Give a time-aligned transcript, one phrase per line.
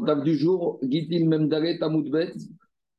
[0.00, 2.32] table du jour, Gitil Memdare Tamoudbet.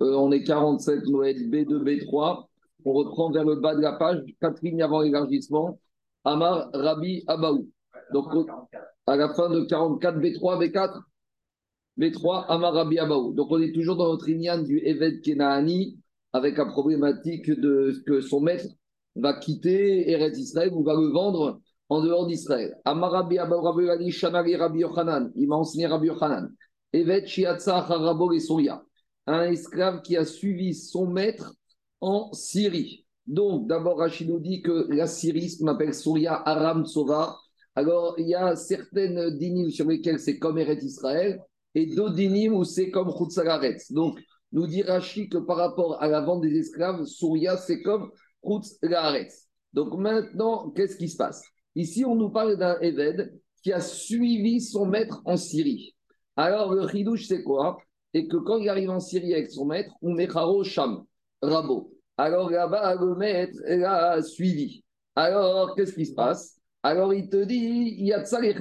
[0.02, 2.46] Euh, on est 47, Noël B2, B3.
[2.86, 5.80] On reprend vers le bas de la page, quatre lignes avant l'élargissement.
[6.26, 7.70] Amar Rabbi Abaou.
[8.14, 8.28] Donc,
[9.08, 11.02] à la fin de 44, B3, B4.
[11.98, 13.34] B3, Amar Rabbi Abaou.
[13.34, 15.98] Donc, on est toujours dans notre ligne du Eved Kenaani
[16.34, 18.66] avec la problématique de que son maître
[19.16, 22.76] va quitter Eretz Israël ou va le vendre en dehors d'Israël.
[22.86, 26.50] Amarabi Rabbi Shanari Rabbi Yochanan, il m'a enseigné Rabbi Yochanan.
[26.94, 27.88] Evet Shiatsa
[29.26, 31.56] un esclave qui a suivi son maître
[32.02, 33.06] en Syrie.
[33.26, 37.36] Donc, d'abord, Rachid nous dit que la Syrie, ce qu'on appelle Souria, Aram, Tsova.
[37.74, 41.42] Alors, il y a certaines dynimes sur lesquelles c'est comme Eretz Israël
[41.74, 43.92] et d'autres dynimes où c'est comme Chutzalaretz.
[43.92, 44.20] Donc,
[44.52, 48.12] nous dit Rachid que par rapport à la vente des esclaves, Souria, c'est comme
[48.46, 49.48] Chutzalaretz.
[49.72, 51.42] Donc, maintenant, qu'est-ce qui se passe?
[51.76, 55.96] Ici, on nous parle d'un Eved qui a suivi son maître en Syrie.
[56.36, 57.78] Alors, le Hidouche, c'est quoi?
[58.14, 61.04] Et que quand il arrive en Syrie avec son maître, on met Charo Sham,
[61.42, 61.92] Rabo.
[62.18, 64.84] Alors là-bas, le maître l'a suivi.
[65.16, 66.60] Alors, qu'est-ce qui se passe?
[66.84, 68.56] Alors, il te dit, il y a ça les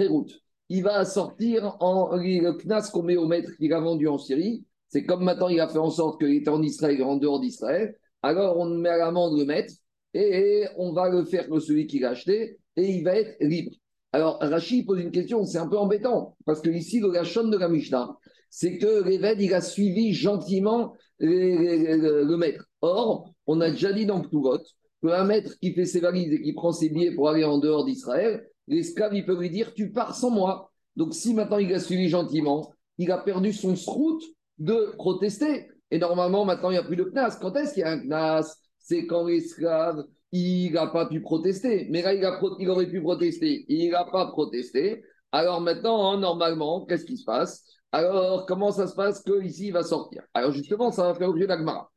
[0.69, 4.65] Il va sortir en le knas qu'on met au maître qu'il a vendu en Syrie.
[4.89, 7.97] C'est comme maintenant, il a fait en sorte qu'il était en Israël, en dehors d'Israël.
[8.23, 9.75] Alors, on met à l'amende le maître
[10.15, 13.73] et on va le faire que celui qui l'a acheté et il va être libre.
[14.13, 17.57] Alors, Rachid pose une question, c'est un peu embêtant, parce que ici, le Gachon de
[17.57, 18.17] la Mishnah,
[18.51, 22.67] c'est que l'évêque, il a suivi gentiment le, maître.
[22.83, 24.59] Or, on a déjà dit dans Ktuvot
[25.03, 27.87] qu'un maître qui fait ses valises et qui prend ses billets pour aller en dehors
[27.87, 30.71] d'Israël, l'esclave, il peut lui dire Tu pars sans moi.
[30.97, 34.23] Donc, si maintenant il a suivi gentiment, il a perdu son route
[34.59, 35.69] de protester.
[35.91, 37.39] Et normalement, maintenant, il n'y a plus de knas.
[37.41, 38.57] Quand est-ce qu'il y a un knas?
[38.79, 41.87] C'est quand l'esclave il n'a pas pu protester.
[41.91, 43.65] Mais là, il, a aurait pu protester.
[43.69, 45.03] Il n'a pas protesté.
[45.31, 47.65] Alors maintenant, hein, normalement, qu'est-ce qui se passe?
[47.93, 50.23] Alors, comment ça se passe qu'ici, il va sortir?
[50.33, 51.91] Alors justement, ça va faire l'objet d'Agmara.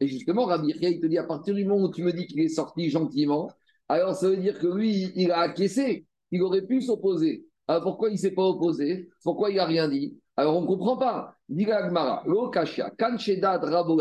[0.00, 2.40] Et justement, Rabbi il te dit, à partir du moment où tu me dis qu'il
[2.40, 3.50] est sorti gentiment,
[3.88, 6.06] alors ça veut dire que lui, il a acquiescé.
[6.30, 7.46] Il aurait pu s'opposer.
[7.66, 9.08] Alors pourquoi il ne s'est pas opposé?
[9.22, 10.18] Pourquoi il n'a rien dit?
[10.36, 11.34] Alors on ne comprend pas.
[11.48, 13.98] Dit Agmara, lo kashia, kanchedat rabo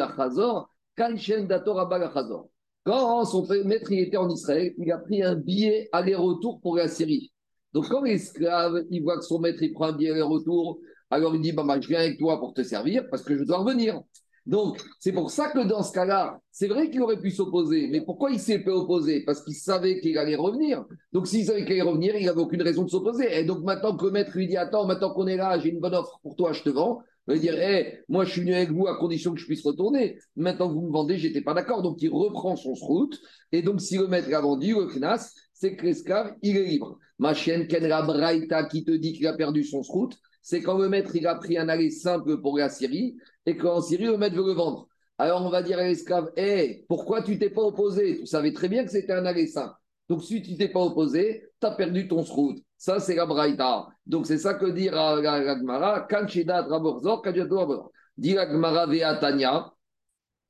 [2.85, 7.31] quand son maître était en Israël, il a pris un billet aller-retour pour la Syrie.
[7.73, 11.41] Donc quand l'esclave, il voit que son maître il prend un billet aller-retour, alors il
[11.41, 14.01] dit bah, bah, je viens avec toi pour te servir parce que je dois revenir.
[14.45, 18.01] Donc c'est pour ça que dans ce cas-là, c'est vrai qu'il aurait pu s'opposer, mais
[18.01, 20.83] pourquoi il s'est opposé Parce qu'il savait qu'il allait revenir.
[21.13, 23.39] Donc s'il savait qu'il allait revenir, il n'avait aucune raison de s'opposer.
[23.39, 25.79] Et donc maintenant que le maître lui dit attends, maintenant qu'on est là, j'ai une
[25.79, 27.01] bonne offre pour toi, je te vends.
[27.27, 29.63] Il va dire, hey, moi je suis venu avec vous à condition que je puisse
[29.65, 30.17] retourner.
[30.35, 31.81] Maintenant que vous me vendez, j'étais pas d'accord.
[31.81, 33.19] Donc il reprend son route.
[33.51, 36.99] Et donc si le maître a vendu, le knas, c'est que l'esclave, il est libre.
[37.19, 40.89] Ma chienne Kenra Braïta qui te dit qu'il a perdu son route, c'est quand le
[40.89, 44.35] maître il a pris un aller simple pour la Syrie et qu'en Syrie, le maître
[44.35, 44.89] veut le vendre.
[45.17, 48.19] Alors on va dire à l'esclave, hé, pourquoi tu t'es pas opposé?
[48.19, 49.75] Tu savais très bien que c'était un aller simple.
[50.09, 52.63] Donc si tu t'es pas opposé, tu as perdu ton route.
[52.83, 53.87] Ça, c'est la braïta.
[54.05, 56.01] Donc, c'est ça que dit la Gemara.
[56.01, 59.71] Kanchedat raborzor, kadjato Dit la Gemara ve'atanya.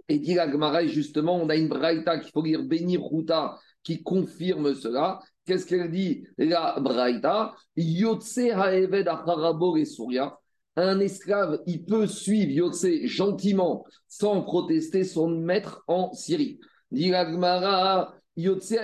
[0.09, 4.01] Et dit la Gemara, justement, on a une braïta qu'il faut lire Bénir Ruta qui
[4.01, 5.19] confirme cela.
[5.45, 7.53] Qu'est-ce qu'elle dit La braïta?
[7.75, 10.35] Yotse ha'eved acharabo et Souria.
[10.75, 16.59] Un esclave, il peut suivre Yotse gentiment, sans protester son maître en Syrie.
[16.89, 17.11] Dit
[18.35, 18.75] Yotse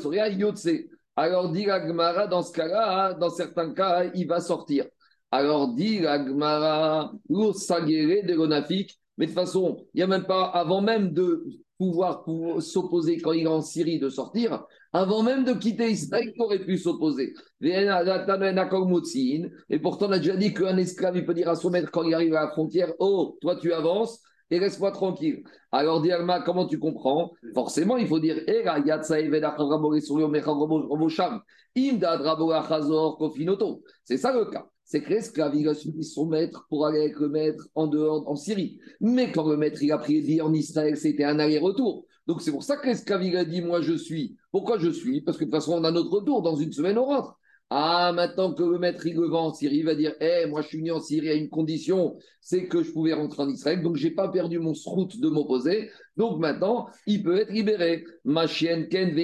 [0.00, 0.68] Souria, Yotse.
[1.16, 4.86] Alors dit la dans ce cas-là, dans certains cas, il va sortir.
[5.30, 10.44] Alors dit la Gemara, de l'onafik, mais de toute façon, il n'y a même pas,
[10.46, 11.44] avant même de
[11.78, 12.24] pouvoir,
[12.60, 16.64] s'opposer quand il est en Syrie, de sortir, avant même de quitter Israël, il aurait
[16.64, 17.34] pu s'opposer.
[17.62, 17.86] Et
[19.80, 22.14] pourtant, on a déjà dit qu'un esclave, il peut dire à son maître quand il
[22.14, 25.42] arrive à la frontière, oh, toi tu avances, et laisse-moi tranquille.
[25.72, 26.10] Alors, dit
[26.44, 27.32] comment tu comprends?
[27.54, 28.36] Forcément, il faut dire
[34.04, 34.66] c'est ça le cas.
[34.86, 38.28] C'est que l'esclave, il a suivi son maître pour aller avec le maître en dehors,
[38.28, 38.78] en Syrie.
[39.00, 42.04] Mais quand le maître, il a pris vie en Israël, c'était un aller-retour.
[42.26, 44.36] Donc, c'est pour ça que l'esclave, il a dit Moi, je suis.
[44.50, 45.22] Pourquoi je suis?
[45.22, 46.42] Parce que de toute façon, on a notre retour.
[46.42, 47.38] Dans une semaine, on rentre.
[47.70, 50.78] Ah, maintenant que le maître il vend en Syrie, va dire Eh, moi je suis
[50.78, 54.10] venu en Syrie à une condition, c'est que je pouvais rentrer en Israël, donc j'ai
[54.10, 55.90] pas perdu mon route de m'opposer.
[56.16, 58.04] Donc maintenant, il peut être libéré.
[58.24, 59.14] Ma chienne Ken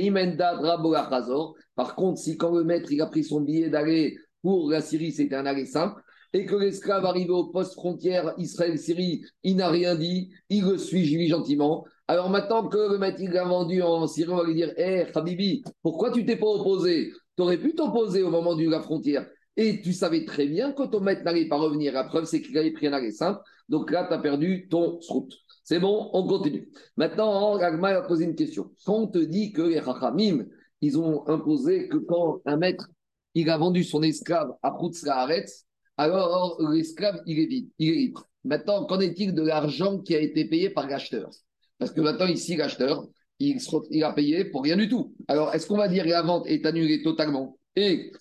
[1.76, 5.12] Par contre, si quand le maître il a pris son billet d'aller pour la Syrie,
[5.12, 6.02] c'était un aller simple,
[6.32, 11.04] et que l'esclave arrivé au poste frontière Israël-Syrie, il n'a rien dit, il le suit,
[11.04, 11.84] je gentiment.
[12.08, 15.06] Alors maintenant que le maître il a vendu en Syrie, on va lui dire Hé,
[15.06, 17.12] eh, Habibi, pourquoi tu t'es pas opposé?
[17.40, 19.26] Tu aurais pu t'opposer au moment de la frontière.
[19.56, 21.94] Et tu savais très bien que ton maître n'allait pas revenir.
[21.94, 23.40] La preuve, c'est qu'il avait pris un arrêt simple.
[23.70, 25.34] Donc là, tu as perdu ton route.
[25.64, 26.68] C'est bon, on continue.
[26.98, 28.70] Maintenant, Agma a posé une question.
[28.84, 30.44] Quand on te dit que les Rachamim,
[30.82, 32.90] ils ont imposé que quand un maître,
[33.34, 35.64] il a vendu son esclave à Proutzlaaretz,
[35.96, 38.28] alors l'esclave, il est il est libre.
[38.44, 41.30] Maintenant, qu'en est-il de l'argent qui a été payé par l'acheteur?
[41.78, 43.06] Parce que maintenant, ici, l'acheteur,
[43.40, 45.14] il, a payé pour rien du tout.
[45.26, 47.58] Alors, est-ce qu'on va dire que la vente est annulée totalement?
[47.74, 48.12] Et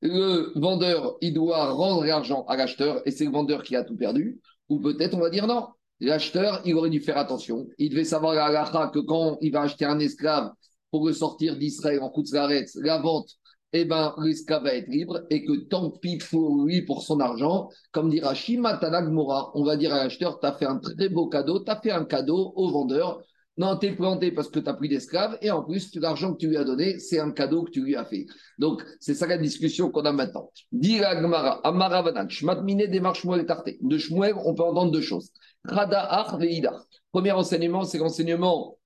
[0.00, 3.96] le vendeur, il doit rendre l'argent à l'acheteur et c'est le vendeur qui a tout
[3.96, 4.40] perdu?
[4.68, 5.66] Ou peut-être on va dire non,
[6.00, 7.66] l'acheteur, il aurait dû faire attention.
[7.78, 10.52] Il devait savoir à la que quand il va acheter un esclave
[10.90, 13.30] pour le sortir d'Israël en Koutzlaretz, la vente,
[13.72, 17.68] eh ben, l'esclave va être libre et que tant pis pour lui, pour son argent,
[17.92, 18.80] comme dira Shima
[19.10, 21.80] Mora, on va dire à l'acheteur, tu as fait un très beau cadeau, tu as
[21.80, 23.20] fait un cadeau au vendeur.
[23.58, 26.48] Non, t'es planté parce que tu as pris d'esclaves et en plus, l'argent que tu
[26.48, 28.26] lui as donné, c'est un cadeau que tu lui as fait.
[28.56, 30.52] Donc, c'est ça la discussion qu'on a maintenant.
[30.70, 33.78] Dira Gmara, Amaravanan, Shmatmine démarche Shmuel Tarté.
[33.82, 35.32] De Shmuel, on peut entendre deux choses.
[35.64, 36.72] Rada Veida.
[37.10, 38.78] Premier enseignement, c'est l'enseignement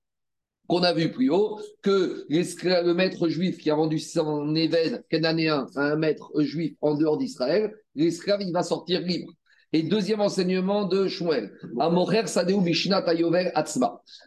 [0.68, 5.66] qu'on a vu plus haut, que le maître juif qui a vendu son évêque cananéen
[5.76, 9.32] à un maître juif en dehors d'Israël, l'esclave, il va sortir libre.
[9.72, 11.52] Et deuxième enseignement de Shmuel,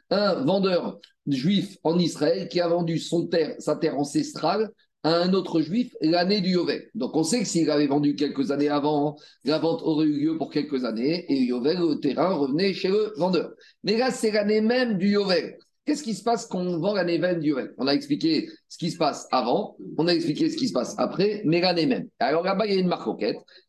[0.10, 4.72] un vendeur juif en Israël qui a vendu son terre, sa terre ancestrale
[5.04, 6.90] à un autre juif l'année du Yovel.
[6.96, 10.38] Donc on sait que s'il avait vendu quelques années avant, la vente aurait eu lieu
[10.38, 13.52] pour quelques années et Yovel, le terrain revenait chez le vendeur.
[13.84, 15.58] Mais là, c'est l'année même du Yovel.
[15.86, 18.78] Qu'est-ce qui se passe quand on vend l'année même du Yovel On a expliqué ce
[18.78, 22.10] qui se passe avant, on a expliqué ce qui se passe après, mais l'année même.
[22.20, 23.08] Alors là-bas, il y a une marque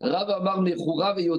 [0.01, 1.31] Rav Amar Rav et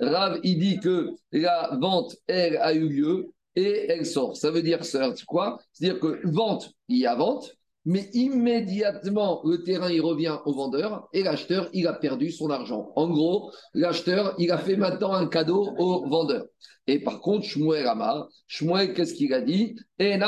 [0.00, 4.36] Rav, il dit que la vente, elle a eu lieu et elle sort.
[4.36, 4.80] Ça veut dire,
[5.26, 5.58] quoi?
[5.72, 11.08] C'est-à-dire que vente, il y a vente, mais immédiatement, le terrain, il revient au vendeur
[11.12, 12.92] et l'acheteur, il a perdu son argent.
[12.96, 16.44] En gros, l'acheteur, il a fait maintenant un cadeau au vendeur.
[16.86, 19.76] Et par contre, Shmuel Amar, Shmuel, qu'est-ce qu'il a dit?
[19.98, 20.18] Et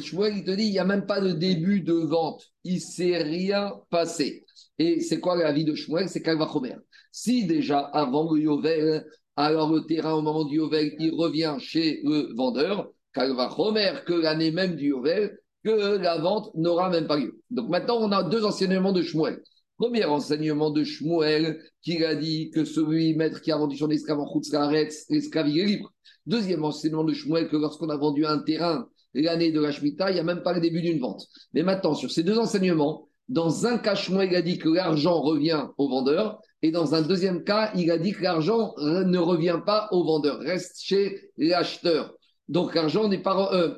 [0.00, 2.44] Shmuel, il te dit, il n'y a même pas de début de vente.
[2.64, 4.44] Il ne s'est rien passé.
[4.78, 6.08] Et c'est quoi la vie de Shmuel?
[6.08, 6.76] C'est Kalvachomer.
[7.12, 9.06] Si déjà, avant le Yovel,
[9.36, 14.50] alors le terrain, au moment du Yovel, il revient chez le vendeur, Kalvachomer, que l'année
[14.50, 17.40] même du Yovel, que la vente n'aura même pas lieu.
[17.50, 19.42] Donc maintenant, on a deux enseignements de Shmuel.
[19.78, 24.20] Premier enseignement de Shmuel, qui a dit que celui maître qui a vendu son esclave
[24.20, 25.92] en Khutzkaretz, l'esclave, est libre.
[26.24, 30.14] Deuxième enseignement de Shmuel, que lorsqu'on a vendu un terrain l'année de la Shemitah, il
[30.14, 31.26] n'y a même pas le début d'une vente.
[31.52, 35.66] Mais maintenant, sur ces deux enseignements, dans un cas, Shmuel a dit que l'argent revient
[35.78, 39.88] au vendeur, et dans un deuxième cas, il a dit que l'argent ne revient pas
[39.90, 42.14] au vendeur, reste chez l'acheteur.
[42.48, 43.52] Donc l'argent n'est pas...
[43.52, 43.74] Euh,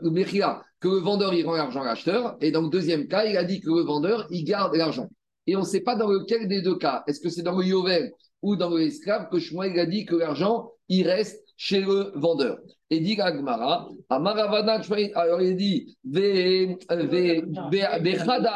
[0.81, 2.37] que le vendeur, il rend l'argent à l'acheteur.
[2.41, 5.09] Et dans le deuxième cas, il a dit que le vendeur, il garde l'argent.
[5.47, 7.03] Et on ne sait pas dans lequel des deux cas.
[7.07, 10.71] Est-ce que c'est dans le Yovel ou dans l'esclave que Shmuel a dit que l'argent,
[10.89, 12.59] il reste chez le vendeur.
[12.91, 14.81] Et dit Agmara, Amaravana,
[15.15, 16.77] alors il dit, Bechada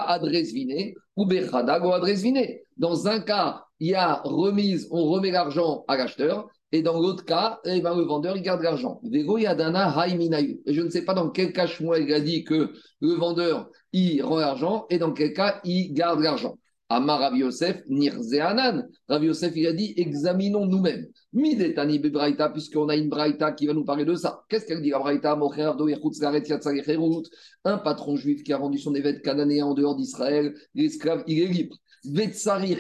[0.02, 2.46] adresvine ou Bechada go adresvine.
[2.76, 6.48] Dans un cas, il y a remise, on remet l'argent à l'acheteur.
[6.72, 9.00] Et dans l'autre cas, eh ben, le vendeur, il garde l'argent.
[9.04, 14.38] je ne sais pas dans quel cas Shmuel a dit que le vendeur, il rend
[14.38, 16.56] l'argent et dans quel cas il garde l'argent.
[16.88, 18.86] Amar Rav Yosef, Nirzeanan.
[19.08, 21.06] Rav Yosef, il a dit examinons nous-mêmes.
[21.32, 24.43] Midetani Bebraïta, puisqu'on a une Braïta qui va nous parler de ça.
[24.48, 25.38] Qu'est-ce qu'elle dit la Braïta?
[27.64, 31.46] Un patron juif qui a rendu son évêque cananéen en dehors d'Israël, l'esclave, il est
[31.46, 31.76] libre.
[32.05, 32.79] Vetsarir.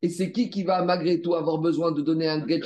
[0.00, 2.60] Et c'est qui qui va malgré tout avoir besoin de donner un get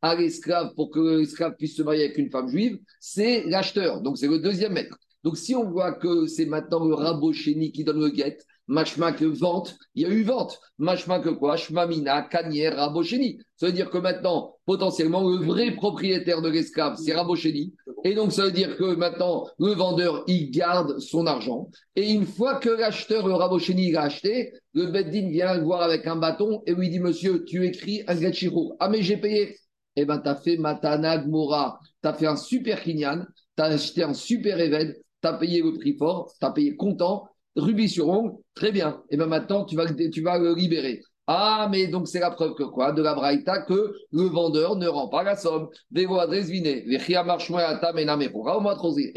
[0.00, 2.78] à l'esclave pour que l'esclave puisse se marier avec une femme juive?
[3.00, 4.00] C'est l'acheteur.
[4.00, 4.96] Donc c'est le deuxième maître.
[5.24, 9.24] Donc si on voit que c'est maintenant le rabochéni qui donne le get, machma que
[9.24, 10.60] vente, il y a eu vente.
[10.78, 11.56] Machma que quoi?
[11.56, 13.38] Shmamina, Kanier, rabochéni.
[13.56, 17.74] Ça veut dire que maintenant, potentiellement, le vrai propriétaire de l'esclave, c'est rabochéni.
[18.04, 21.68] Et donc, ça veut dire que maintenant, le vendeur, il garde son argent.
[21.96, 26.06] Et une fois que l'acheteur, le Rabocheni, a acheté, le Beddin vient le voir avec
[26.06, 28.76] un bâton et lui dit Monsieur, tu écris un Gachiro.
[28.78, 29.56] Ah, mais j'ai payé.
[29.96, 31.80] Eh bien, tu as fait Matana Gmora.
[32.02, 33.26] Tu as fait un super Kinyan.
[33.56, 34.96] Tu as acheté un super Eved.
[35.20, 36.32] Tu as payé le prix fort.
[36.38, 37.28] Tu as payé content.
[37.58, 38.32] Rubis sur ongle.
[38.54, 39.02] Très bien.
[39.10, 41.02] Et eh bien maintenant, tu vas, tu vas le libérer.
[41.26, 42.92] Ah, mais donc c'est la preuve que quoi?
[42.92, 45.68] De la braïta que le vendeur ne rend pas la somme.
[45.94, 46.06] Et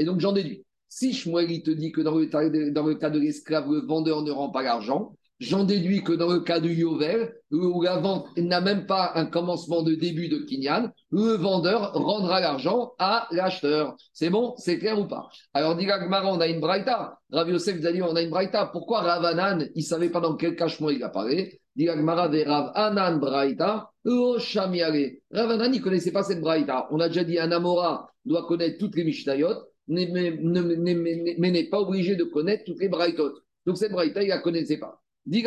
[0.03, 0.65] donc j'en déduis.
[0.89, 4.61] Si Shmuel te dit que dans le cas de l'esclave, le vendeur ne rend pas
[4.61, 9.13] l'argent, J'en déduis que dans le cas du Yovel, où la vente n'a même pas
[9.15, 13.95] un commencement de début de Kinyan, le vendeur rendra l'argent à l'acheteur.
[14.13, 15.29] C'est bon C'est clair ou pas?
[15.55, 17.17] Alors, dit on a une braïta.
[17.31, 18.67] Rav Yosef vous dit, on a une braïta.
[18.67, 23.17] Pourquoi Ravanan, il ne savait pas dans quel cachement il apparaît Dit Gmara Rav Anan
[23.17, 26.87] braïta, Ravanan, il ne connaissait pas cette braïta.
[26.91, 29.55] On a déjà dit, un Amora doit connaître toutes les Mishnayot,
[29.87, 33.31] mais, n'est pas obligé de connaître toutes les braïtot.
[33.65, 35.00] Donc, cette braïta, il ne la connaissait pas.
[35.25, 35.41] Mais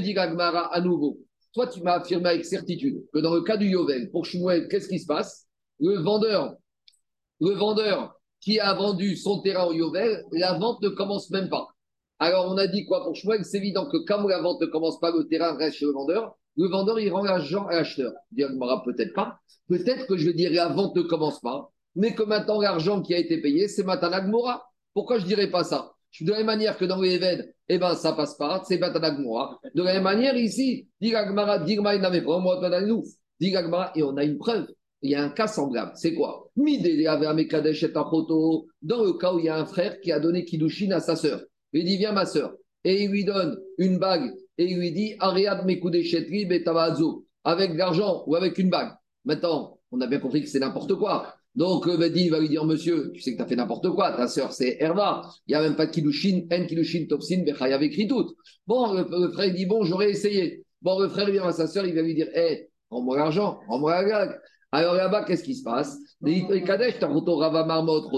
[0.00, 1.18] Gmara à nouveau.
[1.54, 4.88] Toi, tu m'as affirmé avec certitude que dans le cas du Yovel, pour Shmuel, qu'est-ce
[4.88, 5.46] qui se passe?
[5.80, 6.54] Le vendeur,
[7.40, 11.68] le vendeur qui a vendu son terrain au Yovel, la vente ne commence même pas.
[12.18, 13.44] Alors, on a dit quoi pour Shmuel?
[13.44, 16.36] C'est évident que comme la vente ne commence pas, le terrain reste chez le vendeur.
[16.56, 18.12] Le vendeur, il rend l'argent à l'acheteur.
[18.32, 19.38] Gmara, peut-être pas.
[19.68, 23.14] Peut-être que je vais dire la vente ne commence pas, mais que maintenant l'argent qui
[23.14, 24.62] a été payé, c'est Matanagmora.
[24.94, 25.92] Pourquoi je ne dirais pas ça?
[26.20, 29.60] De la même manière que dans les Évèdes, eh ben, ça passe pas, c'est Batanagmoa.
[29.74, 32.00] De la même manière, ici, Digagmara, Digma, et
[34.02, 34.66] on a une preuve.
[35.00, 35.92] Il y a un cas semblable.
[35.94, 36.50] C'est quoi?
[36.56, 36.64] Dans
[39.02, 41.40] le cas où il y a un frère qui a donné Kidushin à sa sœur.
[41.72, 42.54] Il dit Viens, ma sœur.
[42.84, 44.34] Et il lui donne une bague.
[44.58, 47.24] Et il lui dit Ariad Mekudeshetri Betavazo.
[47.42, 48.92] Avec de l'argent ou avec une bague.
[49.24, 51.34] Maintenant, on a bien compris que c'est n'importe quoi.
[51.54, 54.12] Donc, euh, Badi va lui dire Monsieur, tu sais que tu as fait n'importe quoi,
[54.12, 57.82] ta sœur c'est Herva, il n'y a même pas de Kilushin, En Kilushin, Topsin, Bechayav
[57.82, 58.34] écrit tout.
[58.66, 60.64] Bon, le, frère dit Bon, j'aurais essayé.
[60.80, 63.60] Bon, le frère vient à sa sœur, il va lui dire Hé, hey, rends-moi l'argent,
[63.68, 64.40] rends-moi la gag.
[64.72, 65.98] Alors là-bas, qu'est-ce qui se passe?
[66.64, 68.08] Kadesh, Rava Marmot,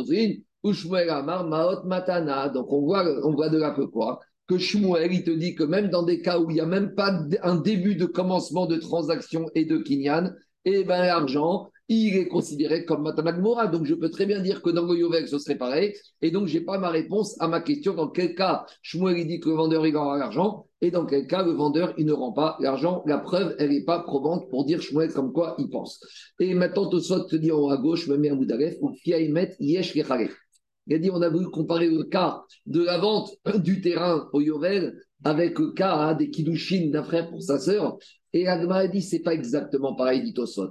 [1.10, 2.48] Amar, Maot, Matana.
[2.48, 4.20] Donc, on voit, on voit de là que quoi?
[4.46, 6.94] Que Shmuel, il te dit que même dans des cas où il n'y a même
[6.94, 7.12] pas
[7.42, 10.32] un début de commencement de transaction et de kinyan,
[10.64, 13.66] eh ben l'argent, il est considéré comme Matanag Mora.
[13.66, 15.94] Donc, je peux très bien dire que dans le Yovel, ce serait pareil.
[16.22, 17.94] Et donc, je n'ai pas ma réponse à ma question.
[17.94, 20.66] Dans quel cas, Shmuel, dit que le vendeur, il aura l'argent.
[20.80, 23.02] Et dans quel cas, le vendeur, il ne rend pas l'argent.
[23.06, 26.00] La preuve, elle n'est pas probante pour dire Shmuel comme quoi il pense.
[26.40, 28.50] Et maintenant, tout ça, te dit en haut à gauche, me met un bout
[28.80, 33.80] ou Yesh Il a dit, on a voulu comparer le cas de la vente du
[33.80, 37.98] terrain au Yovel avec le des Kidushin d'un frère pour sa sœur.
[38.32, 40.70] Et Agma a dit, c'est pas exactement pareil, dit Tosot.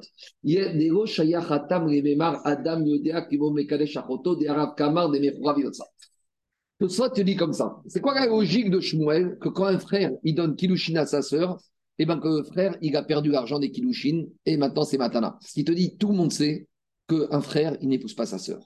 [6.79, 7.77] Tosot te dit comme ça.
[7.87, 11.21] C'est quoi la logique de Shmuel que quand un frère, il donne Kilushin à sa
[11.21, 11.57] sœur,
[11.97, 14.97] et eh bien que le frère, il a perdu l'argent des Kilushin, et maintenant c'est
[14.97, 15.37] Matana.
[15.41, 16.67] Ce qui te dit, tout le monde sait
[17.07, 18.59] qu'un frère, il n'épouse pas sa sœur.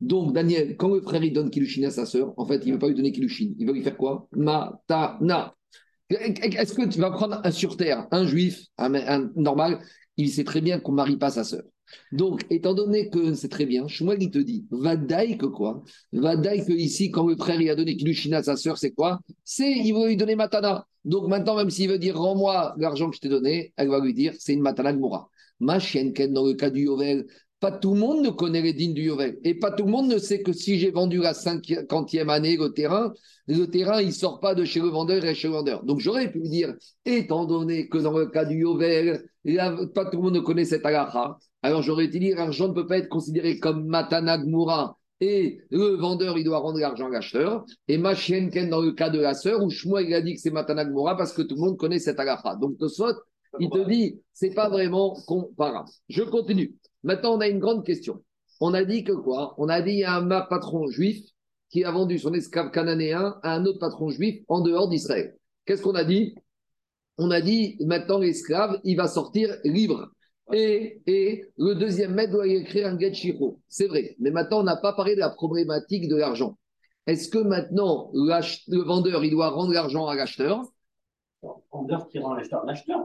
[0.00, 2.72] Donc, Daniel, quand le frère il donne Kilushin à sa sœur, en fait, il ne
[2.74, 3.52] veut pas lui donner Kilushin.
[3.58, 4.28] Il veut lui faire quoi?
[4.32, 5.54] Matana.
[6.10, 9.80] Est-ce que tu vas prendre un sur terre, un juif, un, normal,
[10.16, 11.64] il sait très bien qu'on ne marie pas sa sœur.
[12.12, 15.82] Donc, étant donné que c'est très bien, Shmuel, il te dit, Vadaï que quoi?
[16.12, 19.20] Vadaï que ici, quand le frère il a donné Kilushin à sa sœur, c'est quoi?
[19.44, 20.86] C'est, il veut lui donner Matana.
[21.04, 24.14] Donc maintenant, même s'il veut dire, rends-moi l'argent que je t'ai donné, elle va lui
[24.14, 25.30] dire, c'est une Matana de Moura.
[25.60, 27.26] Ma chienne, dans le cas du Yovel,
[27.60, 29.38] pas tout le monde ne connaît les dînes du Yovel.
[29.44, 32.72] Et pas tout le monde ne sait que si j'ai vendu la cinquantième année le
[32.72, 33.12] terrain,
[33.46, 35.84] le terrain, il ne sort pas de chez le vendeur et chez le vendeur.
[35.84, 36.74] Donc j'aurais pu dire,
[37.04, 39.24] étant donné que dans le cas du Yovel,
[39.94, 42.98] pas tout le monde ne connaît cette agacha, alors j'aurais dit, l'argent ne peut pas
[42.98, 47.64] être considéré comme Matanagmura et le vendeur, il doit rendre l'argent à l'acheteur.
[47.88, 50.50] Et Machienken, dans le cas de la sœur, où Shmuel, il a dit que c'est
[50.50, 52.54] Matanagmura parce que tout le monde connaît cette agacha.
[52.54, 53.14] Donc, Tosfot,
[53.58, 55.88] il te dit, c'est pas vraiment comparable.
[56.08, 56.76] Je continue.
[57.08, 58.22] Maintenant, on a une grande question.
[58.60, 59.54] On a dit que quoi?
[59.56, 61.24] On a dit a un patron juif
[61.70, 65.34] qui a vendu son esclave cananéen à un autre patron juif en dehors d'Israël.
[65.64, 66.34] Qu'est-ce qu'on a dit?
[67.16, 70.10] On a dit maintenant l'esclave, il va sortir libre.
[70.52, 71.00] Et,
[71.56, 73.14] le deuxième maître doit écrire un get
[73.68, 74.14] C'est vrai.
[74.18, 76.58] Mais maintenant, on n'a pas parlé de la problématique de l'argent.
[77.06, 80.60] Est-ce que maintenant, le vendeur, il doit rendre l'argent à l'acheteur?
[81.42, 83.00] Le vendeur qui rend l'acheteur l'acheteur.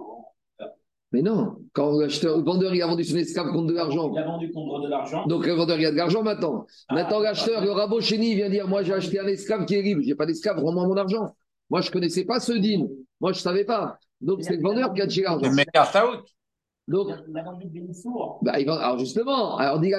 [1.13, 4.11] Mais non, quand le vendeur il a vendu son esclave contre de l'argent.
[4.11, 5.27] Il a vendu contre de l'argent.
[5.27, 6.65] Donc le vendeur il a de l'argent maintenant.
[6.89, 9.83] Ah, maintenant l'acheteur, le rabot chéni vient dire Moi j'ai acheté un esclave qui est
[9.83, 11.35] libre, j'ai pas d'esclave, rends-moi mon argent.
[11.69, 12.89] Moi je connaissais pas ce deal.
[13.21, 13.99] Moi je savais pas.
[14.21, 15.51] Donc c'est le vendeur qui a acheté l'argent.
[15.53, 16.25] Mais carte out.
[16.85, 17.81] Donc, il a vendu des
[18.41, 19.93] bah, alors justement, alors dit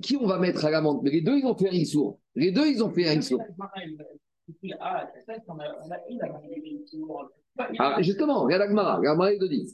[0.00, 2.18] qui on va mettre à l'amende Mais les deux ils ont fait un Issour.
[2.34, 3.42] Les deux ils ont fait un Issour.
[7.78, 9.70] Ah, justement, regarde Agmara, Agmara il te dit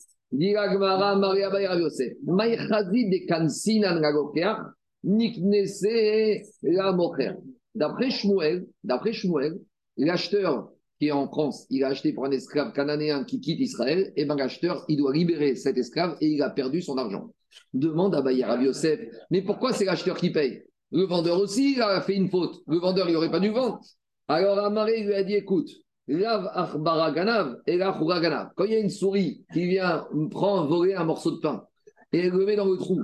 [7.75, 9.61] D'après Shmuel, d'après Shmuel,
[9.97, 14.13] l'acheteur qui est en France, il a acheté pour un esclave cananéen qui quitte Israël,
[14.17, 17.33] et bien l'acheteur, il doit libérer cet esclave et il a perdu son argent.
[17.73, 20.63] Demande à Bayer Yosef, mais pourquoi c'est l'acheteur qui paye?
[20.93, 22.63] Le vendeur aussi, il a fait une faute.
[22.67, 23.81] Le vendeur, il n'aurait pas dû vendre.
[24.29, 25.71] Alors Amaré lui a dit écoute,
[26.11, 26.83] Lav
[27.15, 28.51] Ganav et Ganav.
[28.57, 31.65] Quand il y a une souris qui vient prendre, voler un morceau de pain
[32.13, 33.01] et elle le met dans le trou,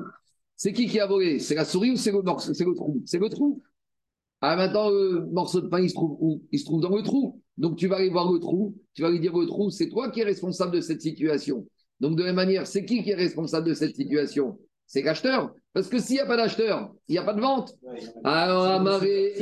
[0.57, 1.39] c'est qui qui a volé?
[1.39, 3.03] C'est la souris ou c'est le, trou?
[3.05, 3.63] C'est le trou.
[4.41, 6.43] Ah, maintenant, le morceau de pain, il se trouve où?
[6.51, 7.41] Il se trouve dans le trou.
[7.59, 10.11] Donc, tu vas aller voir le trou, tu vas lui dire le trou, c'est toi
[10.11, 11.67] qui es responsable de cette situation.
[12.01, 14.59] Donc, de la même manière, c'est qui qui est responsable de cette situation?
[14.87, 15.55] C'est l'acheteur.
[15.73, 17.75] Parce que s'il n'y a pas d'acheteur, il n'y a pas de vente.
[18.25, 19.35] Alors, Amaré,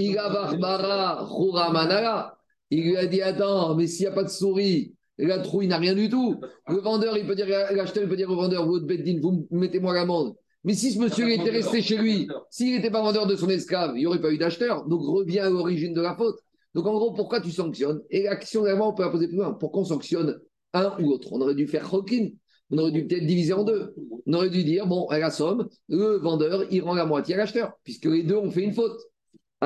[2.70, 5.78] il lui a dit Attends, mais s'il n'y a pas de souris, la trouille n'a
[5.78, 6.40] rien du tout.
[6.68, 9.94] Le vendeur, il peut dire, l'acheteur, il peut dire au vendeur Votre beddine, vous mettez-moi
[9.94, 10.34] l'amende.
[10.64, 13.92] Mais si ce monsieur était resté chez lui, s'il n'était pas vendeur de son esclave,
[13.96, 14.86] il n'y aurait pas eu d'acheteur.
[14.86, 16.38] Donc, revient à l'origine de la faute.
[16.74, 18.00] Donc, en gros, pourquoi tu sanctionnes?
[18.10, 19.52] Et l'action, on peut la poser plus loin.
[19.52, 20.40] Pourquoi on sanctionne
[20.72, 22.28] un ou l'autre On aurait dû faire Rokin.
[22.70, 23.94] On aurait dû peut-être diviser en deux.
[24.26, 27.38] On aurait dû dire, bon, à la somme, le vendeur, il rend la moitié à
[27.38, 28.98] l'acheteur, puisque les deux ont fait une faute.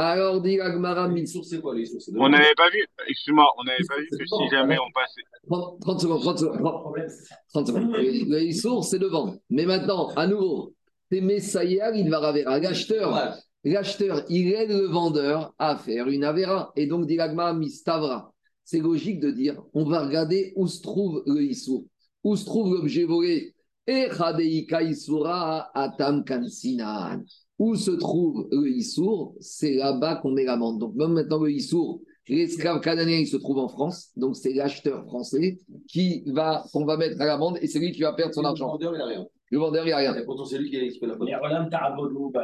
[0.01, 1.11] Alors, dit Agmara,
[1.43, 2.09] c'est quoi les sources?
[2.17, 5.23] On n'avait pas vu, excuse-moi, on n'avait pas vu que si jamais on passait.
[5.81, 6.95] 30, secondes, 30 secondes.
[7.53, 7.97] 30 secondes.
[7.97, 9.39] Les sources, c'est de vendre.
[9.51, 10.73] Mais maintenant, à nouveau,
[11.11, 12.45] c'est Messaïa, il va raver.
[12.45, 16.73] L'acheteur, l'acheteur, il aide le vendeur à faire une avéra.
[16.77, 18.33] Et donc, dit l'agmara, mistavra.
[18.63, 21.87] C'est logique de dire, on va regarder où se trouve le Issour,
[22.23, 23.53] où se trouve l'objet volé.
[23.89, 24.09] Et
[25.75, 27.25] Atam Kansinan
[27.59, 30.79] où se trouve le Issour, c'est là-bas qu'on met l'amende.
[30.79, 35.05] Donc même maintenant le Issour, l'esclave canadien, il se trouve en France, donc c'est l'acheteur
[35.05, 38.45] français qui va, qu'on va mettre à l'amende et c'est lui qui va perdre son
[38.45, 38.67] argent.
[38.67, 39.27] Le vendeur, il n'a rien.
[39.51, 40.15] Le vendeur, il n'a rien.
[40.45, 41.29] c'est lui qui a expliqué la faute.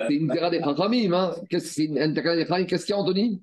[0.08, 1.34] C'est une terra des Chachamim, hein.
[1.48, 3.42] Qu'est-ce qu'il y a, Anthony?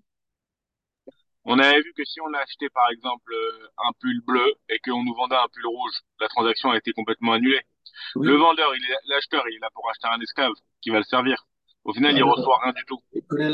[1.43, 5.03] On avait vu que si on achetait par exemple euh, un pull bleu et qu'on
[5.03, 7.61] nous vendait un pull rouge, la transaction a été complètement annulée.
[8.15, 8.71] Le vendeur,
[9.07, 10.51] l'acheteur, il est là pour acheter un esclave
[10.81, 11.43] qui va le servir.
[11.83, 12.99] Au final, il ne reçoit rien du tout.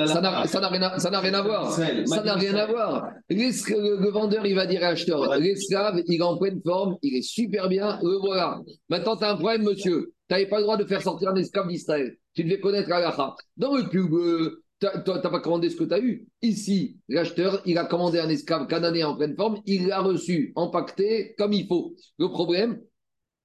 [0.08, 1.72] Ça n'a rien, à, rien à voir.
[1.72, 3.10] Ça n'a rien à voir.
[3.30, 7.22] Le, vendeur, il va dire à l'acheteur l'esclave, il est en pleine forme, il est
[7.22, 8.60] super bien, le voilà.
[8.90, 10.14] Maintenant, tu as un problème, monsieur.
[10.28, 12.18] Tu n'avais pas le droit de faire sortir un esclave d'Israël.
[12.34, 13.36] Tu devais connaître Allah.
[13.56, 16.28] Dans le pub, euh, tu n'as pas commandé ce que tu as eu.
[16.42, 21.34] Ici, l'acheteur, il a commandé un esclave cananéen en pleine forme, il l'a reçu, empaqueté
[21.38, 21.96] comme il faut.
[22.20, 22.82] Le problème,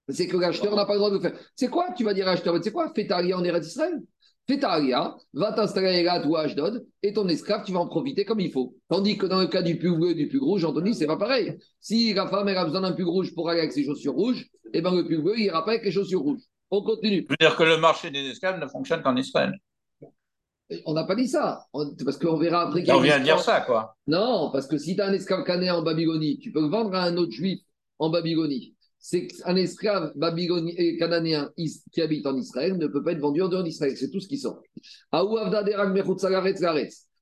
[0.09, 1.39] c'est que l'acheteur n'a pas le droit de le faire.
[1.55, 4.03] C'est quoi Tu vas dire à l'acheteur, c'est quoi Fais ta en Eretz Israël?
[4.49, 4.81] Fais ta
[5.35, 8.75] va t'installer là, toi, Ashdod, et ton esclave, tu vas en profiter comme il faut.
[8.89, 11.17] Tandis que dans le cas du plus bleu et du plus rouge, Anthony, c'est pas
[11.17, 11.57] pareil.
[11.81, 14.49] Si la femme elle a besoin d'un plus rouge pour aller avec ses chaussures rouges,
[14.73, 16.43] eh ben le plus bleu, il ira pas avec les chaussures rouges.
[16.71, 17.25] On continue.
[17.29, 19.55] Je veux dire que le marché des esclaves ne fonctionne qu'en Israël.
[20.87, 21.67] On n'a pas dit ça,
[22.05, 22.91] parce qu'on verra après.
[22.91, 23.95] On vient de dire ça, quoi.
[24.07, 26.95] Non, parce que si tu as un esclave canéen en Babylonie, tu peux le vendre
[26.95, 27.61] à un autre juif
[27.99, 31.51] en Babylonie c'est qu'un esclave babylonien et cananéen
[31.91, 33.97] qui habite en Israël ne peut pas être vendu en dehors d'Israël.
[33.97, 34.63] C'est tout ce qui sort.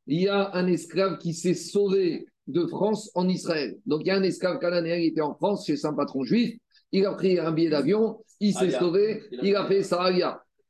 [0.07, 3.79] Il y a un esclave qui s'est sauvé de France en Israël.
[3.87, 6.55] Donc il y a un esclave cananéen qui était en France chez un patron juif.
[6.93, 10.05] Il a pris un billet d'avion, il s'est sauvé, il a fait sa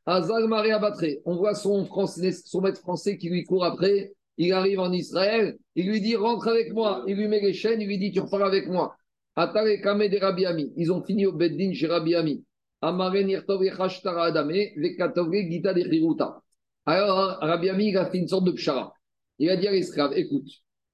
[0.06, 1.20] Azal Maria Batré.
[1.24, 1.88] On voit son,
[2.44, 4.12] son maître français qui lui court après.
[4.36, 7.02] Il arrive en Israël, il lui dit rentre avec moi.
[7.08, 8.94] Il lui met les chaînes, il lui dit tu repars avec moi.
[9.36, 12.44] Ils ont fini au Beddin chez Rabbi Ami.
[12.82, 12.98] Alors,
[17.40, 18.94] Rabbi Ami, il a fait une sorte de pshara.
[19.38, 20.48] Il a dit à l'esclave écoute,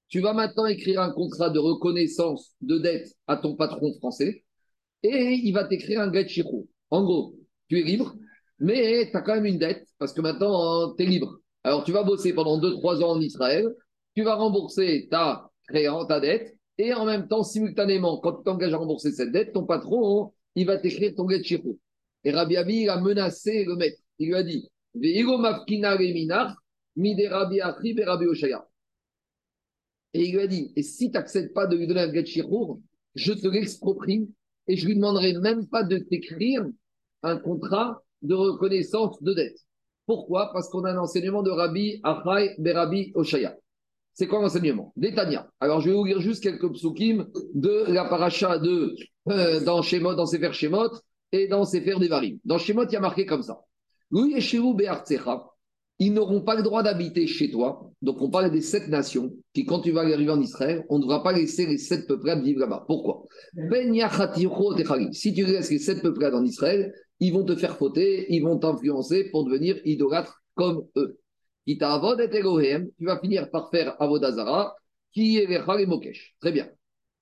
[0.09, 4.45] tu vas maintenant écrire un contrat de reconnaissance de dette à ton patron français
[5.03, 6.27] et il va t'écrire un get
[6.91, 7.35] En gros,
[7.69, 8.15] tu es libre,
[8.59, 11.39] mais tu as quand même une dette parce que maintenant, tu es libre.
[11.65, 13.67] Alors, tu vas bosser pendant 2-3 ans en Israël,
[14.15, 18.75] tu vas rembourser ta créance, ta dette, et en même temps, simultanément, quand tu t'engages
[18.75, 21.43] à rembourser cette dette, ton patron, il va t'écrire ton get
[22.25, 24.01] Et Rabbi Abi, il a menacé le maître.
[24.19, 25.21] Il lui a dit Et
[30.15, 32.25] il lui a dit Et si tu n'acceptes pas de lui donner un get
[33.15, 34.29] je te l'exproprie
[34.69, 36.67] et je lui demanderai même pas de t'écrire
[37.23, 39.59] un contrat de reconnaissance de dette.
[40.05, 40.53] Pourquoi?
[40.53, 43.57] Parce qu'on a un enseignement de Rabbi Achai Berabi Oshaya.
[44.17, 45.47] C'est quoi l'enseignement D'Etania.
[45.61, 48.97] Alors, je vais vous lire juste quelques psukim de la paracha de,
[49.29, 50.89] euh, dans Shemot, dans Sefer Shemot
[51.33, 52.39] et dans Sefer Devarim.
[52.47, 53.61] Dans Shemot, il y a marqué comme ça.
[55.99, 57.91] Ils n'auront pas le droit d'habiter chez toi.
[58.01, 61.03] Donc, on parle des sept nations qui, quand tu vas arriver en Israël, on ne
[61.03, 62.85] devra pas laisser les sept peuplades vivre là-bas.
[62.87, 63.93] Pourquoi ben
[65.13, 68.59] Si tu laisses les sept peuplades en Israël, ils vont te faire fauter, ils vont
[68.59, 71.19] t'influencer pour devenir idolâtre comme eux
[71.67, 74.77] tu vas finir par faire Avodazara,
[75.13, 76.35] qui est les Mokesh.
[76.41, 76.69] Très bien.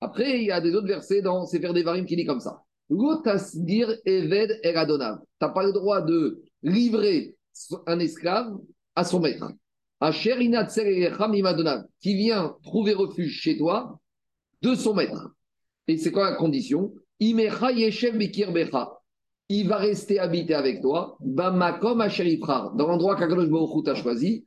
[0.01, 2.61] Après, il y a des autres versets dans Sefer Devarim qui dit comme ça.
[2.89, 7.35] Eved Tu n'as pas le droit de livrer
[7.87, 8.55] un esclave
[8.95, 9.51] à son maître.
[12.01, 13.99] Qui vient trouver refuge chez toi
[14.61, 15.29] de son maître.
[15.87, 16.93] Et c'est quoi la condition?
[19.47, 24.43] Il va rester habité avec toi, dans l'endroit qu'Akadosh Baruch t'a choisi.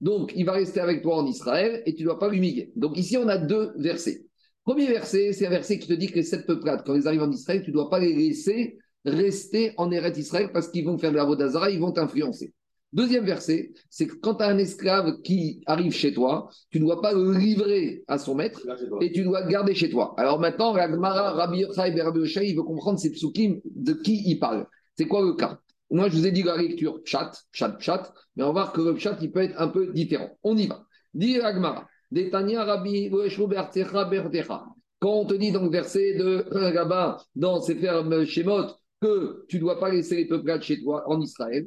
[0.00, 2.72] Donc, il va rester avec toi en Israël et tu ne dois pas l'humilier.
[2.76, 4.24] Donc, ici, on a deux versets.
[4.64, 7.22] Premier verset, c'est un verset qui te dit que les sept peuplades, quand ils arrivent
[7.22, 10.98] en Israël, tu ne dois pas les laisser rester en Eretz Israël parce qu'ils vont
[10.98, 12.52] faire de la Vodazara, ils vont t'influencer.
[12.92, 16.86] Deuxième verset, c'est que quand tu as un esclave qui arrive chez toi, tu ne
[16.86, 18.60] dois pas le livrer à son maître
[19.00, 20.12] et tu dois le garder chez toi.
[20.16, 24.40] Alors maintenant, Ragmara, Rabbi Yochai et Rabbi il veut comprendre ces psukim de qui il
[24.40, 24.66] parle.
[24.96, 25.60] C'est quoi le cas?
[25.92, 28.80] Moi, je vous ai dit la lecture chat, chat, chat, mais on va voir que
[28.80, 30.36] le chat, il peut être un peu différent.
[30.42, 30.84] On y va.
[31.14, 34.64] Dis Ragmara, Detania Rabbi Bertecha.
[34.98, 38.66] Quand on te dit dans le verset de là-bas, dans ces fermes Shemot,
[39.00, 41.66] que tu ne dois pas laisser les peuplades chez toi en Israël,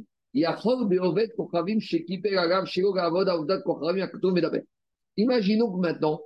[5.16, 6.22] Imaginons que maintenant,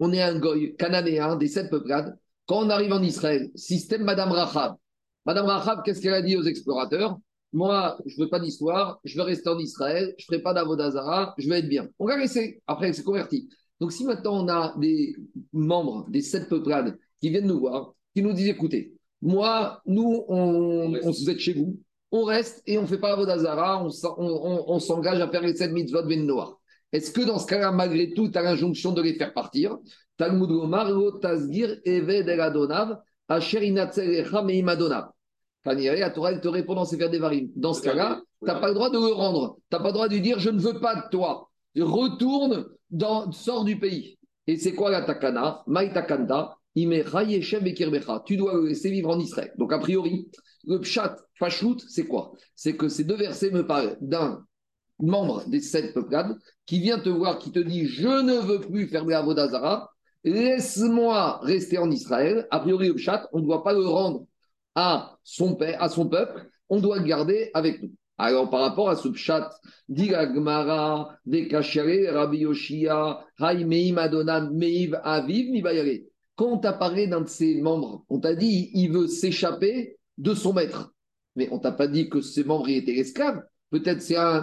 [0.00, 2.18] on est un goy cananéen des sept peuplades.
[2.46, 4.76] Quand on arrive en Israël, système Madame Rahab.
[5.26, 7.18] Madame Rahab, qu'est-ce qu'elle a dit aux explorateurs
[7.52, 10.54] Moi, je ne veux pas d'histoire, je veux rester en Israël, je ne ferai pas
[10.54, 11.88] d'Avodazara, je vais être bien.
[11.98, 12.62] On l'a laissé.
[12.66, 13.50] Après, elle s'est convertie.
[13.80, 15.14] Donc, si maintenant on a des
[15.52, 20.98] membres des sept peuplades qui viennent nous voir, qui nous disent écoutez, moi, nous, on,
[21.02, 21.78] on se chez vous,
[22.12, 23.84] on reste et on ne fait pas la Vodazara,
[24.18, 26.58] on, s'engage à faire les sept mitzvot ben Noah.
[26.92, 29.78] Est-ce que dans ce cas-là, malgré tout, tu as l'injonction de les faire partir?
[30.16, 35.10] Talmud Gomar, Tasgir, Eved Eladonav, Asher Inatzelecha Meimadonav.
[35.64, 37.50] La Torah, elle te répond dans des varim.
[37.54, 39.58] Dans ce cas-là, tu n'as pas le droit de le rendre.
[39.70, 41.50] Tu n'as pas le droit de dire je ne veux pas de toi.
[41.78, 44.18] Retourne, dans, sors du pays.
[44.46, 45.62] Et c'est quoi la takana?
[45.66, 49.52] Maïtakanda, tu dois le laisser vivre en Israël.
[49.58, 50.28] Donc, a priori,
[50.66, 52.32] le pshat, pashut, c'est quoi?
[52.54, 54.44] C'est que ces deux versets me parlent d'un
[54.98, 58.86] membre des sept peuplades qui vient te voir, qui te dit Je ne veux plus
[58.86, 59.22] faire de la
[60.24, 62.46] laisse-moi rester en Israël.
[62.50, 64.26] A priori, le pshat, on ne doit pas le rendre
[64.74, 67.92] à son, père, à son peuple, on doit le garder avec nous.
[68.18, 69.50] Alors, par rapport à ce pshat,
[69.88, 76.00] dit Gmara, Rabbi Yoshia, Haïmeim Adonam, Meiv Aviv, Mibayare.
[76.36, 80.34] Quand on t'a parlé d'un de ses membres, on t'a dit il veut s'échapper de
[80.34, 80.92] son maître.
[81.36, 83.42] Mais on t'a pas dit que ses membres étaient esclaves.
[83.70, 84.42] Peut-être c'est un,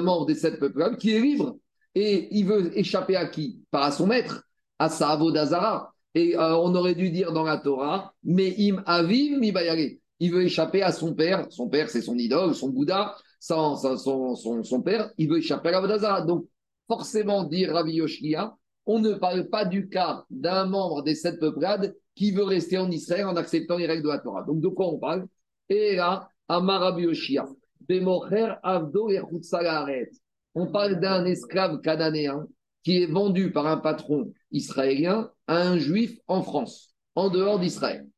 [0.00, 1.56] membre des sept peuples qui est libre.
[1.94, 3.62] Et il veut échapper à qui?
[3.70, 4.44] Pas à son maître,
[4.78, 5.92] à Savo d'Azara.
[6.14, 9.52] Et euh, on aurait dû dire dans la Torah, mais im aviv mi
[10.20, 11.46] Il veut échapper à son père.
[11.50, 15.10] Son père, c'est son idole, son Bouddha, son, son, père.
[15.18, 16.22] Il veut échapper à d'Azara.
[16.22, 16.46] Donc,
[16.86, 21.94] forcément, dire Ravi Yoshia, on ne parle pas du cas d'un membre des sept peuplades
[22.16, 24.42] qui veut rester en Israël en acceptant les règles de la Torah.
[24.42, 25.26] Donc, de quoi on parle?
[25.68, 27.06] Et là, Amarabi
[28.62, 29.20] Avdo et
[30.54, 32.48] On parle d'un esclave cananéen
[32.82, 38.08] qui est vendu par un patron israélien à un juif en France, en dehors d'Israël.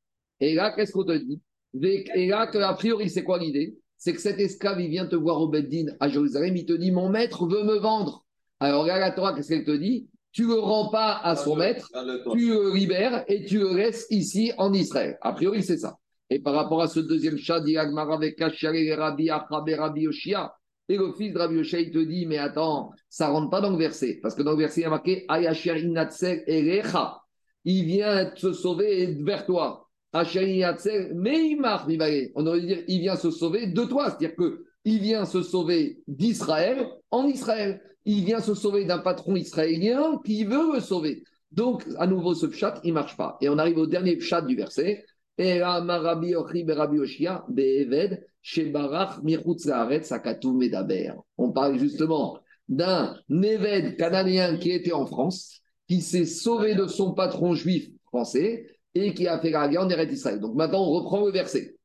[0.41, 1.41] Et là, qu'est-ce qu'on te dit?
[1.83, 3.77] Et là, a priori, c'est quoi l'idée?
[3.97, 6.93] C'est que cet esclave, il vient te voir au Beddin à Jérusalem, il te dit
[6.93, 8.25] Mon maître veut me vendre.
[8.61, 10.09] Alors là, la Torah, qu'est-ce qu'elle te dit?
[10.33, 11.91] Tu ne le rends pas à son maître,
[12.33, 15.19] tu le libères et tu le restes ici en Israël.
[15.23, 15.97] A priori, c'est ça.
[16.31, 20.53] Et par rapport à ce deuxième chat, dit avec Rabbi Rabbi Yoshia,
[20.91, 23.61] et le fils de Rabbi Yoshia, il te dit, mais attends, ça ne rentre pas
[23.61, 24.21] dans le verset.
[24.23, 27.21] Parce que dans le verset, il y a marqué Ayasher Inatzel Erecha.
[27.65, 29.87] Il vient se sauver vers toi.
[30.15, 30.23] mais
[32.35, 34.07] On aurait dû dire, il vient se sauver de toi.
[34.09, 34.35] C'est-à-dire
[34.89, 40.45] qu'il vient se sauver d'Israël en Israël il vient se sauver d'un patron israélien qui
[40.45, 41.25] veut le sauver.
[41.53, 43.37] Donc, à nouveau, ce pshat, il ne marche pas.
[43.43, 45.05] Et on arrive au dernier pshat du verset.
[45.37, 45.61] On
[51.53, 57.55] parle justement d'un Neved canadien qui était en France, qui s'est sauvé de son patron
[57.55, 60.41] juif français et qui a fait la guerre en Eretz Israël.
[60.41, 61.78] Donc maintenant, on reprend le verset.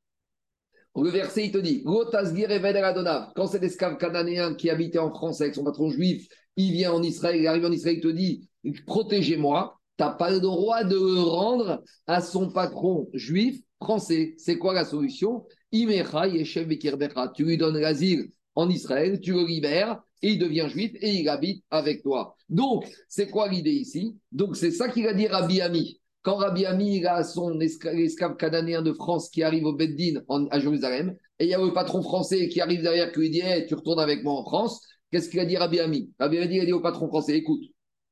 [0.96, 5.64] Le verset, il te dit Quand cet esclave cananéen qui habitait en France avec son
[5.64, 8.48] patron juif, il vient en Israël, il arrive en Israël, il te dit
[8.86, 9.80] Protégez-moi.
[9.98, 14.34] Tu n'as pas le droit de le rendre à son patron juif français.
[14.38, 15.46] C'est quoi la solution?
[15.72, 21.30] Tu lui donnes l'asile en Israël, tu le libères et il devient juif et il
[21.30, 22.36] habite avec toi.
[22.50, 24.18] Donc, c'est quoi l'idée ici?
[24.32, 26.00] Donc, c'est ça qu'il a dit Rabbi Ami.
[26.24, 31.18] Quand Rabbi Ami a son esclave cananéen de France qui arrive au Beddin à Jérusalem,
[31.38, 34.00] et il y a le patron français qui arrive derrière qui lui dit Tu retournes
[34.00, 34.82] avec moi en France,
[35.12, 37.60] qu'est-ce qu'il a dit Rabbi Ami Rabbi Ami a dit au patron français Écoute,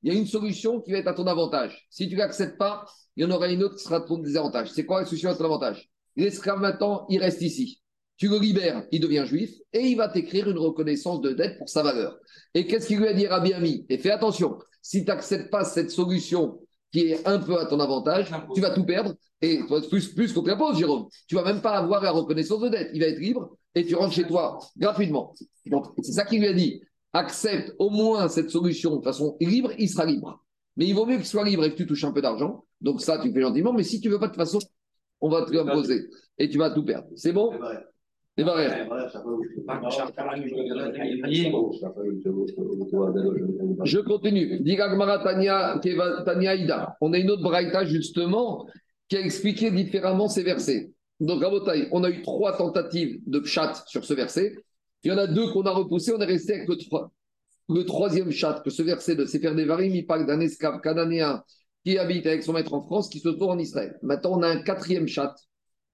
[0.04, 1.88] il y a une solution qui va être à ton avantage.
[1.89, 4.71] Si tu ne pas, il y en aura une autre qui sera à ton désavantage.
[4.71, 5.89] C'est quoi la solution à ton avantage?
[6.17, 7.82] L'esclave maintenant, il reste ici.
[8.17, 11.69] tu le libères, il devient juif, et il va t'écrire une reconnaissance de dette pour
[11.69, 12.17] sa valeur.
[12.54, 15.63] Et qu'est-ce qu'il lui a dit Rabbi Ami Et fais attention, si tu n'acceptes pas
[15.63, 16.60] cette solution
[16.92, 20.44] qui est un peu à ton avantage, tu vas tout perdre, et plus, plus qu'on
[20.44, 22.92] te l'impose, Jérôme, tu vas même pas avoir la reconnaissance de dette.
[22.94, 25.34] Il va être libre, et tu rentres chez toi gratuitement.
[25.66, 26.82] Donc, c'est ça qu'il lui a dit.
[27.14, 30.44] Accepte au moins cette solution de façon libre, il sera libre.
[30.78, 32.64] Mais il vaut mieux qu'il soit libre et que tu touches un peu d'argent.
[32.80, 33.74] Donc ça, tu fais gentiment.
[33.74, 34.60] Mais si tu veux pas de toute façon,
[35.20, 36.08] on va te l'imposer.
[36.38, 37.08] Et tu vas tout perdre.
[37.16, 37.52] C'est bon?
[38.38, 38.88] C'est vrai.
[43.84, 44.62] Je continue.
[47.02, 48.67] On a une autre braïta justement
[49.10, 50.91] qui a expliqué différemment ces versets.
[51.20, 54.56] Donc, Rabotai, on a eu trois tentatives de chat sur ce verset.
[55.04, 56.13] Il y en a deux qu'on a repoussées.
[56.15, 56.78] On est resté avec le,
[57.70, 61.44] le troisième chat, que ce verset de Sefer Devarim, il parle d'un esclave cananéen
[61.86, 63.98] qui habite avec son maître en France, qui se trouve en Israël.
[64.02, 65.36] Maintenant, on a un quatrième chat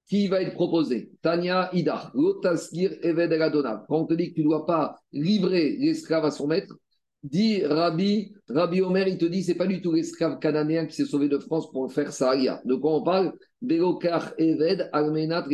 [0.08, 1.12] qui va être proposé.
[1.22, 3.38] Tania Ida, Lotasgir Eved
[3.88, 6.74] Quand on te dit que tu ne dois pas livrer l'esclave à son maître,
[7.24, 11.06] dit Rabbi, Rabbi Omer, il te dit, c'est pas du tout l'esclave cananéen qui s'est
[11.06, 12.62] sauvé de France pour faire Saria.
[12.64, 13.34] De quoi on parle?
[13.62, 15.48] Eved Almenat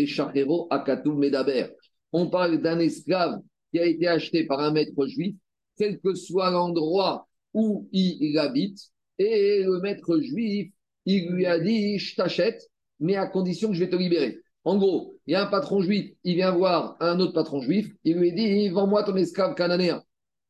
[0.70, 1.68] Akatou Medaber.
[2.12, 3.40] On parle d'un esclave
[3.72, 5.36] qui a été acheté par un maître juif,
[5.78, 8.80] quel que soit l'endroit où il habite,
[9.18, 10.72] et le maître juif,
[11.06, 14.43] il lui a dit, je t'achète, mais à condition que je vais te libérer.
[14.66, 17.92] En gros, il y a un patron juif, il vient voir un autre patron juif,
[18.04, 20.02] il lui dit, vends-moi ton esclave cananéen.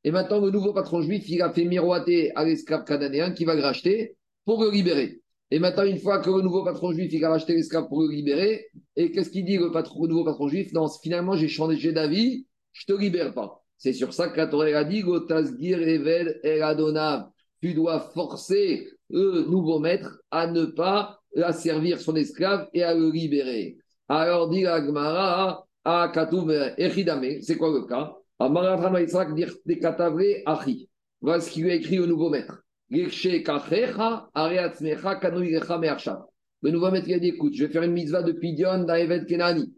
[0.03, 3.55] Et maintenant, le nouveau patron juif, il a fait miroiter à l'esclave cananéen qui va
[3.55, 5.21] le racheter pour le libérer.
[5.49, 8.09] Et maintenant, une fois que le nouveau patron juif, il a racheté l'esclave pour le
[8.09, 10.73] libérer, et qu'est-ce qu'il dit le, patron, nouveau patron juif?
[10.73, 13.63] Non, finalement, j'ai changé d'avis, je te libère pas.
[13.77, 15.03] C'est sur ça que la Torah a dit,
[16.43, 17.29] Eladonav
[17.61, 23.09] tu dois forcer le nouveau maître à ne pas asservir son esclave et à le
[23.09, 23.77] libérer.
[24.15, 28.15] Alors, dit Agmara, à Katoum Echidame, c'est quoi le cas?
[31.19, 32.63] Voilà ce qu'il lui a écrit au nouveau maître.
[32.91, 33.07] Le
[36.69, 39.25] nouveau maître il a dit écoute, je vais faire une mitzvah de Pidion dans Evet
[39.25, 39.73] Kenani.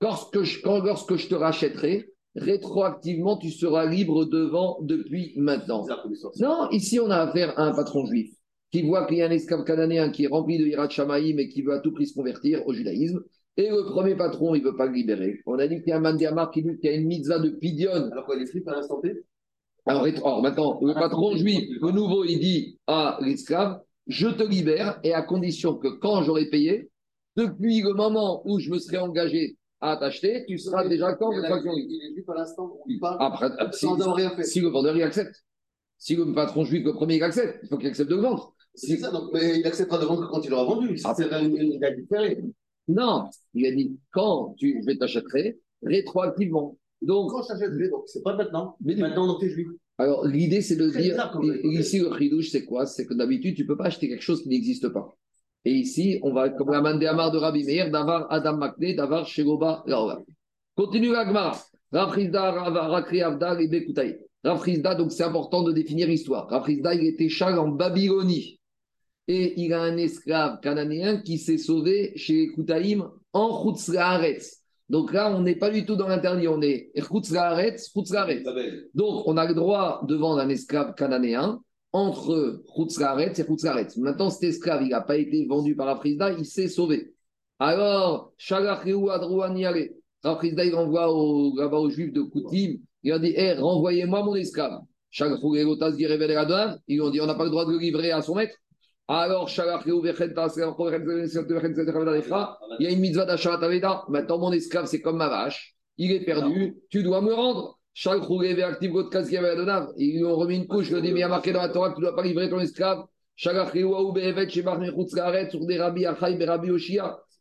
[0.00, 5.84] Lorsque je, lorsque je te rachèterai, rétroactivement, tu seras libre devant depuis maintenant.
[6.38, 8.30] Non, ici, on a affaire à un patron juif
[8.70, 11.48] qui voit qu'il y a un esclave cananéen qui est rempli de Hirat Shamaïm et
[11.48, 13.20] qui veut à tout prix se convertir au judaïsme.
[13.56, 15.40] Et le premier patron, il ne veut pas le libérer.
[15.46, 17.38] On a dit qu'il y a un Mandiamar qui dit qu'il y a une mitzvah
[17.38, 18.10] de Pidion.
[18.10, 19.24] Alors quoi, il est à l'instant T
[19.86, 25.14] alors, maintenant, le patron juif, le nouveau, il dit à l'esclave Je te libère et
[25.14, 26.90] à condition que quand j'aurai payé,
[27.36, 31.38] depuis le moment où je me serai engagé à t'acheter, tu seras déjà quand Il
[31.38, 34.44] est juif à l'instant il parle Après, si, rien fait.
[34.44, 35.44] si le vendeur il accepte.
[35.96, 38.54] Si le patron juif, le premier, il accepte, il faut qu'il accepte de vendre.
[38.74, 40.96] C'est ça, donc, mais il acceptera de vendre quand il aura vendu.
[40.96, 42.52] Si c'est une, une.
[42.90, 46.76] Non, il a dit quand tu, je vais t'achèterai rétroactivement.
[47.02, 48.76] Donc, quand je t'achèterai, donc c'est pas maintenant.
[48.80, 49.68] Mais maintenant, donc es juif.
[49.96, 51.30] Alors, l'idée, c'est de dire,
[51.62, 52.86] ici, le chidouche, c'est quoi?
[52.86, 55.14] C'est que d'habitude, tu ne peux pas acheter quelque chose qui n'existe pas.
[55.64, 59.84] Et ici, on va, comme la Amar de Rabbi Meir, d'avoir Adam Makne, d'avoir Shegoba
[60.74, 61.58] Continue la Gemara.
[61.92, 64.18] Rafrizda, Rakri Avdal et Bekutaï.
[64.44, 66.48] Rafrizda, donc c'est important de définir l'histoire.
[66.48, 68.59] Rafrizda, il était chal en Babylonie.
[69.32, 74.56] Et il a un esclave cananéen qui s'est sauvé chez les Koutaïm en Chutzlaaretz.
[74.88, 78.42] Donc là, on n'est pas du tout dans l'interdit, on est Chutzlaaretz, Chutzlaaretz.
[78.92, 81.60] Donc on a le droit de vendre un esclave cananéen
[81.92, 83.86] entre Khutzlaret et Khutzlaret.
[83.98, 87.14] Maintenant, cet esclave, il n'a pas été vendu par Afrizda, il s'est sauvé.
[87.60, 89.90] Alors, Shalachiou Adrouaniale,
[90.24, 94.80] Afrizda, il renvoie au, aux Juifs de Koutim, il a dit hey, renvoyez-moi mon esclave.
[95.20, 95.26] Ils
[96.88, 98.56] lui ont dit on n'a pas le droit de le livrer à son maître.
[99.12, 99.66] Alors, il
[102.78, 103.58] y a une mitzvah d'achat
[104.08, 105.74] Maintenant, mon esclave, c'est comme ma vache.
[105.98, 106.76] Il est perdu.
[106.90, 107.80] Tu dois me rendre.
[109.96, 110.90] Ils lui ont remis une couche.
[110.90, 112.22] Il dit, mais il y a marqué dans la Torah que tu ne dois pas
[112.22, 113.04] livrer ton esclave.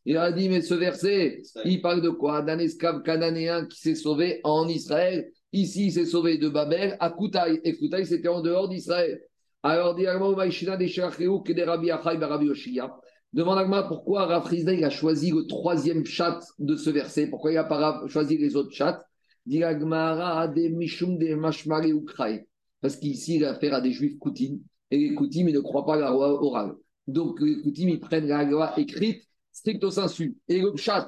[0.06, 3.94] Il a dit, mais ce verset, il parle de quoi D'un esclave cananéen qui s'est
[3.94, 5.30] sauvé en Israël.
[5.54, 7.62] Ici, il s'est sauvé de Babel à Koutaï.
[7.64, 9.22] Et Koutaï, c'était en dehors d'Israël.
[9.62, 9.94] Alors,
[13.32, 17.28] Demande à pourquoi Rafrizda il a choisi le troisième chat de ce verset?
[17.28, 19.04] Pourquoi il n'a pas choisi les autres chats?
[22.82, 24.62] Parce qu'ici, il a affaire à des juifs koutines.
[24.92, 26.74] Et les ils ne croient pas à la loi orale.
[27.08, 30.38] Donc, les ils prennent la loi écrite stricto sensu.
[30.48, 31.06] Et le chat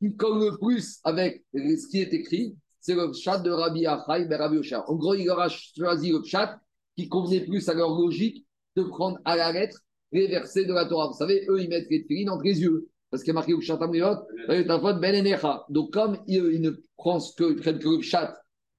[0.00, 4.28] qui colle le plus avec ce qui est écrit, c'est le chat de Rabbi Achai,
[4.28, 4.60] Rabbi.
[4.86, 6.60] En gros, il aura choisi le chat
[6.96, 9.80] qui convenait plus à leur logique de prendre à la lettre
[10.12, 11.08] les versets de la Torah.
[11.08, 12.88] Vous savez, eux, ils mettent les filines entre les yeux.
[13.10, 14.16] parce qu'il y a marqué Upshat Amriot,
[14.48, 15.38] Ben.
[15.68, 18.34] Donc, comme il, il ne prend que, le Upshat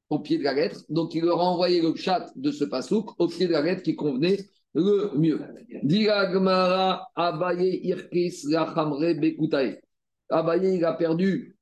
[0.10, 3.20] au pied de la lettre, donc il leur a envoyé le Upshat de ce pasouk
[3.20, 4.40] au pied de la lettre qui convenait
[4.74, 5.42] le mieux.
[5.84, 9.82] Dira Gmara Abaye Irkis Lachamre Bekutae.
[10.30, 11.58] Abaye, il a perdu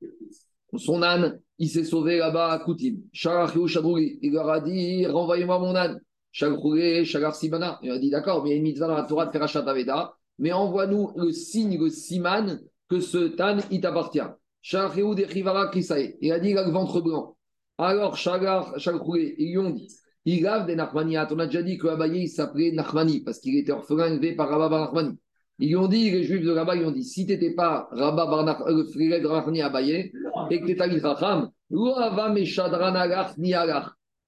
[0.77, 2.97] son âne, il s'est sauvé là-bas à Koutim.
[3.13, 5.99] Il leur a dit renvoyez-moi mon âne.
[6.35, 7.79] Shagroulé, Shagar Simana.
[7.81, 9.67] Il a dit d'accord, mais il y a une mitzvah dans la Torah de faire
[9.67, 14.19] Aveda, mais envoie-nous le signe, le siman, que ce âne, il t'appartient.
[14.61, 16.17] Shalachiou Derivara Kisae.
[16.19, 17.37] Il a dit il a le ventre blanc.
[17.77, 19.87] Alors, Shagar, Shagroulé, ils lui ont dit
[20.25, 21.29] il a des Nachmaniat.
[21.31, 24.49] On a déjà dit que Abaye, il s'appelait Nachmani parce qu'il était orphelin élevé par
[24.49, 25.17] Rabba Nachmani.
[25.59, 27.87] Ils lui ont dit, les juifs de Rabba, ils ont dit si tu n'étais pas
[27.91, 30.11] Rabba Bar Nach- euh, le frère de Nachmani Abaye
[30.51, 31.49] et que tu étais Racham,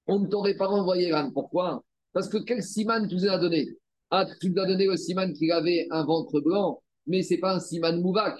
[0.06, 1.32] on ne t'aurait pas renvoyé l'âne.
[1.34, 1.82] Pourquoi?
[2.18, 3.68] Parce que quel siman tu nous as donné?
[4.10, 7.38] Ah, tu nous as donné le siman qu'il avait un ventre blanc, mais ce n'est
[7.38, 8.36] pas un siman mouvak.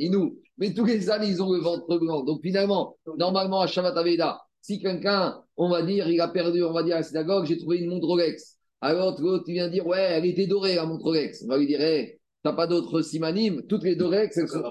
[0.00, 0.36] Inou.
[0.56, 2.22] Mais tous les ânes, ils ont le ventre blanc.
[2.22, 6.72] Donc finalement, normalement, à Shabbat Aveda, si quelqu'un, on va dire, il a perdu, on
[6.72, 8.56] va dire à la synagogue, j'ai trouvé une montre Rolex.
[8.80, 11.42] Alors l'autre, tu viens dire, ouais, elle était dorée, la montre Rolex.
[11.42, 14.62] On va lui dire, hey, t'as pas d'autres simanim, toutes les Rolex, elles sont,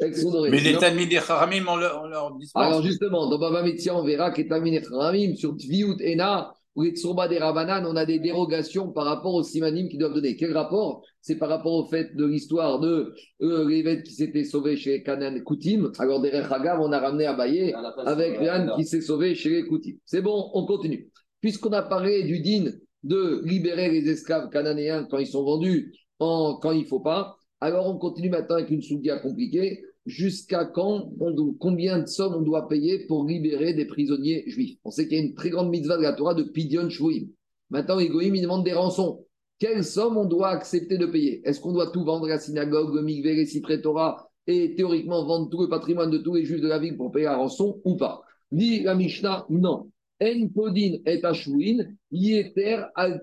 [0.00, 0.50] elles sont dorées.
[0.50, 2.62] Mais les Sinon- Talmud des Haramim, on leur, on leur dispense.
[2.64, 7.26] alors justement, dans Baba Metzia, on verra qu'Etamine Ramim, sur Tviout Ena, ou les Tsurba
[7.26, 10.36] des Rabanan, on a des dérogations par rapport aux simanim qui doivent donner.
[10.36, 11.02] Quel rapport?
[11.22, 15.42] C'est par rapport au fait de l'histoire de euh, l'évêque qui s'était sauvé chez Kanan
[15.42, 15.90] Koutim.
[15.98, 19.64] Alors derrière Hagav, on a ramené à Baye avec l'âne qui s'est sauvé chez les
[19.66, 19.94] Koutim.
[20.04, 21.10] C'est bon, on continue.
[21.40, 22.70] Puisqu'on a parlé du din
[23.02, 27.86] de libérer les esclaves cananéens quand ils sont vendus, quand il ne faut pas, alors
[27.88, 29.82] on continue maintenant avec une soudia compliquée.
[30.06, 31.10] Jusqu'à quand,
[31.58, 34.78] combien de sommes on doit payer pour libérer des prisonniers juifs?
[34.84, 37.26] On sait qu'il y a une très grande mitzvah de la Torah de Pidion Shvuim.
[37.70, 39.24] Maintenant, les Goïm, ils demandent des rançons.
[39.58, 41.40] Quelle somme on doit accepter de payer?
[41.44, 45.24] Est-ce qu'on doit tout vendre à la synagogue, le mikvé, les cyprès Torah et théoriquement
[45.24, 47.80] vendre tout le patrimoine de tous les juifs de la ville pour payer la rançon
[47.84, 48.22] ou pas?
[48.52, 49.90] Dit la Mishnah, non.
[50.22, 53.22] En podin et ashwin, yeter al.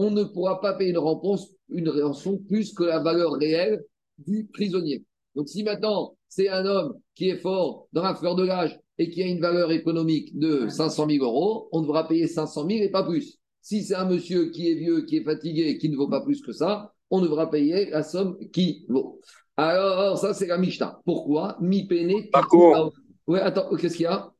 [0.00, 3.84] On ne pourra pas payer une rançon, une rançon plus que la valeur réelle
[4.16, 5.04] du prisonnier.
[5.34, 9.10] Donc si maintenant c'est un homme qui est fort dans la fleur de l'âge et
[9.10, 12.90] qui a une valeur économique de 500 000 euros, on devra payer 500 000 et
[12.90, 13.38] pas plus.
[13.60, 16.20] Si c'est un monsieur qui est vieux, qui est fatigué et qui ne vaut pas
[16.22, 19.20] plus que ça, on devra payer la somme qui vaut.
[19.56, 21.00] Alors, ça, c'est la Mishnah.
[21.04, 21.56] Pourquoi?
[21.60, 22.30] Mi pene.
[22.30, 22.92] Par contre-
[23.26, 24.30] Ouais, attends, qu'est-ce qu'il y a?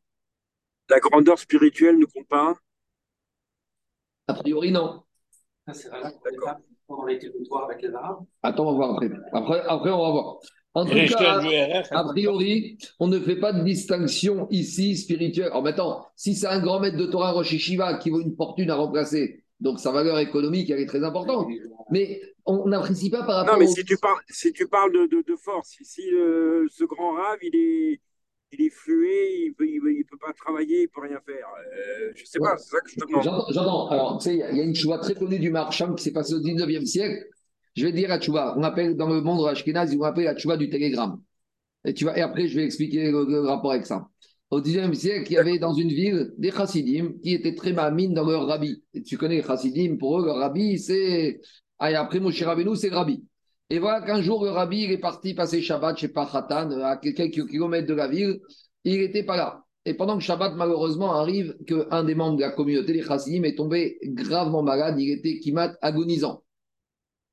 [0.89, 2.55] La grandeur spirituelle ne compte pas.
[4.29, 5.03] A priori, non.
[5.69, 8.21] Ça, c'est vrai qu'on n'est pas pendant les territoires avec les Arabes.
[8.43, 9.11] Attends, on va voir après.
[9.33, 10.37] Après, après on va voir.
[10.75, 15.47] En tout cas, URR, a priori, on ne fait pas de distinction ici spirituelle.
[15.49, 18.71] Alors maintenant, si c'est un grand maître de Torah Rosh Shiva qui vaut une fortune
[18.71, 21.49] à remplacer, donc sa valeur économique, elle est très importante.
[21.91, 24.93] Mais on n'apprécie pas par rapport Non, mais au- si tu parles, si tu parles
[24.93, 28.01] de, de, de force, si, si, euh, ce grand rave, il est,
[28.53, 31.47] il est flué, il peut, il, peut- il peut pas travailler, il peut rien faire.
[31.77, 33.25] Euh, je sais pas, c'est ça que je te demande.
[33.51, 33.89] J'entends.
[33.89, 36.35] Alors, tu sais, il y a- une chouva très connue du Marcham qui s'est passée
[36.35, 37.25] au 19e siècle.
[37.77, 38.55] Je vais te dire la chouva.
[38.57, 41.21] On appelle dans le monde Ashkenaz, ils vont appeler la chouva du télégramme.
[41.85, 44.09] Et, tu vas, et après, je vais expliquer le, le rapport avec ça.
[44.51, 48.15] Au 19e siècle, il y avait dans une ville des chassidim qui étaient très mamines
[48.15, 48.83] dans leur rabbi.
[48.95, 51.41] Et tu connais les chassidim, pour eux, leur rabbi, c'est.
[51.79, 53.23] Ah, et après, Moshe Rabbeinu, c'est le rabbi.
[53.71, 57.47] Et voilà qu'un jour, le rabbi, il est parti passer Shabbat chez Pachatan, à quelques
[57.49, 58.41] kilomètres de la ville.
[58.85, 59.65] Il n'était pas là.
[59.85, 63.57] Et pendant que Shabbat, malheureusement, arrive qu'un des membres de la communauté, les chassidim, est
[63.57, 64.99] tombé gravement malade.
[64.99, 66.43] Il était kimat agonisant.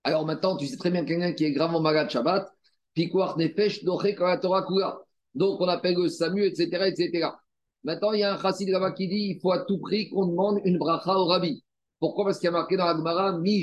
[0.04, 2.48] Alors maintenant, tu sais très bien quelqu'un qui est gravement malade Shabbat,
[2.94, 4.66] Pikuach Nefesh, Doche Torah.
[5.36, 7.30] Donc on appelle le Samu, etc., etc.
[7.84, 10.26] Maintenant, il y a un chassid là-bas qui dit il faut à tout prix qu'on
[10.26, 11.64] demande une bracha au rabbi.
[12.00, 12.26] Pourquoi?
[12.26, 13.62] Parce qu'il y a marqué dans la Gemara, Mi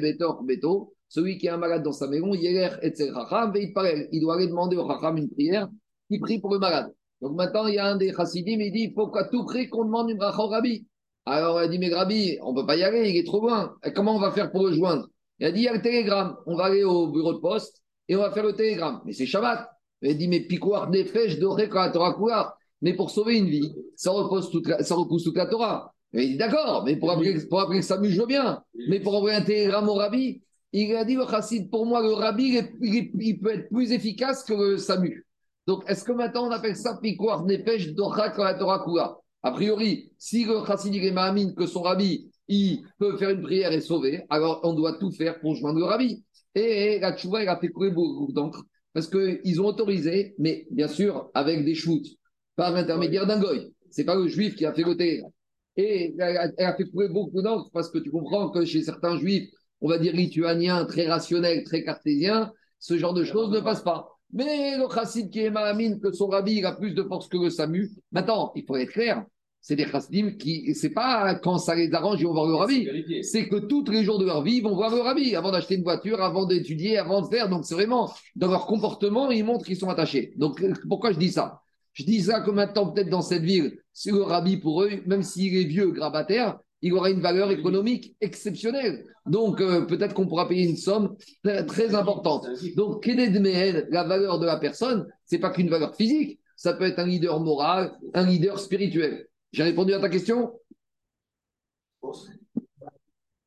[0.00, 2.32] betor beto, celui qui est un malade dans sa maison.
[2.34, 5.68] Il doit aller demander au chacham une prière,
[6.10, 6.92] qui prie pour le malade.
[7.20, 9.68] Donc maintenant, il y a un des chassidim, il dit il faut qu'à tout prix
[9.68, 10.86] qu'on demande une bracha au rabbi.
[11.24, 13.74] Alors a dit mais rabbi, on ne peut pas y aller, il est trop loin.
[13.84, 15.08] Et comment on va faire pour le joindre?
[15.38, 17.82] Il a dit il y a le télégramme, on va aller au bureau de poste
[18.08, 19.00] et on va faire le télégramme.
[19.04, 19.68] Mais c'est Shabbat.
[20.02, 22.52] Il a dit mais piquoir des fèches doré quand la Torah couleur.
[22.82, 25.94] Mais pour sauver une vie, ça repousse toute la, ça repousse toute la Torah.
[26.12, 28.62] Et il dit d'accord, mais pour appeler, pour appeler Samu, je veux bien.
[28.88, 30.42] Mais pour envoyer un télégramme au rabbi,
[30.82, 34.52] il a dit le chassid, pour moi, le rabbi, il, peut être plus efficace que
[34.52, 35.26] le Samu.
[35.66, 40.64] Donc, est-ce que maintenant on appelle ça pêches d'Ocha quand la A priori, si le
[40.66, 44.60] chassid il est mahamine que son rabbi, il peut faire une prière et sauver, alors
[44.62, 46.22] on doit tout faire pour joindre le rabbi.
[46.54, 48.62] Et la tchouva, il a fait couler beaucoup d'encre
[48.92, 52.06] parce qu'ils ont autorisé, mais bien sûr, avec des shoots,
[52.54, 53.72] par l'intermédiaire d'un goy.
[53.90, 55.30] C'est pas le juif qui a fait télégramme.
[55.76, 59.18] Et elle elle a fait couler beaucoup d'encre parce que tu comprends que chez certains
[59.18, 59.50] juifs,
[59.80, 64.08] on va dire, lituanien, très rationnel, très cartésien, ce genre de choses ne passe pas.
[64.32, 67.36] Mais le chassid qui est malamine, que son rabbi il a plus de force que
[67.36, 69.24] le SAMU, maintenant, il faut être clair,
[69.60, 72.88] c'est des chassidim qui, c'est pas quand ça les arrange, ils vont voir le rabbi,
[73.22, 75.74] c'est que tous les jours de leur vie, ils vont voir le rabbi avant d'acheter
[75.74, 77.48] une voiture, avant d'étudier, avant de faire.
[77.48, 80.32] Donc c'est vraiment, dans leur comportement, ils montrent qu'ils sont attachés.
[80.36, 81.62] Donc pourquoi je dis ça?
[81.94, 85.22] Je dis ça que maintenant, peut-être dans cette ville, c'est le rabbi pour eux, même
[85.22, 89.04] s'il est vieux, grabataire, il aura une valeur économique exceptionnelle.
[89.26, 92.46] Donc, euh, peut-être qu'on pourra payer une somme très, importante.
[92.76, 97.06] Donc, la valeur de la personne, c'est pas qu'une valeur physique, ça peut être un
[97.06, 99.26] leader moral, un leader spirituel.
[99.52, 100.52] J'ai répondu à ta question?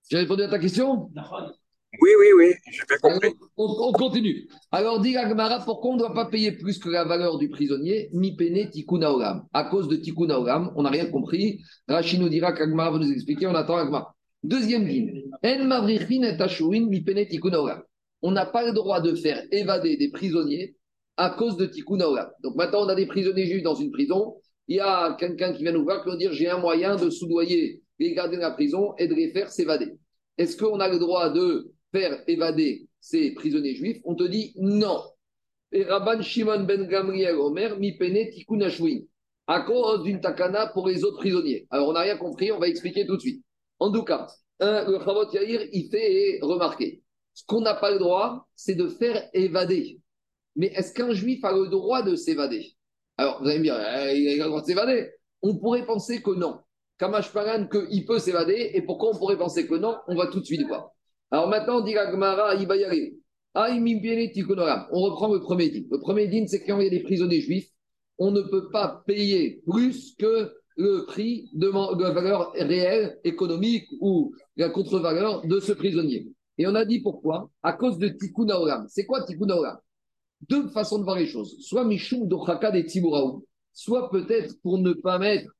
[0.09, 1.09] J'ai répondu à ta question?
[2.01, 3.29] Oui, oui, oui, j'ai bien compris.
[3.57, 4.47] on, continue.
[4.71, 8.09] Alors, dit Agmara, pourquoi on ne doit pas payer plus que la valeur du prisonnier
[8.13, 10.39] Mi pene tikuna À cause de tikuna
[10.75, 11.61] on n'a rien compris.
[11.87, 14.15] Rachid nous dira qu'Agmara va nous expliquer, on attend Agmara.
[14.43, 15.23] Deuxième ligne.
[15.43, 17.05] En mi
[18.21, 20.75] On n'a pas le droit de faire évader des prisonniers
[21.17, 24.35] à cause de tikuna Donc maintenant, on a des prisonniers juifs dans une prison.
[24.67, 27.09] Il y a quelqu'un qui vient nous voir qui va dire j'ai un moyen de
[27.09, 29.97] soudoyer les gardiens de la prison et de les faire s'évader.
[30.37, 35.01] Est-ce qu'on a le droit de faire évader ces prisonniers juifs, on te dit non.
[35.71, 38.27] Et Rabban Shimon ben Gamriel Omer, mi pene
[39.47, 41.67] à cause d'une takana pour les autres prisonniers.
[41.69, 43.43] Alors on n'a rien compris, on va expliquer tout de suite.
[43.79, 44.27] En tout cas,
[44.59, 47.01] le Chavot Yair, il fait remarquer.
[47.33, 49.99] Ce qu'on n'a pas le droit, c'est de faire évader.
[50.55, 52.73] Mais est-ce qu'un juif a le droit de s'évader?
[53.17, 55.09] Alors, vous allez me dire, eh, il a le droit de s'évader.
[55.41, 56.59] On pourrait penser que non.
[56.97, 58.71] Kamash Paran, qu'il peut s'évader.
[58.73, 59.97] Et pourquoi on pourrait penser que non?
[60.07, 60.91] On va tout de suite voir.
[61.31, 63.15] Alors maintenant, on dit Gmara, il va y aller.
[63.55, 63.61] On
[65.01, 65.83] reprend le premier din.
[65.91, 67.69] Le premier din, c'est quand il y a des prisonniers juifs,
[68.17, 71.67] on ne peut pas payer plus que le prix de,
[72.01, 76.31] la valeur réelle, économique ou la contre-valeur de ce prisonnier.
[76.57, 77.49] Et on a dit pourquoi?
[77.63, 79.47] À cause de Tikkun C'est quoi Tikkun
[80.47, 81.57] Deux façons de voir les choses.
[81.59, 85.51] Soit Mishum Dochaka des Tiburaou, soit peut-être pour ne pas mettre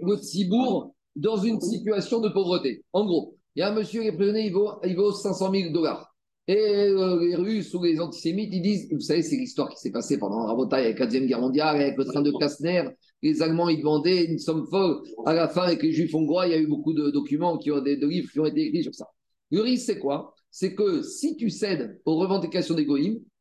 [0.00, 2.84] le Tibour dans une situation de pauvreté.
[2.92, 5.50] En gros, il y a un monsieur qui est prisonnier, il vaut, il vaut 500
[5.50, 6.14] 000 dollars.
[6.46, 9.90] Et euh, les Russes ou les antisémites, ils disent, vous savez, c'est l'histoire qui s'est
[9.90, 12.84] passée pendant la bataille avec la Deuxième Guerre mondiale, avec le train de Kastner.
[13.20, 15.02] Les Allemands, ils demandaient une somme folle.
[15.26, 17.72] À la fin, avec les Juifs hongrois, il y a eu beaucoup de documents, qui
[17.72, 19.08] ont, des, de livres qui ont été écrits sur ça.
[19.50, 20.36] Le risque, c'est quoi?
[20.52, 22.86] C'est que si tu cèdes aux revendications des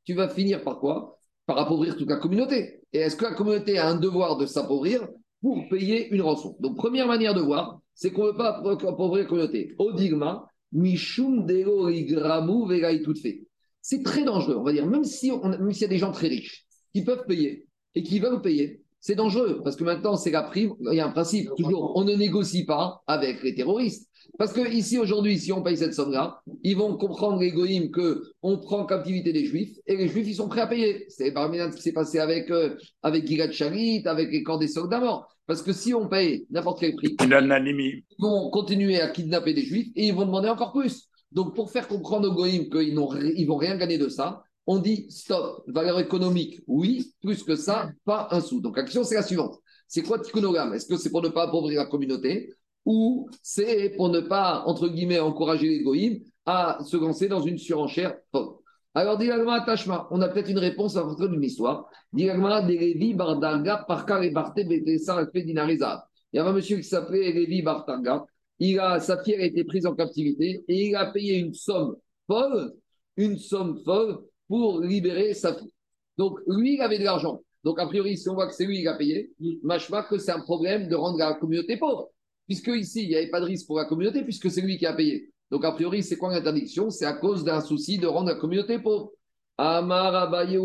[0.04, 1.20] tu vas finir par quoi?
[1.46, 2.82] Par appauvrir toute la communauté.
[2.92, 5.08] Et est-ce que la communauté a un devoir de s'appauvrir?
[5.48, 9.24] Pour payer une rançon Donc, première manière de voir, c'est qu'on ne veut pas appauvrir
[9.24, 9.76] la communauté.
[9.78, 13.48] Odigma, Mishum tout fait.
[13.82, 16.66] C'est très dangereux, on va dire, même si s'il y a des gens très riches
[16.94, 20.74] qui peuvent payer et qui veulent payer, c'est dangereux parce que maintenant c'est la prime.
[20.92, 24.10] Il y a un principe toujours, on ne négocie pas avec les terroristes.
[24.38, 28.58] Parce que ici aujourd'hui, si on paye cette somme-là, ils vont comprendre l'égoïme que on
[28.58, 31.06] prend captivité des juifs et les juifs ils sont prêts à payer.
[31.08, 34.68] C'est par ce qui s'est passé avec euh, avec Gilad Shalit, avec les camps des
[34.68, 35.37] soldats morts.
[35.48, 39.88] Parce que si on paye n'importe quel prix, ils vont continuer à kidnapper des juifs
[39.96, 41.08] et ils vont demander encore plus.
[41.32, 45.08] Donc, pour faire comprendre aux goïms qu'ils ne vont rien gagner de ça, on dit
[45.10, 48.60] stop, valeur économique, oui, plus que ça, pas un sou.
[48.60, 49.58] Donc, la question, c'est la suivante.
[49.88, 52.54] C'est quoi Tikkunogram Est-ce que c'est pour ne pas appauvrir la communauté
[52.86, 57.58] ou c'est pour ne pas, entre guillemets, encourager les goïms à se lancer dans une
[57.58, 58.57] surenchère folle
[58.98, 59.30] alors, dit
[59.64, 61.88] Tashma, on a peut-être une réponse à votre d'une histoire.
[62.14, 66.08] Dit de Bardarga, Parkar et Barte, Dinariza.
[66.34, 68.26] Il y avait un monsieur qui s'appelait Levi Bardarga.
[68.58, 71.96] Il a, sa fille a été prise en captivité et il a payé une somme
[72.26, 72.74] folle,
[73.18, 74.18] une somme folle
[74.48, 75.74] pour libérer sa fille.
[76.18, 77.44] Donc, lui, il avait de l'argent.
[77.64, 79.32] Donc, a priori, si on voit que c'est lui qui a payé,
[79.62, 82.10] machma que c'est un problème de rendre la communauté pauvre.
[82.48, 84.88] Puisque ici, il n'y avait pas de risque pour la communauté, puisque c'est lui qui
[84.88, 85.30] a payé.
[85.52, 86.90] Donc, a priori, c'est quoi l'interdiction?
[86.90, 89.12] C'est à cause d'un souci de rendre la communauté pauvre.
[89.58, 90.58] Amar Abaye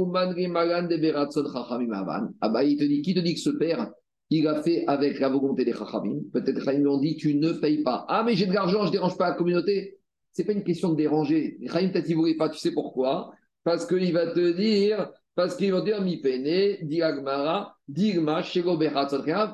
[2.40, 3.90] Abaye te dit, qui te dit que ce père,
[4.28, 6.20] il a fait avec la volonté des Chachamim?
[6.32, 8.04] Peut-être qu'ils lui ont dit, tu ne payes pas.
[8.08, 9.98] Ah, mais j'ai de l'argent, je ne dérange pas la communauté.
[10.32, 11.58] C'est pas une question de déranger.
[11.66, 13.32] Chachamim, peut-être ne voulait pas, tu sais pourquoi?
[13.64, 16.76] Parce qu'il va te dire, parce qu'ils vont dire, mi pene,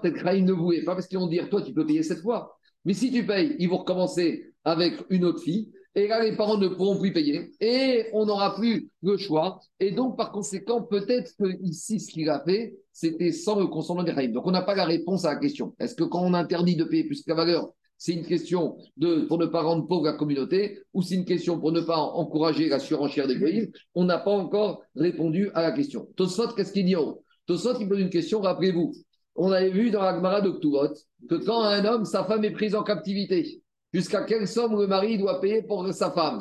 [0.00, 2.58] Peut-être Chachamim ne voulait pas, parce qu'ils vont dire, toi, tu peux payer cette fois.
[2.84, 5.70] Mais si tu payes, ils vont recommencer avec une autre fille.
[5.94, 7.50] Et là, les parents ne pourront plus payer.
[7.60, 9.60] Et on n'aura plus le choix.
[9.80, 14.04] Et donc, par conséquent, peut-être que ici, ce qu'il a fait, c'était sans le consentement
[14.04, 14.28] des.
[14.28, 15.74] Donc, on n'a pas la réponse à la question.
[15.80, 19.22] Est-ce que quand on interdit de payer plus que la valeur, c'est une question de,
[19.22, 22.68] pour ne pas rendre pauvre la communauté ou c'est une question pour ne pas encourager
[22.68, 26.06] la surenchère des pays On n'a pas encore répondu à la question.
[26.14, 27.24] Tosot, qu'est-ce qu'il dit en haut?
[27.48, 28.92] Il pose une question, rappelez-vous.
[29.34, 32.74] On avait vu dans la Gemara de que quand un homme, sa femme est prise
[32.74, 33.62] en captivité,
[33.92, 36.40] Jusqu'à quelle somme le mari doit payer pour sa femme?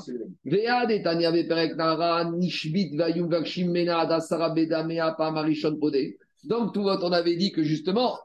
[6.44, 8.18] Donc, tout votre, on avait dit que justement,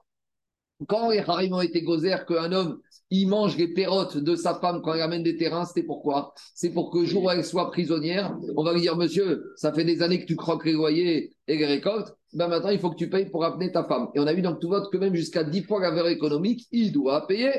[0.89, 4.81] quand les harim ont été gozer qu'un homme, il mange les pérotes de sa femme
[4.83, 8.35] quand il amène des terrains, c'était pourquoi C'est pour que jour où elle soit prisonnière,
[8.57, 11.57] on va lui dire, monsieur, ça fait des années que tu croques les loyers et
[11.57, 14.09] les récoltes, ben maintenant il faut que tu payes pour amener ta femme.
[14.15, 16.67] Et on a vu dans tout vote que même jusqu'à 10 fois la valeur économique,
[16.73, 17.53] il doit payer.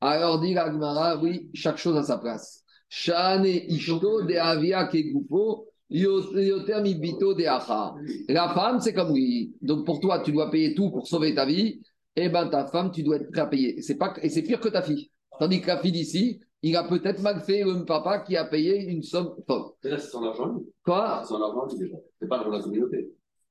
[0.00, 2.64] Alors dit l'Agmara, oui, chaque chose à sa place.
[2.88, 5.66] Shane ishto de avia kegufo.
[8.28, 9.52] La femme, c'est comme lui.
[9.60, 11.82] Donc pour toi, tu dois payer tout pour sauver ta vie.
[12.14, 13.82] Et ben ta femme, tu dois être prêt à payer.
[13.82, 15.10] C'est pas, et c'est pire que ta fille.
[15.38, 18.84] Tandis que la fille d'ici, il a peut-être mal fait le papa qui a payé
[18.84, 19.72] une somme folle.
[19.82, 20.60] C'est son argent.
[20.84, 21.22] Quoi?
[21.22, 21.96] C'est son argent, déjà.
[22.20, 23.10] C'est pas dans la communauté.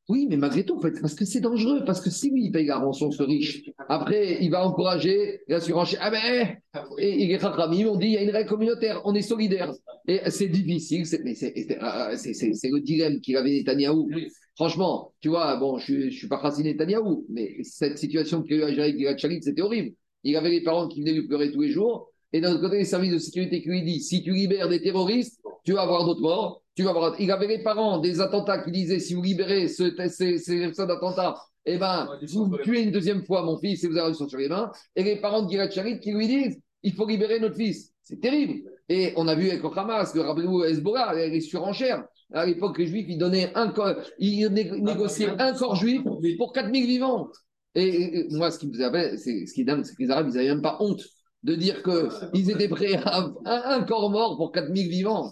[0.10, 2.52] Oui, mais malgré tout, en fait, parce que c'est dangereux, parce que si lui, il
[2.52, 6.00] paye la rançon, ce riche, après, il va encourager la surenchère.
[6.02, 6.58] Ah ben,
[6.98, 9.72] et, et les Khakrami ont dit, il y a une règle communautaire, on est solidaire.
[10.08, 14.10] Et c'est difficile, c'est, euh, c'est- le dilemme qu'il avait Netanyahou.
[14.56, 18.58] Franchement, tu vois, bon, je ne suis pas racine Netanyahou, mais cette situation qu'il a
[18.58, 19.96] eu à gérer avec c'était horrible.
[20.24, 22.78] Il avait les parents qui venaient lui pleurer tous les jours, et d'un autre côté,
[22.78, 26.06] les services de sécurité qui lui disent, si tu libères des terroristes, tu vas avoir
[26.06, 26.64] d'autres morts.
[26.76, 27.20] Tu vas avoir...
[27.20, 30.80] Il avait les parents des attentats qui disaient, si vous libérez ce, ces, ces, ces
[30.80, 34.48] attentats, eh ben, vous tuez une deuxième fois mon fils et vous avez sur les
[34.48, 34.72] mains.
[34.96, 37.94] Et les parents de Gilad Shalit qui lui disent, il faut libérer notre fils.
[38.04, 38.70] C'est terrible.
[38.88, 42.06] Et on a vu avec le Hamas, que rappelez-vous, Hezbollah, les surenchères.
[42.32, 46.04] À l'époque, les Juifs, ils donnaient un corps, ils né- négociaient un corps juif
[46.38, 47.30] pour 4000 vivants.
[47.76, 50.12] Et, et moi, ce qui me faisait, c'est ce qui est dingue, c'est que les
[50.12, 51.02] Arabes, ils n'avaient même pas honte
[51.44, 55.32] de dire qu'ils étaient prêts à un, un corps mort pour 4000 vivants.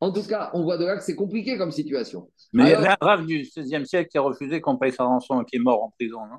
[0.00, 2.28] En tout cas, on voit de là que c'est compliqué comme situation.
[2.52, 4.92] Mais il y Alors- avait un rave du XVIe siècle qui a refusé qu'on paye
[4.92, 6.38] sa rançon et qui est mort en prison, non?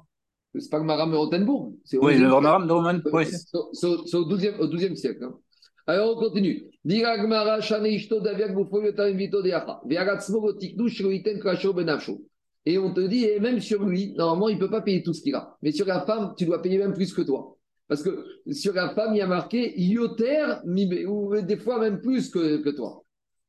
[0.58, 3.00] C'est pas le Maram de au Oui, 11e le rave de Roman.
[3.12, 5.24] Oui, c'est- au 12e, au 12e siècle.
[5.24, 5.36] hein.
[5.88, 6.66] Alors on continue.
[12.68, 15.14] Et on te dit, et même sur lui, normalement, il ne peut pas payer tout
[15.14, 15.56] ce qu'il a.
[15.62, 17.55] Mais sur la femme, tu dois payer même plus que toi.
[17.88, 20.46] Parce que sur la femme, il y a marqué Yoter,
[21.08, 23.04] ou des fois même plus que, que toi.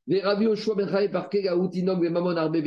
[0.08, 2.58] Les Rabbi Yoshua Ben les Mamon Arbe.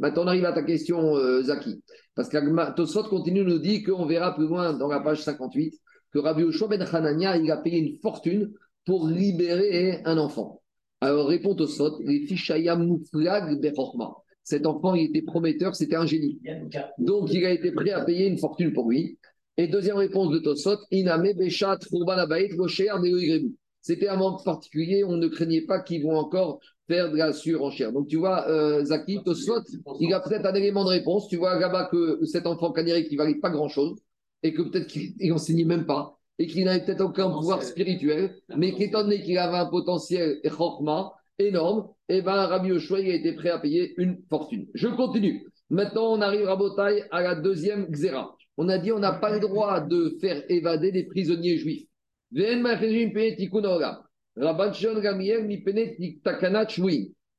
[0.00, 1.82] Maintenant, on arrive à ta question, euh, Zaki.
[2.14, 5.80] Parce que Tosfot continue nous dit qu'on verra plus loin dans la page 58
[6.12, 8.52] que Rabbi Yoshua Ben Hanania, il a payé une fortune
[8.84, 10.60] pour libérer un enfant.
[11.00, 12.26] Alors, répond Tosfot, les
[13.60, 14.14] Bechorma.
[14.42, 16.38] Cet enfant, il était prometteur, c'était un génie.
[16.98, 19.18] Donc, il a été prêt à payer une fortune pour lui.
[19.56, 21.78] Et deuxième réponse de Tosfot, Iname Beshat.
[23.80, 27.92] C'était un moment particulier, on ne craignait pas qu'ils vont encore faire de la surenchère.
[27.92, 29.62] Donc, tu vois, euh, Zaki, Tosfot,
[30.00, 31.28] il a peut-être un élément de réponse.
[31.28, 33.98] Tu vois là-bas que cet enfant canérique, qui valait pas grand-chose,
[34.42, 38.74] et que peut-être qu'il n'enseignait même pas, et qu'il n'avait peut-être aucun pouvoir spirituel, mais
[38.74, 40.40] qu'étant donné qu'il avait un potentiel
[41.38, 44.66] énorme, et ben Rabbi Yoshua, il a été prêt à payer une fortune.
[44.74, 45.46] Je continue.
[45.70, 48.36] Maintenant, on arrive à Botaï à la deuxième xéra.
[48.56, 51.86] On a dit on n'a pas le droit de faire évader des prisonniers juifs.
[52.32, 52.42] Mi.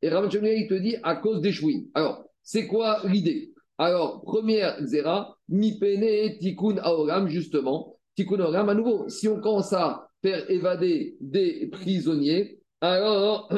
[0.01, 1.85] Et Rabban Gamliel, il te dit à cause des shvuim.
[1.93, 3.53] Alors, c'est quoi l'idée?
[3.77, 7.97] Alors, première xéra, mi pene tikkun haolam, justement.
[8.15, 13.51] Tikkun haolam, à nouveau, si on commence à faire évader des prisonniers, alors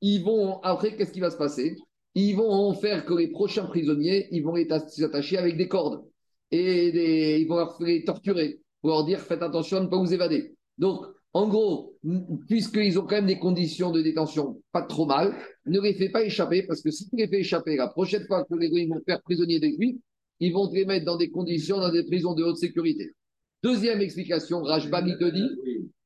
[0.00, 1.76] ils vont, après, qu'est-ce qui va se passer?
[2.14, 6.02] Ils vont faire que les prochains prisonniers, ils vont les attacher avec des cordes
[6.52, 10.12] et ils vont leur- les torturer pour leur dire faites attention à ne pas vous
[10.12, 10.54] évader.
[10.78, 11.96] Donc, en gros,
[12.46, 15.34] puisqu'ils ont quand même des conditions de détention pas trop mal,
[15.64, 18.44] ne les fais pas échapper parce que si tu les fais échapper, la prochaine fois
[18.44, 19.96] que les Juifs vont faire prisonnier des Juifs,
[20.40, 23.12] ils vont te les mettre dans des conditions, dans des prisons de haute sécurité.
[23.62, 25.48] Deuxième explication, Rajbam, il te dit,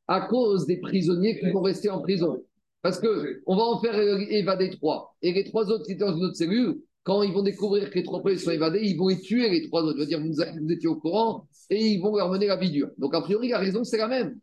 [0.07, 2.45] à cause des prisonniers qui vont rester en prison.
[2.83, 5.17] Parce que on va en faire euh, évader trois.
[5.23, 6.77] Et les trois autres qui étaient dans une autre cellule,
[7.07, 9.63] quand ils vont découvrir que les trois premiers sont évadés, ils vont les tuer, les
[9.69, 9.97] trois autres.
[9.97, 12.71] Je veux dire, vous, vous étiez au courant, et ils vont leur mener la vie
[12.71, 12.91] dure.
[12.99, 14.41] Donc, a priori, la raison, c'est la même.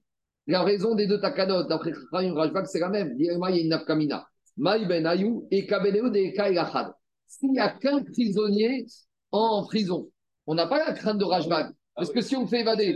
[0.47, 3.15] La raison des deux takanot, d'après Chayim Rajbak, c'est la même.
[3.19, 4.25] Il y a une nafkamina.
[4.55, 6.93] Maï ben ayou et kabeneu de kailachad.
[7.27, 8.85] S'il n'y a qu'un prisonnier
[9.31, 10.09] en prison,
[10.47, 11.67] on n'a pas la crainte de Rajbak.
[11.95, 12.95] Parce que si on le fait évader,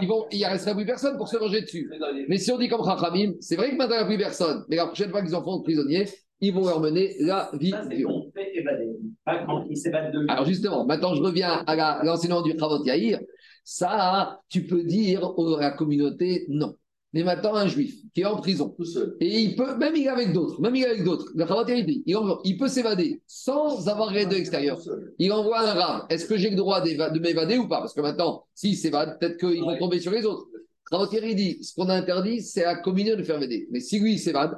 [0.00, 1.90] ils vont, il ne restera plus personne pour se venger dessus.
[2.28, 4.64] Mais si on dit comme Chachamim, c'est vrai que maintenant il n'y a plus personne,
[4.68, 6.06] mais la prochaine fois qu'ils en font prisonniers,
[6.40, 8.25] ils vont leur mener la vie dure.
[8.56, 8.88] Évader.
[9.24, 13.20] Pas quand de Alors justement, maintenant je reviens à la- l'enseignement du Chavot Yair.
[13.64, 16.76] Ça, tu peux dire à la communauté non.
[17.12, 19.16] Mais maintenant, un juif qui est en prison, Tout seul.
[19.20, 21.66] et il peut, même il est avec d'autres, même il est avec d'autres, le Chavot
[21.66, 24.78] Yair dit, il, envoie- il peut s'évader sans avoir aide de l'extérieur.
[25.18, 26.06] Il envoie un rave.
[26.10, 27.78] Est-ce que j'ai le droit de m'évader ou pas?
[27.78, 30.46] Parce que maintenant, s'il s'évade, peut-être qu'ils vont tomber sur les autres.
[30.92, 33.66] Il dit, ce qu'on a interdit, c'est à communion de faire vêter.
[33.72, 34.52] Mais si lui, il s'évade,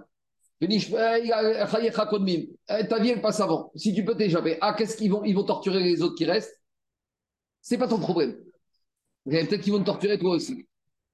[2.88, 3.70] ta vie, elle passe avant.
[3.76, 6.60] Si tu peux t'échapper, ah, qu'est-ce qu'ils vont, ils vont torturer les autres qui restent?
[7.60, 8.36] C'est pas ton problème.
[9.24, 10.66] Peut-être qu'ils vont te torturer toi aussi.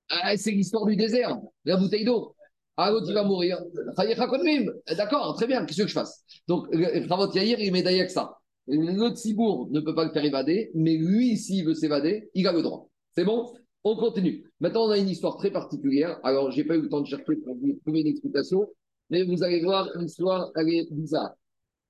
[0.08, 2.34] Ah, c'est l'histoire du désert, la bouteille d'eau.
[2.76, 3.58] Ah, l'autre, il va mourir.
[4.02, 6.24] Eh, D'accord, très bien, qu'est-ce que je fasse?
[6.48, 6.66] Donc,
[7.08, 8.38] Ravot Yair, il est médaillé avec ça.
[8.66, 12.52] Le Tzibour ne peut pas le faire évader, mais lui, s'il veut s'évader, il a
[12.52, 12.88] le droit.
[13.14, 13.52] C'est bon?
[13.84, 14.50] On continue.
[14.60, 16.18] Maintenant, on a une histoire très particulière.
[16.24, 18.66] Alors, j'ai pas eu le temps de chercher pour vous trouver une explication,
[19.10, 21.32] mais vous allez voir, l'histoire, elle est bizarre.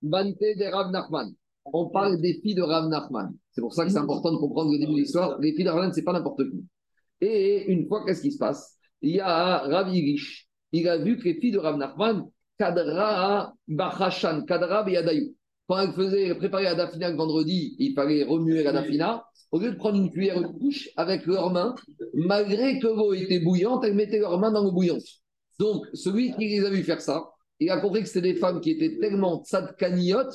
[0.03, 1.33] Bante de Rav Nachman.
[1.65, 3.35] On parle des filles de Rav Nachman.
[3.53, 5.39] C'est pour ça que c'est important de comprendre le début de l'histoire.
[5.41, 6.65] Les filles de Rav Nachman, c'est pas n'importe qui.
[7.21, 8.77] Et une fois, qu'est-ce qui se passe?
[9.01, 10.49] Il y a Rav Irish.
[10.73, 12.25] Il a vu que les filles de Rav Nachman,
[12.59, 15.35] Kadra Bachashan, Kadra Beyadayu.
[15.67, 19.25] Quand elles faisaient elles préparaient la dafina le vendredi, il fallait remuer la dafina.
[19.51, 21.75] Au lieu de prendre une cuillère de couche avec leurs mains,
[22.13, 25.05] malgré que l'eau était bouillante, elles mettaient leurs mains dans l'eau bouillante.
[25.59, 27.31] Donc, celui qui les a vu faire ça,
[27.61, 30.35] il a compris que c'était des femmes qui étaient tellement tzadkaniotes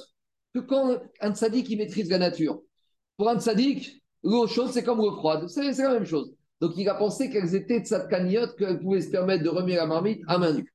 [0.53, 2.61] que quand un tzaddik, il maîtrise la nature.
[3.17, 5.47] Pour un tzaddik, l'eau chaude, c'est comme l'eau froide.
[5.47, 6.33] C'est la même chose.
[6.61, 10.21] Donc, il a pensé qu'elles étaient tzadkaniotes, qu'elles pouvaient se permettre de remuer la marmite
[10.27, 10.73] à main nue.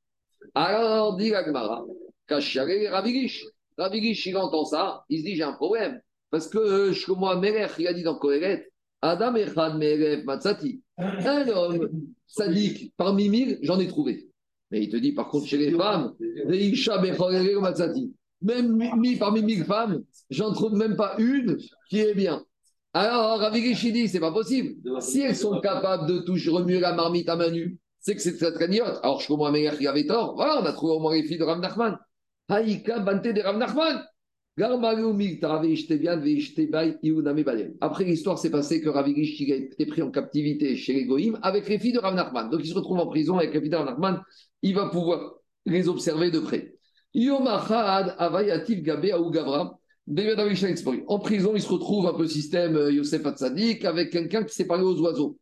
[0.55, 1.85] Alors, dit la Gemara,
[2.27, 3.45] Kachare Ravilish.
[3.77, 6.01] Ravilish, il entend ça, il se dit, j'ai un problème.
[6.31, 8.69] Parce que euh, Shlomo Melech, il a dit dans Kohelet,
[9.03, 10.83] Adam Echad Melech Matsati.
[10.97, 11.91] Un homme
[12.27, 14.29] sadique parmi mille, j'en ai trouvé.
[14.71, 16.15] Mais il te dit, par contre, chez les femmes.
[18.43, 21.57] Même mi- mi- parmi mille femmes, j'en trouve même pas une
[21.89, 22.45] qui est bien.
[22.93, 24.77] Alors, il dit, c'est pas possible.
[25.01, 28.37] Si elles sont capables de toucher, remuer la marmite à main nue, c'est que c'est
[28.37, 28.99] cette cagnotte.
[29.03, 30.35] Alors, je comprends Melech, il avait tort.
[30.37, 31.99] Voilà, on a trouvé au moins les filles de Rav Nachman.
[32.49, 34.05] Haïka Bante de Rav Nachman.
[37.81, 41.81] Après, l'histoire s'est passée que Ravigish a été pris en captivité chez les avec les
[41.81, 42.51] filles de Rav Nachman.
[42.51, 44.23] Donc, il se retrouve en prison avec les filles de Rav Nachman.
[44.63, 45.35] Il va pouvoir
[45.67, 46.73] les observer de près.
[51.09, 54.67] En prison, il se retrouve un peu système euh, Yosef Hatzadik avec quelqu'un qui s'est
[54.67, 55.37] parlé aux oiseaux.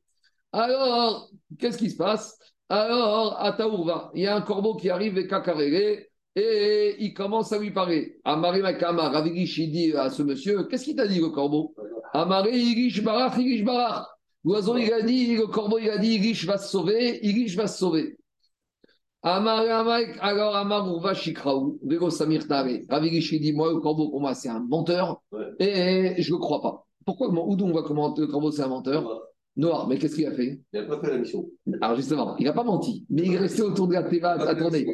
[0.52, 2.38] Alors, qu'est-ce qui se passe?
[2.70, 7.52] Alors, à Taourva, il y a un corbeau qui arrive et Kakarele et il commence
[7.52, 8.18] à lui parler.
[8.24, 11.74] Amari Makama, Ravigish, il dit à ce monsieur Qu'est-ce qu'il t'a dit, le corbeau?
[12.12, 14.06] Amari, Irish Barach, Irish Barach.
[14.44, 17.66] L'oiseau, il a dit, le corbeau, il a dit Irish va se sauver, Irish va
[17.66, 18.16] se sauver.
[19.22, 22.80] Amari, Amari, alors Amar Urva Shikraou, Vego Samir Tare.
[22.88, 25.22] Ravigish, il dit Moi, le corbeau, pour moi, c'est un menteur
[25.60, 26.86] et je ne le crois pas.
[27.04, 29.22] Pourquoi Où on va commenter le corbeau, c'est un menteur?
[29.54, 30.60] Noir, mais qu'est-ce qu'il a fait?
[30.72, 31.46] Il n'a pas fait la mission.
[31.82, 34.54] Alors justement, il n'a pas menti, mais il est resté autour de la Teva à
[34.54, 34.86] tourner.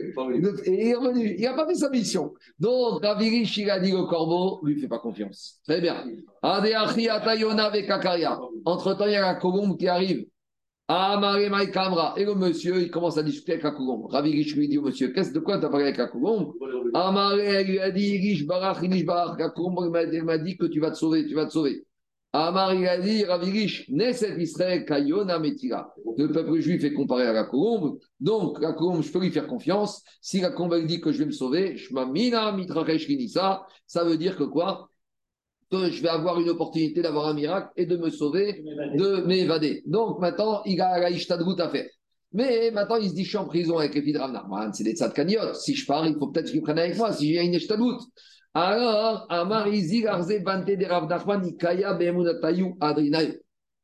[0.64, 2.34] Et il est revenu, il n'a pas fait sa mission.
[2.59, 5.61] Donc, Ravirish, il a dit le corbeau, lui, ne fait pas confiance.
[5.64, 6.04] Très bien.
[8.64, 10.26] Entre-temps, il y a la colombe qui arrive.
[10.88, 12.14] Kamra.
[12.16, 14.06] Et le monsieur, il commence à discuter avec la colombe.
[14.06, 16.52] Ravirish lui dit au monsieur, qu'est-ce de quoi tu as parlé avec la colombe
[16.94, 19.38] Amare, elle lui a dit, Barach, Barach.
[19.38, 21.84] La colombe elle m'a dit que tu vas te sauver, tu vas te sauver.
[22.32, 23.88] Amar, il a dit, Ravirish.
[23.88, 24.12] Le
[26.26, 27.98] peuple juif est comparé à la colombe.
[28.20, 30.02] Donc, la colombe, je peux lui faire confiance.
[30.20, 34.36] Si la colombe dit que je vais me sauver, Shmamina Mitrachesh Kinisa, ça veut dire
[34.36, 34.90] que quoi?
[35.70, 38.62] Que je vais avoir une opportunité d'avoir un miracle et de me sauver,
[38.94, 39.82] de m'évader.
[39.86, 41.88] Donc, maintenant, il a la Ishtadgout à faire.
[42.34, 44.20] Mais maintenant, il se dit, je suis en prison avec les filles de
[44.74, 45.54] c'est des tzadkaniot.
[45.54, 48.00] Si je pars, il faut peut-être qu'ils prennent avec moi, si j'ai une Ishtadgout.
[48.55, 49.68] Alors, Amar.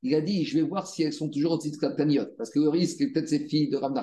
[0.07, 2.27] Il a dit, je vais voir si elles sont toujours au titre de Taniot.
[2.37, 3.95] Parce que le risque, peut-être ces filles de Rav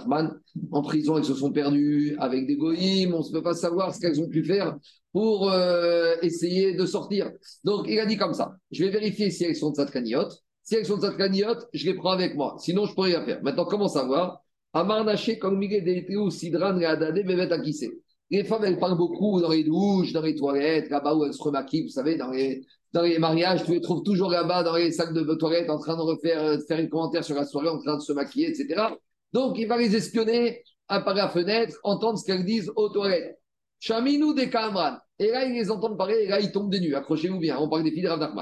[0.71, 3.99] en prison, elles se sont perdues avec des goïms, on ne peut pas savoir ce
[3.99, 4.77] qu'elles ont pu faire
[5.11, 7.31] pour euh, essayer de sortir.
[7.63, 10.29] Donc, il a dit comme ça, je vais vérifier si elles sont de Tzadkaniot.
[10.63, 12.55] Si elles sont de Tzadkaniot, je les prends avec moi.
[12.59, 13.43] Sinon, je ne peux rien faire.
[13.43, 14.43] Maintenant, comment savoir?
[14.73, 15.39] Amar Naché,
[16.29, 17.49] Sidran, Bevet.
[18.31, 21.43] Les femmes, elles parlent beaucoup dans les douches, dans les toilettes, là-bas où elles se
[21.43, 24.91] remaquillent, vous savez, dans les, dans les mariages, tu les trouves toujours là-bas dans les
[24.91, 27.97] sacs de toilettes en train de refaire, faire une commentaire sur la soirée, en train
[27.97, 28.83] de se maquiller, etc.
[29.33, 33.37] Donc, il va les espionner à par la fenêtre, entendre ce qu'elles disent aux toilettes.
[33.79, 34.97] Chaminou des Kamran.
[35.19, 36.95] Et là, ils les entendent parler, et là, ils tombent des nues.
[36.95, 38.33] Accrochez-vous bien, on parle des filles de Rav.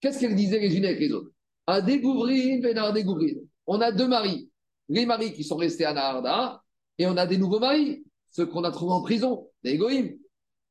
[0.00, 1.30] Qu'est-ce qu'elles disaient les unes avec les autres?
[1.66, 3.36] À découvrir, Vénard découvrir.
[3.66, 4.50] On a deux maris.
[4.88, 6.62] Les maris qui sont restés à Naharda,
[6.98, 8.04] et on a des nouveaux maris,
[8.40, 10.16] ceux qu'on a trouvés en prison, Goïm.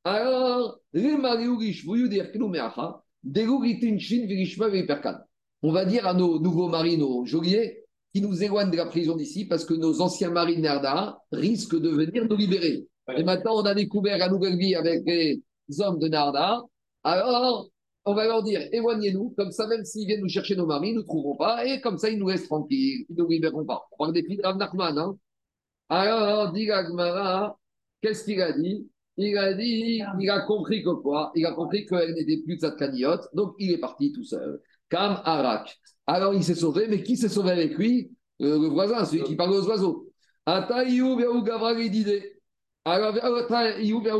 [0.04, 2.26] Alors, les vous dire.
[5.62, 9.16] On va dire à nos nouveaux maris, nos geôliers, qui nous éloignent de la prison
[9.16, 12.88] d'ici parce que nos anciens maris de Narda risquent de venir nous libérer.
[13.16, 15.42] Et maintenant, on a découvert la nouvelle vie avec les
[15.80, 16.64] hommes de Narda.
[17.04, 17.70] Alors,
[18.06, 20.94] on va leur dire éloignez-nous, comme ça, même s'ils viennent nous chercher nos maris, ils
[20.94, 23.66] ne nous trouveront pas, et comme ça, ils nous laissent tranquilles, ils ne nous libéreront
[23.66, 23.84] pas.
[23.92, 24.98] On parle des filles de Rav Nachman.
[24.98, 25.18] Hein.
[25.90, 27.58] Alors, dit Gagmara,
[28.02, 28.88] qu'est-ce qu'il a dit?
[29.18, 31.32] Il a dit, il a compris que quoi?
[31.36, 34.62] Il a compris qu'elle n'était plus de sa caniote, donc il est parti tout seul.
[34.90, 35.78] Kam Arak.
[36.08, 38.12] Alors il s'est sauvé, mais qui s'est sauvé avec lui?
[38.42, 40.08] Euh, Le voisin, celui qui parle aux oiseaux.
[40.46, 41.74] Ataïou Gavra.
[42.86, 43.14] Alors,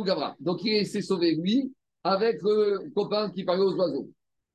[0.04, 0.36] Gavra.
[0.40, 4.10] Donc il s'est sauvé lui avec le copain qui parlait aux oiseaux.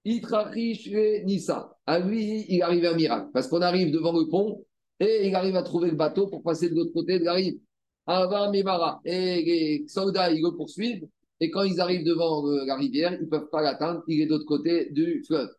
[0.04, 0.90] Itrachish
[1.24, 1.74] Nissa.
[1.86, 3.28] À lui, il arrive un miracle.
[3.32, 4.64] Parce qu'on arrive devant le pont
[5.00, 7.58] et il arrive à trouver le bateau pour passer de l'autre côté de la rive.
[8.06, 9.00] Avant Mimara.
[9.04, 11.06] Et les soldats, ils le poursuivent.
[11.40, 14.02] Et quand ils arrivent devant euh, la rivière, ils ne peuvent pas l'atteindre.
[14.08, 15.50] Il est de l'autre côté du fleuve.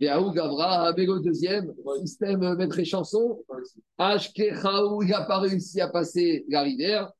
[0.00, 3.38] Et Gavra, avec le deuxième, système euh, maître et chanson.
[3.98, 7.12] Ashkechaou, il n'a pas réussi à passer la rivière.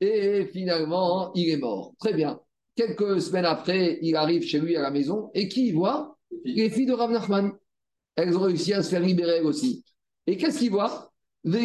[0.00, 1.94] Et finalement, il est mort.
[2.00, 2.40] Très bien.
[2.74, 5.30] Quelques semaines après, il arrive chez lui à la maison.
[5.34, 7.52] Et qui il voit Les filles de Rav Nachman.
[8.16, 9.84] Elles ont réussi à se faire libérer aussi.
[10.26, 11.12] Et qu'est-ce qu'il voit?
[11.44, 11.60] Il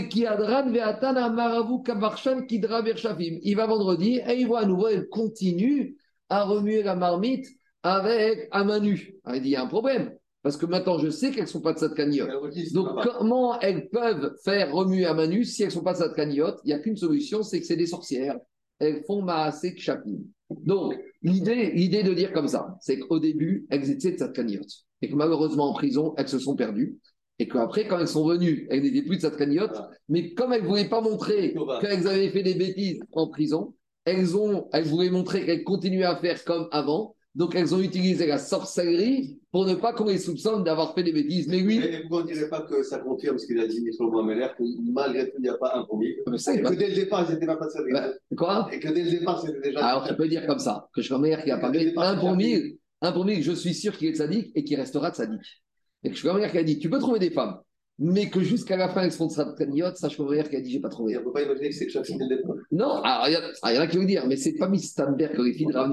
[3.56, 5.96] va vendredi et il voit à nouveau, elle continue
[6.28, 7.48] à remuer la marmite
[7.82, 9.16] avec à main nue.
[9.24, 10.14] Alors, il dit, il y a un problème.
[10.42, 12.30] Parce que maintenant, je sais qu'elles ne sont pas de cette cagnotte.
[12.74, 15.98] Donc, comment elles peuvent faire remuer à main nue si elles ne sont pas de
[16.00, 16.60] cette cagnotte?
[16.64, 18.38] Il n'y a qu'une solution, c'est que c'est des sorcières.
[18.80, 20.20] Elles font maasé chapim.
[20.50, 24.72] Donc, l'idée, l'idée de dire comme ça, c'est qu'au début, elles étaient de cette cagnotte.
[25.02, 26.98] Et que malheureusement, en prison, elles se sont perdues.
[27.40, 29.82] Et qu'après, quand elles sont venues, elles n'étaient plus de cette cagnotte.
[30.10, 33.74] Mais comme elles ne voulaient pas montrer qu'elles avaient fait des bêtises en prison,
[34.04, 37.16] elles, ont, elles voulaient montrer qu'elles continuaient à faire comme avant.
[37.36, 41.14] Donc, elles ont utilisé la sorcellerie pour ne pas qu'on les soupçonne d'avoir fait des
[41.14, 41.48] bêtises.
[41.48, 41.78] Mais lui.
[41.78, 44.64] Et vous ne direz pas que ça confirme ce qu'il a dit sur Mohamed que
[44.92, 46.18] malgré tout, il n'y a pas un premier.
[46.18, 48.68] Et que dès le départ, ils n'étaient pas passés avec Bah, Quoi?
[48.74, 49.86] Et que dès le départ, c'était déjà.
[49.86, 52.78] Alors, tu peux dire comme ça, que je suis qui a parlé un pour mille,
[53.02, 55.64] un pour mille, je suis sûr qu'il est sadique et qu'il restera sadique.
[56.04, 57.60] Et que je suis qui a dit, tu peux trouver des femmes,
[57.98, 60.62] mais que jusqu'à la fin, elles seront de sa cagnotte, ça, je peux qui a
[60.62, 61.18] dit, j'ai pas trouvé.
[61.18, 62.42] On ne peut pas imaginer que c'est chaque dès le.
[62.72, 64.54] Non, alors, il y, a- ah, il y en a qui vont dire, mais c'est
[64.54, 65.92] pas Miss Stamberg que les filles de Rav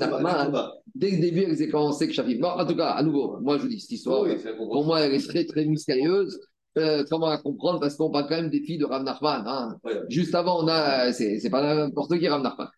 [0.95, 2.39] dès le début, elles ont commencé que Shafif.
[2.39, 5.01] Bon, en tout cas, à nouveau, moi, je vous dis, cette histoire, Oui, pour moi,
[5.01, 6.39] elle est très, très mystérieuse.
[6.79, 7.81] Euh, comment la comprendre?
[7.81, 9.43] Parce qu'on parle quand même des filles de Rav Nachman.
[9.47, 9.77] Hein.
[9.83, 9.95] Ouais.
[10.11, 12.69] Juste avant, on a, c'est c'est pas n'importe qui Rav Nachman.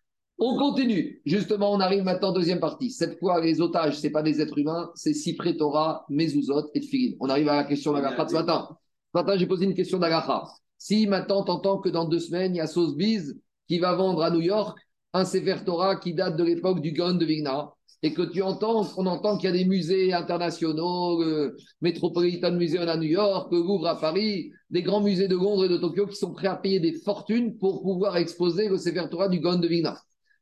[0.41, 1.21] On continue.
[1.25, 2.91] Justement, on arrive maintenant deuxième partie.
[2.91, 7.15] Cette fois, les otages, c'est pas des êtres humains, c'est Cyprès, Torah, Mezuzot et Tfilin.
[7.19, 8.69] On arrive à la question d'Agacha de ce matin.
[9.13, 10.45] Ce matin, j'ai posé une question d'Agacha.
[10.77, 13.35] Si maintenant, t'entends que dans deux semaines, il y a Sotheby's
[13.67, 14.79] qui va vendre à New York
[15.13, 18.87] un Sefer Torah qui date de l'époque du Gaon de Vigna, et que tu entends,
[18.95, 23.57] on entend qu'il y a des musées internationaux, le Metropolitan Museum à New York, le
[23.57, 26.55] Louvre à Paris, des grands musées de Londres et de Tokyo qui sont prêts à
[26.55, 29.97] payer des fortunes pour pouvoir exposer le Sefer du Gaon de Vigna.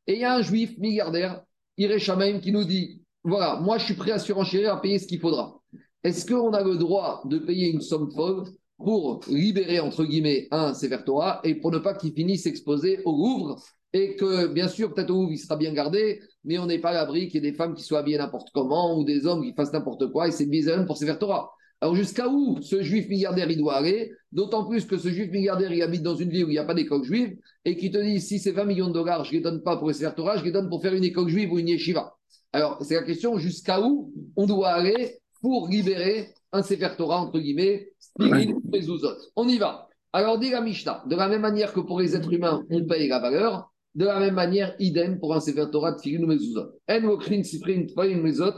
[0.07, 1.43] Et il y a un juif milliardaire,
[1.77, 1.99] Iré
[2.41, 5.59] qui nous dit voilà, moi je suis prêt à surenchérir à payer ce qu'il faudra.
[6.03, 8.45] Est-ce qu'on a le droit de payer une somme folle
[8.77, 11.03] pour libérer, entre guillemets, un Sefer
[11.43, 15.23] et pour ne pas qu'il finisse exposé au Louvre et que, bien sûr, peut-être au
[15.23, 17.57] Louvre, il sera bien gardé, mais on n'est pas à l'abri qu'il y ait des
[17.57, 20.45] femmes qui soient habillées n'importe comment ou des hommes qui fassent n'importe quoi et c'est
[20.45, 21.51] bizarre pour Sefer Torah.
[21.81, 24.11] Alors jusqu'à où ce juif milliardaire il doit aller?
[24.31, 26.65] D'autant plus que ce juif milliardaire il habite dans une ville où il n'y a
[26.65, 29.37] pas d'école juive et qui te dit si c'est 20 millions de dollars, je ne
[29.37, 31.51] les donne pas pour les Sefer Torah, je les donne pour faire une école juive
[31.51, 32.15] ou une yeshiva.
[32.53, 37.39] Alors c'est la question jusqu'à où on doit aller pour libérer un Sefer Torah, entre
[37.39, 39.17] guillemets, Mezuzot.
[39.35, 39.87] On y va.
[40.13, 43.07] Alors, dit la Mishnah, de la même manière que pour les êtres humains, on paye
[43.07, 46.67] la valeur, de la même manière, idem pour un Sefer Torah de Filin ou Mezuzot.
[46.87, 47.87] En Wokrin, Sifrin,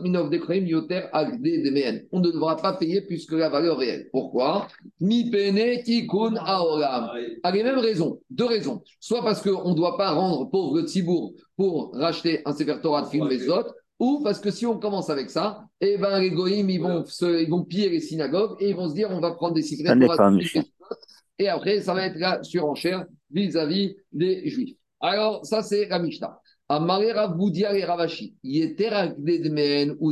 [0.02, 2.06] Minov, Dekreim, Yoter, Agde, Demeen.
[2.12, 4.10] On ne devra pas payer plus que la valeur réelle.
[4.12, 4.68] Pourquoi?
[5.00, 7.10] Mi pene tikun aolam.
[7.42, 8.82] À les mêmes raisons, deux raisons.
[9.00, 13.08] Soit parce qu'on ne doit pas rendre pauvre Tzibour pour racheter un Sefer Torah de
[13.08, 13.64] Filin ou Mezuzot,
[13.98, 17.42] ou parce que si on commence avec ça, eh ben, les goïms, ils vont, se-
[17.42, 19.70] ils vont piller les synagogues et ils vont se dire on va prendre des Ça
[19.70, 20.64] secrets
[21.42, 24.76] et après, ça va être la surenchère vis-à-vis des Juifs.
[25.00, 26.40] Alors, ça, c'est la Mishnah.
[26.68, 28.36] Amaré Rav Boudia et Ravashi.
[28.44, 30.12] Ou.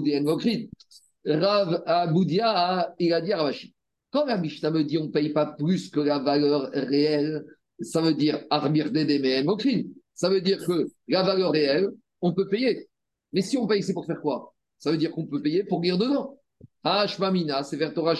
[1.25, 3.73] Rav Aboudia, il Ravashi.
[4.11, 7.45] Quand la Mishnah me dit on ne paye pas plus que la valeur réelle,
[7.81, 9.83] ça veut dire Arbir Dedemen Mokrin.
[10.15, 11.89] Ça veut dire que la valeur réelle,
[12.21, 12.87] on peut payer.
[13.33, 14.53] Mais si on paye, c'est pour faire quoi?
[14.79, 16.39] Ça veut dire qu'on peut payer pour lire dedans.
[17.63, 18.15] Sefer Torah.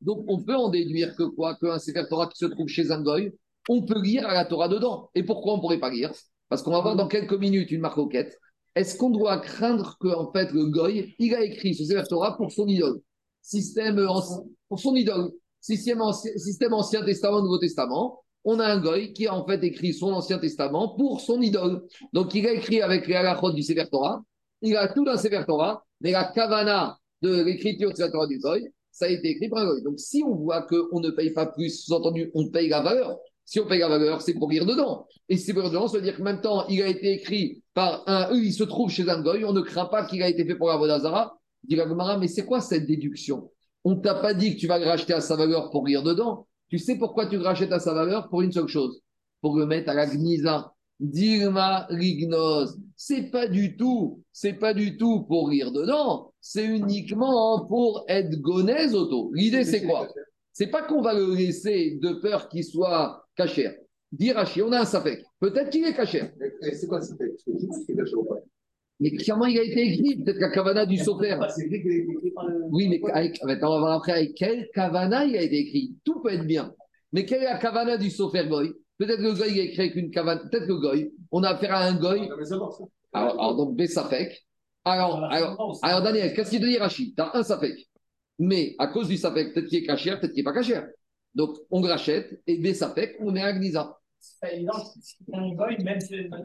[0.00, 1.56] Donc, on peut en déduire que quoi?
[1.56, 3.32] Qu'un Sefer Torah qui se trouve chez un goy,
[3.68, 5.10] on peut lire à la Torah dedans.
[5.14, 6.12] Et pourquoi on ne pourrait pas lire?
[6.48, 8.38] Parce qu'on va voir dans quelques minutes une marcoquette.
[8.74, 12.36] Est-ce qu'on doit craindre que, en fait, le goy, il a écrit ce Sefer Torah
[12.36, 13.00] pour son idole?
[13.42, 15.30] Système ancien- pour son idole.
[15.60, 18.22] Système ancien, système ancien Testament, Nouveau Testament.
[18.44, 21.82] On a un goy qui a en fait écrit son Ancien Testament pour son idole.
[22.12, 24.22] Donc, il a écrit avec les halachot du Sefer Torah
[24.62, 28.38] il a tout dans Sefer Torah, mais la kavana de l'écriture de Sefer Torah du
[28.38, 29.82] Goy, ça a été écrit par un Goy.
[29.82, 33.18] Donc si on voit qu'on ne paye pas plus, sous-entendu, on paye la valeur.
[33.52, 35.06] Si on paye la valeur, c'est pour lire dedans.
[35.28, 37.62] Et si c'est pour lire dedans, ça veut dire que maintenant, il a été écrit
[37.74, 40.30] par un, eux, il se trouve chez un Goy, on ne craint pas qu'il a
[40.30, 41.36] été fait pour la Vodazara.
[41.62, 43.50] Dit la Gemara, mais c'est quoi cette déduction?
[43.84, 46.46] On t'a pas dit que tu vas le racheter à sa valeur pour lire dedans.
[46.70, 48.30] Tu sais pourquoi tu le rachètes à sa valeur?
[48.30, 49.02] Pour une seule chose,
[49.42, 50.72] pour le mettre à la Gnisa.
[50.98, 52.70] Dilma Rignos.
[52.96, 58.34] C'est pas du tout, c'est pas du tout pour rire dedans, c'est uniquement pour être
[58.40, 59.30] gonèse auto.
[59.34, 60.08] L'idée c'est quoi?
[60.54, 63.70] C'est pas qu'on va le laisser de peur qu'il soit caché.
[64.10, 65.24] Dire on a un safek.
[65.40, 66.22] Peut-être qu'il est caché.
[66.72, 67.32] C'est quoi le safek?
[69.00, 71.36] Mais clairement, il a été écrit, peut-être la Kavana du Sofer.
[72.70, 75.96] Oui, mais avec, on va voir après avec quelle Kavana il a été écrit.
[76.04, 76.72] Tout peut être bien.
[77.12, 78.72] Mais quelle est la Kavana du Sofer Goy?
[78.98, 80.42] Peut-être que le Goy a écrit avec une Kavana.
[80.42, 82.28] Peut-être que le Goy, on a affaire à un Goy.
[83.12, 84.46] Alors, alors donc, Bessafek.
[84.84, 87.16] Alors, alors, alors, Daniel, qu'est-ce qu'il te dit Rachid?
[87.16, 87.88] Tu as un Safek.
[88.38, 90.80] Mais à cause du Safek, peut-être qu'il est caché, peut-être qu'il n'est pas caché.
[91.34, 93.98] Donc, on rachète et Bessafek, on met à Gnisa.
[94.18, 94.72] C'est pas évident,
[95.32, 96.36] un goy, même si c'est pas.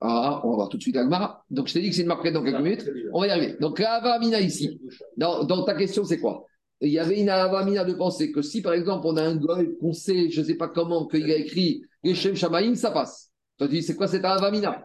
[0.00, 1.44] Ah, on va voir tout de suite Agmara.
[1.50, 2.90] Donc, je t'ai dit que c'est une marque dans quelques minutes.
[3.12, 3.56] On va y arriver.
[3.60, 4.80] Donc, la Avamina ici.
[5.16, 6.46] Dans, dans ta question, c'est quoi?
[6.80, 9.76] Il y avait une Avamina de penser que si, par exemple, on a un goy
[9.78, 13.30] qu'on sait, je ne sais pas comment, qu'il a écrit les Shem Shamaïm, ça passe.
[13.58, 14.84] Toi, tu dis, c'est quoi cette Avamina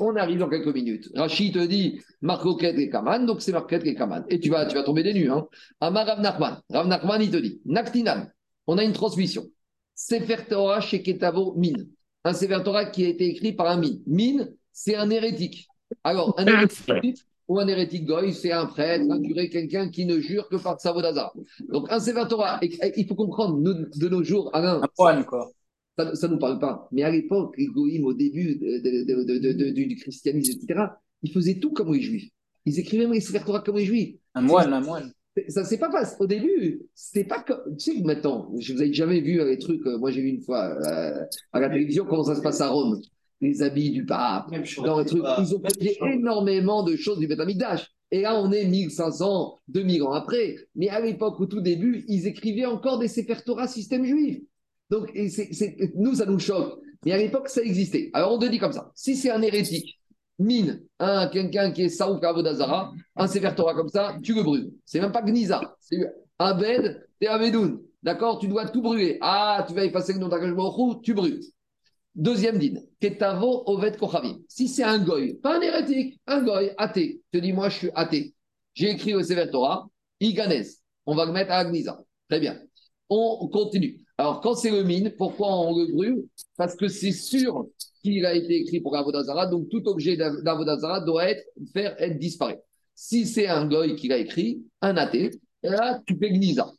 [0.00, 1.10] on arrive dans quelques minutes.
[1.14, 4.24] Rachid te dit Marcoquet et Kaman, donc c'est Marcoquet et Kaman.
[4.28, 5.30] Et tu vas, tu vas tomber des nues.
[5.30, 5.46] Hein.
[5.80, 6.60] Amar Rav Nachman.
[6.70, 8.26] Rav Nachman, il te dit Naktinan,
[8.66, 9.44] on a une transmission.
[9.94, 11.84] Sefer Torah chez Ketavo Min.
[12.24, 13.98] Un Sefer Torah qui a été écrit par un Min.
[14.06, 15.68] Min, c'est un hérétique.
[16.02, 20.20] Alors, un hérétique ou un hérétique goy, c'est un prêtre, un curé, quelqu'un qui ne
[20.20, 21.34] jure que par Savodazar.
[21.68, 24.80] Donc, un Sefer Torah, il faut comprendre de nos jours, Alain.
[24.82, 25.50] Un poil, quoi.
[26.14, 26.88] Ça ne nous parle pas.
[26.92, 30.80] Mais à l'époque, les goïms, au début du christianisme, etc.,
[31.22, 32.30] ils faisaient tout comme les juifs.
[32.66, 34.16] Ils écrivaient même les Sefer Torah comme les juifs.
[34.34, 35.12] Un moine, un moine.
[35.48, 36.16] Ça c'est pas passé.
[36.18, 37.76] Au début, c'était pas comme.
[37.76, 39.86] Tu sais que maintenant, je vous ai jamais vu les trucs.
[39.86, 42.68] Euh, moi, j'ai vu une fois euh, à la télévision comment ça se passe à
[42.68, 43.00] Rome.
[43.40, 44.50] Les habits du pape,
[44.84, 45.22] dans les trucs.
[45.38, 47.40] Ils ont copié énormément de choses du Beth
[48.10, 50.56] Et là, on est 1500, 2000 ans après.
[50.74, 54.40] Mais à l'époque, au tout début, ils écrivaient encore des Sefer Torah système juif.
[54.90, 55.12] Donc,
[55.94, 56.80] nous, ça nous choque.
[57.04, 58.10] Mais à l'époque, ça existait.
[58.12, 58.90] Alors, on te dit comme ça.
[58.94, 60.00] Si c'est un hérétique
[60.40, 64.72] mine un quelqu'un qui est Saouk Avodazara, un Sefer Torah comme ça, tu le brûles.
[64.84, 65.98] C'est même pas Gniza, c'est
[66.38, 67.80] Abed et Abedoun.
[68.02, 68.38] D'accord?
[68.38, 69.18] Tu dois tout brûler.
[69.20, 71.40] Ah, tu vas effacer le nom d'Akashbaruchou, tu brûles.
[72.14, 74.38] Deuxième din, Ketavo Ovet Kochavim.
[74.48, 77.90] Si c'est un goy, pas un hérétique, un goy, athée, te dis moi je suis
[77.94, 78.34] athée.
[78.74, 79.88] J'ai écrit au Sefer Torah,
[80.18, 80.66] Iganez.
[81.06, 82.02] On va le mettre à Gniza.
[82.28, 82.58] Très bien.
[83.10, 84.00] On continue.
[84.18, 86.24] Alors, quand c'est le mine, pourquoi on le brûle?
[86.56, 87.66] Parce que c'est sûr
[88.02, 92.54] qu'il a été écrit pour Avodazara, donc tout objet d'Avodazara doit être, faire être disparu.
[92.94, 95.30] Si c'est un goy qui l'a écrit, un athée,
[95.62, 96.70] là, tu fais gnisa.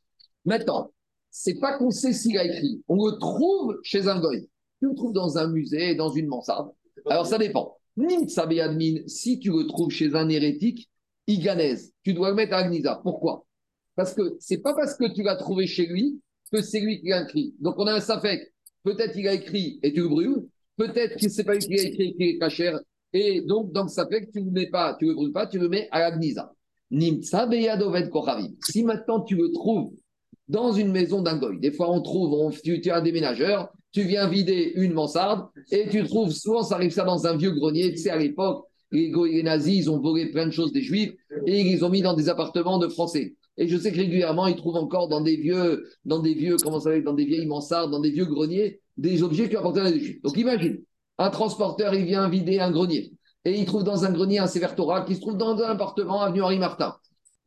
[0.45, 0.91] Maintenant,
[1.29, 4.47] c'est pas qu'on sait s'il a écrit, on le trouve chez un goy.
[4.79, 6.71] Tu le trouves dans un musée, dans une mansarde.
[7.09, 7.77] Alors, ça dépend.
[9.07, 10.89] Si tu le trouves chez un hérétique,
[11.27, 12.99] Iganez, tu dois le mettre à Gnisa.
[13.03, 13.45] Pourquoi?
[13.95, 16.21] Parce que c'est pas parce que tu l'as trouvé chez lui
[16.51, 17.55] que c'est lui qui l'a écrit.
[17.59, 18.53] Donc on a un safek.
[18.83, 20.47] Peut-être qu'il a écrit et tu le brûles.
[20.77, 22.79] Peut-être que c'est pas lui qui a écrit et qui est cachère.
[23.13, 25.59] Et donc, dans le safek, tu ne le mets pas, tu le brûles pas, tu
[25.59, 26.53] le mets à la gnisa.
[28.65, 29.93] Si maintenant tu le trouves
[30.47, 33.71] dans une maison d'un goy, des fois on trouve, on, tu, tu es un déménageur,
[33.93, 37.51] tu viens vider une mansarde et tu trouves, souvent ça arrive ça dans un vieux
[37.51, 40.81] grenier, tu sais, à l'époque, les, les nazis, ils ont volé plein de choses des
[40.81, 41.13] juifs
[41.45, 43.35] et ils les ont mis dans des appartements de français.
[43.57, 46.79] Et je sais que régulièrement, ils trouvent encore dans des vieux, dans des vieux, comment
[46.79, 49.99] ça dans des vieilles mansardes, dans des vieux greniers, des objets qui appartiennent à des
[49.99, 50.21] juifs.
[50.21, 50.81] Donc imagine,
[51.17, 53.11] un transporteur, il vient vider un grenier.
[53.43, 56.41] Et il trouve dans un grenier un Sévertora qui se trouve dans un appartement avenue
[56.43, 56.95] Henri Martin.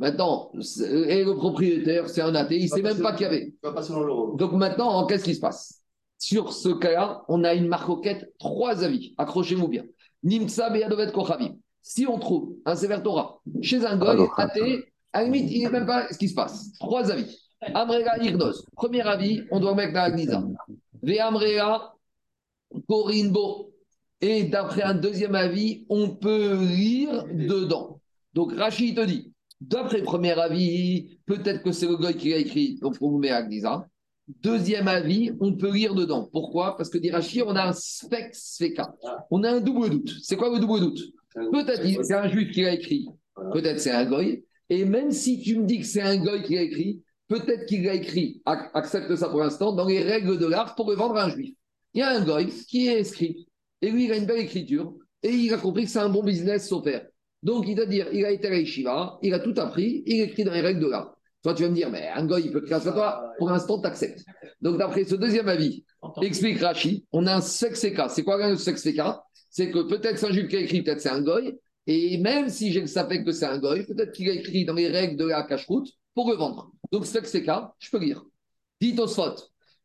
[0.01, 3.55] Maintenant, et le propriétaire, c'est un athée, il ne sait même pas qu'il y avait.
[3.63, 5.83] Donc maintenant, qu'est-ce qui se passe?
[6.19, 9.15] Sur ce cas-là, on a une marcoquette, trois avis.
[9.19, 9.85] Accrochez-vous bien.
[10.25, 11.57] Nimsa Beyadovet Kochavim.
[11.81, 14.85] Si on trouve un Sévertora chez un goy athée,
[15.15, 16.73] à la limite, il n'est même pas ce qui se passe.
[16.81, 17.39] Trois avis.
[17.73, 18.67] Amrega Irnos.
[18.75, 20.43] Premier avis, on doit mettre la Gnisa.
[21.03, 21.93] Ve Amrega
[22.89, 23.73] Korinbo.
[24.21, 28.01] Et d'après un deuxième avis, on peut lire dedans.
[28.33, 32.79] Donc Rachid te dit, d'après premier avis, peut-être que c'est le goy qui l'a écrit,
[32.81, 33.87] donc on vous met à Gnisa.
[34.43, 36.29] Deuxième avis, on peut lire dedans.
[36.33, 36.77] Pourquoi?
[36.77, 38.35] Parce que dit Rachid, on a un spec
[39.31, 40.15] On a un double doute.
[40.23, 41.01] C'est quoi le double doute?
[41.35, 43.07] Peut-être c'est un juif qui l'a écrit,
[43.53, 44.45] peut-être c'est un goy,
[44.75, 47.89] et même si tu me dis que c'est un goy qui a écrit, peut-être qu'il
[47.89, 51.27] a écrit, accepte ça pour l'instant, dans les règles de l'art pour le vendre à
[51.27, 51.55] un juif.
[51.95, 53.47] Il y a un goy qui est inscrit,
[53.81, 56.25] et lui, il a une belle écriture, et il a compris que c'est un bon
[56.25, 57.07] business sauf faire.
[57.43, 60.23] Donc, il doit dire, il a été à la yeshiva, il a tout appris, il
[60.23, 61.15] écrit dans les règles de l'art.
[61.43, 63.81] Toi, tu vas me dire, mais un goy, il peut créer ça, toi, pour l'instant,
[63.81, 64.25] tu acceptes.
[64.61, 65.85] Donc, d'après ce deuxième avis,
[66.23, 68.89] explique Rachi, on a un sexe C'est quoi un sexe
[69.51, 72.49] C'est que peut-être c'est un juif qui a écrit, peut-être c'est un goy, et même
[72.49, 75.17] si j'ai le sapin que c'est un goy, peut-être qu'il a écrit dans les règles
[75.17, 76.71] de la cache-route pour le vendre.
[76.91, 78.25] Donc, sexe je peux lire.
[78.81, 79.35] Dit Tosfot.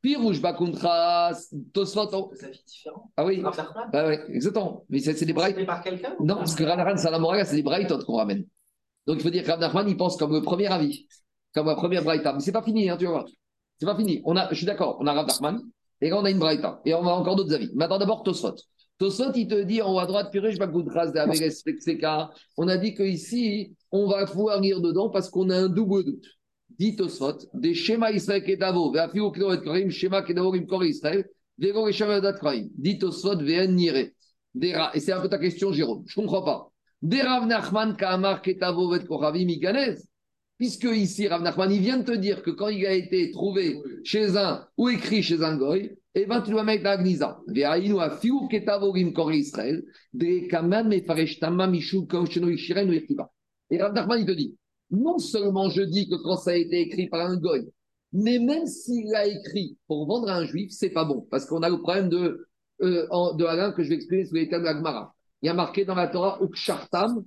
[0.01, 2.31] Pirouche Bakuntras, Tosfot.
[2.35, 3.11] Ça fait différent.
[3.17, 3.43] Ah oui.
[3.93, 4.85] Ah oui, exactement.
[4.89, 5.65] Mais c'est des brailles.
[5.65, 8.45] par quelqu'un Non, parce que Ranaran Salamora, c'est des brailles qu'on ramène.
[9.05, 11.07] Donc, il faut dire que Rav il pense comme le premier avis
[11.53, 12.33] comme la première braïta.
[12.33, 13.25] Mais c'est pas fini, hein, tu vois.
[13.79, 14.21] C'est pas fini.
[14.25, 15.61] On a, je suis d'accord, on a Rav Nachman,
[16.01, 16.81] et là on a une braïta.
[16.85, 17.71] Et on a encore d'autres avis.
[17.73, 18.55] Maintenant, d'abord, Tosfot.
[18.99, 20.59] Tosfot, il te dit en haut à droite, Purée, de
[22.57, 26.25] On a dit qu'ici, on va pouvoir lire dedans parce qu'on a un double doute.
[26.77, 31.25] Dit Tosfot, des schémas Israël Kedavo, Veafiu Kiloret Korim, schéma Kedavo Rim Israël,
[31.57, 32.69] Vego Reshama Dat Korim.
[32.77, 34.09] Dit Tosfot, Vean Nire.
[34.61, 36.03] Et c'est un peu ta question, Jérôme.
[36.05, 36.69] Je comprends pas.
[37.01, 39.95] Des Rav Nachman Kamar Ketavo Vet Koravim Iganez.
[40.57, 43.77] Puisque ici, Rav Nachman, il vient de te dire que quand il a été trouvé
[44.03, 47.39] chez un ou écrit chez un goy, eh bien, tu dois mettre la gnisa.
[53.71, 54.57] Et Rav Nachman, il te dit,
[54.89, 57.69] non seulement je dis que quand ça a été écrit par un goy,
[58.11, 61.27] mais même s'il a écrit pour vendre à un juif, c'est pas bon.
[61.29, 62.47] Parce qu'on a le problème de,
[62.81, 65.53] euh, de Alain que je vais expliquer sous les termes de la Il y a
[65.53, 67.23] marqué dans la Torah, Ukshartam,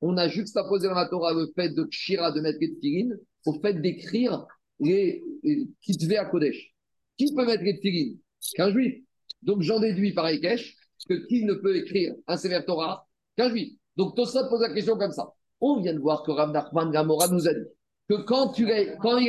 [0.00, 3.08] on a juxtaposé dans la Torah le fait de Kshira, de mettre les
[3.46, 4.46] au fait d'écrire
[4.78, 6.73] les, les à Kodesh.
[7.16, 8.18] Qui peut mettre les tefilines
[8.54, 9.02] Qu'un juif.
[9.42, 10.76] Donc j'en déduis par Ekech
[11.08, 13.06] que qui ne peut écrire un sévère Torah
[13.36, 13.74] qu'un juif.
[13.96, 15.32] Donc Tosot pose la question comme ça.
[15.60, 17.66] On vient de voir que Rav Nachman Gamora nous a dit
[18.08, 18.70] que quand, il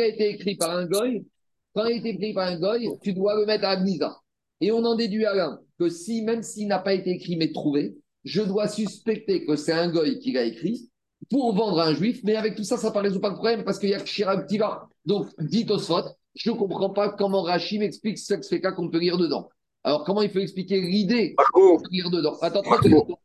[0.01, 1.25] a été écrit par un goy,
[1.73, 4.17] quand il a été écrit par un goy, tu dois le mettre à Agnisa.
[4.61, 7.97] Et on en déduit l'un que si, même s'il n'a pas été écrit mais trouvé,
[8.23, 10.89] je dois suspecter que c'est un goy qui l'a écrit
[11.29, 13.63] pour vendre à un juif, mais avec tout ça, ça ne résout pas le problème
[13.63, 14.87] parce qu'il y a Shira Tiva.
[15.05, 16.03] Donc, dit Osfot,
[16.35, 19.49] je ne comprends pas comment Rachim explique ce que qu'on peut lire dedans.
[19.83, 22.35] Alors, comment il faut expliquer l'idée de lire dedans?
[22.41, 23.15] Attends, 30 secondes.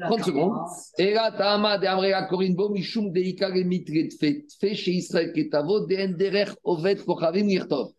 [0.00, 0.54] 30 secondes.
[0.98, 5.96] Et là, Tama de Amrea Korinbo, Mishum de Ikare Mitret Fait, chez Israël Ketavo, de
[5.96, 7.92] Enderer Ovet Kochavim Yirtov.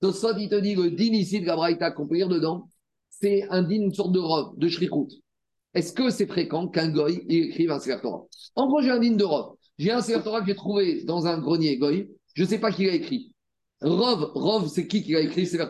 [0.00, 2.68] Tosfot, il te dit le din ici de la Braïta qu'on peut lire dedans,
[3.08, 5.10] c'est un din, une sorte de robe, de shrikhut.
[5.74, 8.08] Est-ce que c'est fréquent qu'un goy écrive un Sefer
[8.56, 9.54] En gros, j'ai un digne de Rov.
[9.78, 12.08] J'ai un Sefer que j'ai trouvé dans un grenier goy.
[12.34, 13.32] Je ne sais pas qui l'a écrit.
[13.80, 15.68] Rov, Rov, c'est qui qui l'a écrit Sefer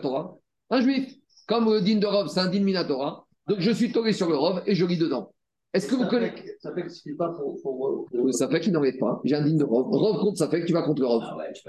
[0.69, 1.13] Un juif.
[1.47, 3.25] Comme le digne de Rov, c'est un digne Minatora.
[3.47, 5.33] Donc je suis tombé sur le Rov et je lis dedans.
[5.73, 7.61] Est-ce que vous connaissez Ça fait que tu pas pour.
[7.61, 9.21] pour, Ça fait qu'il n'en pas.
[9.23, 9.87] J'ai un digne de Rov.
[9.91, 11.23] Rov contre, ça fait que tu vas contre le Rov.
[11.25, 11.61] Ah ouais, tu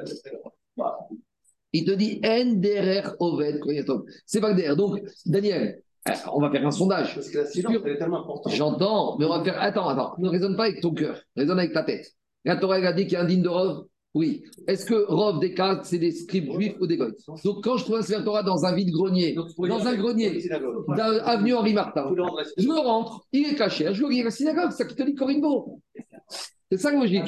[1.73, 3.61] Il te dit NDR Oved
[4.25, 4.77] C'est pas der.
[4.77, 7.15] Donc, Daniel, eh, on va faire un sondage.
[7.15, 8.55] Parce que la silence, est tellement importante.
[8.55, 9.61] J'entends, mais on va faire.
[9.61, 10.15] Attends, attends.
[10.19, 11.21] Ne raisonne pas avec ton cœur.
[11.37, 12.07] Raisonne avec ta tête.
[12.45, 13.85] La Torah a dit qu'il y a un digne de Rov.
[14.13, 14.43] Oui.
[14.67, 17.85] Est-ce que Rov, des cas, c'est des scribes juifs ou des goïs Donc, quand je
[17.85, 20.51] trouve un Sefer Torah dans un vide-grenier, dans un grenier,
[21.25, 22.13] avenue Henri Martin,
[22.57, 24.97] je me rentre, il est caché, je le lis à la synagogue, c'est ça qui
[24.97, 25.81] te dit Corinbo.
[26.73, 27.25] C'est ça la logique.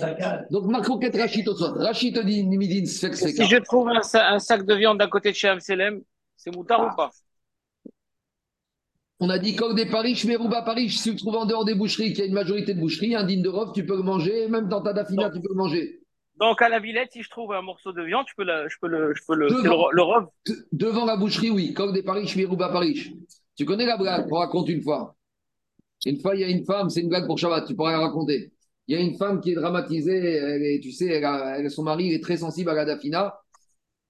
[0.50, 1.74] Donc, ma croquette Rachid au soir.
[1.74, 5.48] Rachid te dit Nimidin Si je trouve un, sac de viande à côté de chez
[5.48, 6.00] Amselem,
[6.36, 7.10] c'est moutard ou pas?
[9.18, 12.12] On a dit coq des Paris, Shmerouba Paris, si tu trouves en dehors des boucheries,
[12.12, 14.48] qu'il y a une majorité de boucheries, un digne de robe, tu peux le manger,
[14.48, 16.01] même dans ta dafina, tu peux le manger.
[16.36, 18.76] Donc à la Villette, si je trouve un morceau de viande, je peux le, je
[18.80, 20.26] peux le, je peux le, devant, le,
[20.72, 21.74] Devant la boucherie, oui.
[21.74, 23.16] Coq des Paris, Shmerouba Paris.
[23.56, 25.14] Tu connais la blague On raconte une fois?
[26.04, 28.00] Une fois, il y a une femme, c'est une blague pour Shabbat, tu pourrais la
[28.00, 28.52] raconter.
[28.88, 32.38] Il y a une femme qui est dramatisée, tu sais, elle son mari est très
[32.38, 33.38] sensible à la dafina,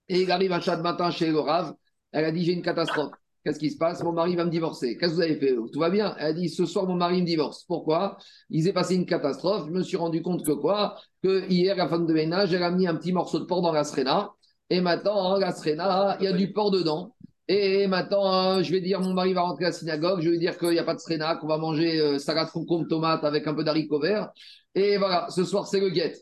[0.09, 1.75] et il arrive un chat de matin chez le Rav,
[2.13, 3.13] elle a dit j'ai une catastrophe.
[3.45, 4.03] Qu'est-ce qui se passe?
[4.05, 4.97] Mon mari va me divorcer.
[4.97, 7.21] Qu'est-ce que vous avez fait Tout va bien Elle a dit Ce soir, mon mari
[7.23, 7.65] me divorce.
[7.65, 8.17] Pourquoi?
[8.51, 9.67] Il s'est passé une catastrophe.
[9.67, 10.97] Je me suis rendu compte que quoi?
[11.23, 13.73] Que hier, la femme de ménage, elle a mis un petit morceau de porc dans
[13.73, 14.31] la srena.
[14.71, 17.15] Et maintenant, la srena, il y a du porc dedans.
[17.49, 20.21] Et maintenant, je vais dire Mon mari va rentrer à la synagogue.
[20.21, 22.87] Je vais dire qu'il n'y a pas de srena, qu'on va manger euh, salade concombre
[22.89, 24.31] tomate avec un peu d'haricots verts.
[24.75, 26.19] Et voilà, ce soir, c'est le guette.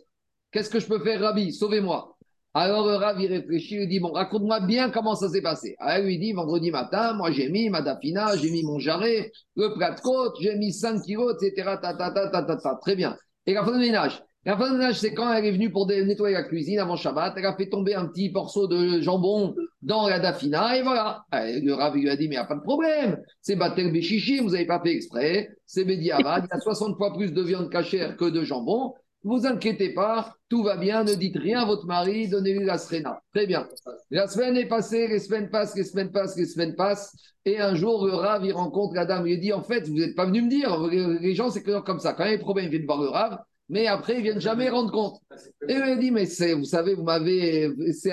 [0.50, 1.52] Qu'est-ce que je peux faire, Rabbi?
[1.52, 2.16] Sauvez-moi.
[2.52, 5.76] Alors Rav, il réfléchit, il dit, bon, raconte-moi bien comment ça s'est passé.
[5.78, 9.72] Alors il dit, vendredi matin, moi j'ai mis ma dafina, j'ai mis mon jarret, le
[9.74, 11.76] plat de côte, j'ai mis 5 kilos, etc.
[11.80, 13.16] Ta, ta, ta, Très bien.
[13.46, 14.20] Et la fin de ménage.
[14.44, 17.34] La fin de ménage, c'est quand elle est venue pour nettoyer la cuisine avant Shabbat,
[17.36, 21.22] elle a fait tomber un petit morceau de jambon dans la dafina, et voilà.
[21.32, 23.20] le Rav lui a dit, mais il n'y a pas de problème.
[23.42, 25.50] C'est Batel Béchichi, vous n'avez pas fait exprès.
[25.66, 28.94] C'est Bédiavad, il y a 60 fois plus de viande cachère que de jambon.
[29.22, 33.20] Vous inquiétez pas, tout va bien, ne dites rien à votre mari, donnez-lui la srena.
[33.34, 33.68] Très bien.
[34.10, 37.14] La semaine est passée, les semaines passent, les semaines passent, les semaines passent.
[37.44, 39.94] Et un jour, le Rav, il rencontre la dame, il lui dit En fait, vous
[39.94, 40.76] n'êtes pas venu me dire,
[41.20, 42.14] les gens, c'est comme ça.
[42.14, 43.38] Quand il y a des problèmes, ils viennent voir le Rav,
[43.70, 45.20] mais après, ils viennent jamais rendre compte.
[45.68, 47.70] Et il dit Mais vous savez, vous m'avez.
[47.92, 48.12] c'est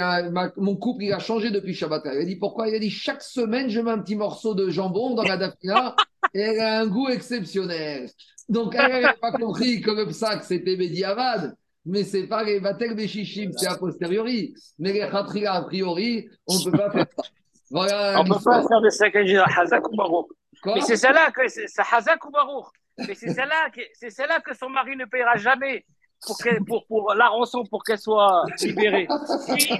[0.56, 2.04] Mon couple, il a changé depuis Shabbat.
[2.06, 2.70] Il a dit Pourquoi?
[2.70, 5.96] Il a dit Chaque semaine, je mets un petit morceau de jambon dans la dafina
[6.36, 8.08] et elle a un goût exceptionnel.
[8.48, 11.56] Donc, elle n'a pas compris comme ça que c'était Mediavad.
[11.86, 14.54] Mais c'est pas les Vatel Béchichim, c'est a posteriori.
[14.78, 17.24] Mais les Khatria, a priori, on ne peut pas faire ça.
[17.72, 20.28] Voilà on ne peut pas faire de saccagé à Hazak ou Barouk.
[20.66, 22.68] Mais c'est celle-là que c'est Hazak ou Barouk.
[23.00, 25.86] Mais c'est celle-là que, celle que son mari ne paiera jamais
[26.26, 29.08] pour, pour, pour la rançon pour qu'elle soit libérée.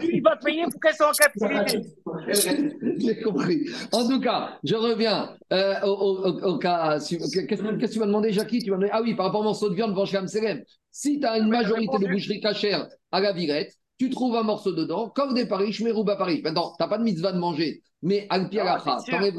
[0.04, 1.82] Il, va payer pour qu'elle soit en captivité.
[2.98, 3.68] J'ai compris.
[3.92, 7.00] En tout cas, je reviens euh, au, cas.
[7.00, 8.60] Qu'est-ce que tu m'as demandé, Jackie?
[8.60, 10.26] Tu m'as demandé, Ah oui, par rapport au morceau de viande venché à
[10.92, 14.74] Si tu as une majorité de boucherie cachère à la virette, tu trouves un morceau
[14.74, 16.42] dedans, comme des paris, à Paris.
[16.44, 19.36] Maintenant, tu n'as pas de mitzvah de manger, mais Alpi à tu enlèves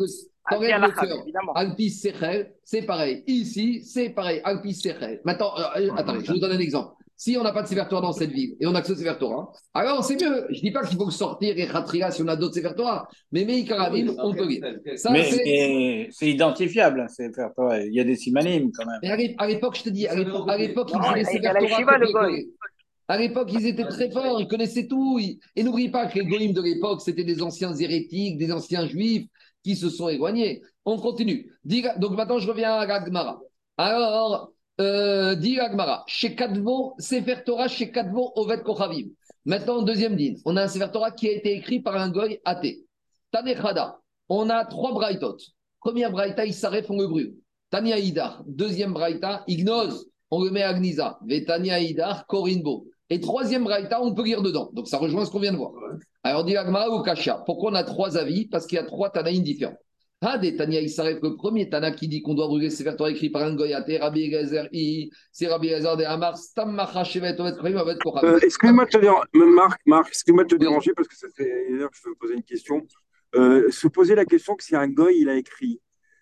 [0.50, 1.24] le cœur.
[1.54, 3.24] Alpi Sechel, c'est pareil.
[3.26, 4.40] Ici, c'est pareil.
[4.44, 5.20] Alpi Sechel.
[5.24, 6.94] Maintenant, euh, attendez, je vous donne un exemple.
[7.20, 9.14] Si on n'a pas de Sefer dans cette ville et on a que ce Sefer
[9.74, 10.46] alors c'est mieux.
[10.50, 12.70] Je ne dis pas qu'il faut sortir et ratria si on a d'autres Sefer
[13.32, 14.62] mais Meikaravim, on peut lire.
[15.10, 17.48] mais c'est identifiable, hein, Sefer
[17.86, 19.00] Il y a des simanim quand même.
[19.02, 22.46] Mais à l'époque, je te dis, à l'époque, ils faisaient Sefer
[23.08, 25.18] À l'époque, ils étaient très forts, ils connaissaient tout.
[25.56, 29.26] Et n'oubliez pas que les goïms de l'époque, c'était des anciens hérétiques, des anciens juifs
[29.68, 30.62] qui se sont éloignés.
[30.86, 31.52] On continue.
[31.98, 33.38] Donc maintenant, je reviens à Gagmara.
[33.76, 34.50] Alors,
[34.80, 39.08] euh, dit Agmara, chez Kadvo, Sefer Torah, chez Kadvo, Ovet Kochavim.
[39.44, 42.40] Maintenant, deuxième din, on a un Sefer Torah qui a été écrit par un goy
[42.46, 42.86] athée.
[43.30, 44.00] Tanechada,
[44.30, 45.36] on a trois braïtot.
[45.80, 47.34] Première braïta, s'arrête, on le brûle.
[47.68, 48.42] Tania Idar.
[48.46, 51.18] Deuxième braïta, Ignoz, on le met à Gnisa.
[51.26, 52.86] Vetania Idar, Korinbo.
[53.10, 54.70] Et troisième braïta, on peut lire dedans.
[54.72, 55.72] Donc ça rejoint ce qu'on vient de voir.
[56.22, 57.42] Alors, dit Agmara ou Kasha.
[57.46, 58.46] Pourquoi on a trois avis?
[58.48, 59.78] Parce qu'il y a trois Tanaïs différents.
[60.20, 63.42] Hadé Tania s'arrête le premier Tana qui dit qu'on doit brûler Sefer Torah écrit par
[63.42, 67.76] un goyate, Rabbi Eliezer I, c'est Rabbi Eliezer de Hamar, Stam Macha Shevet Ovet Korim
[67.76, 67.98] Ovet.
[68.24, 71.66] Euh, excuse-moi de te déranger, Marc, Marc, excuse-moi de te déranger parce que ça fait
[71.68, 72.84] une heure que je veux poser une question.
[73.36, 75.80] Euh, se poser la question que si un goy il a écrit,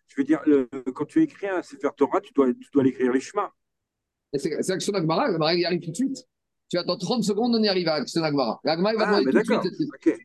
[0.09, 3.13] je veux dire, le, quand tu écris un Sefer Torah, tu dois, tu dois l'écrire
[3.13, 3.51] les chemins.
[4.35, 6.19] C'est l'action d'Agmara, l'Agmara il arrive tout de suite.
[6.71, 8.61] Tu attends 30 secondes, on y arrive à l'action d'Agmara.
[8.65, 9.91] L'Agmara il va ah, demander tout de suite.
[9.95, 10.17] Okay.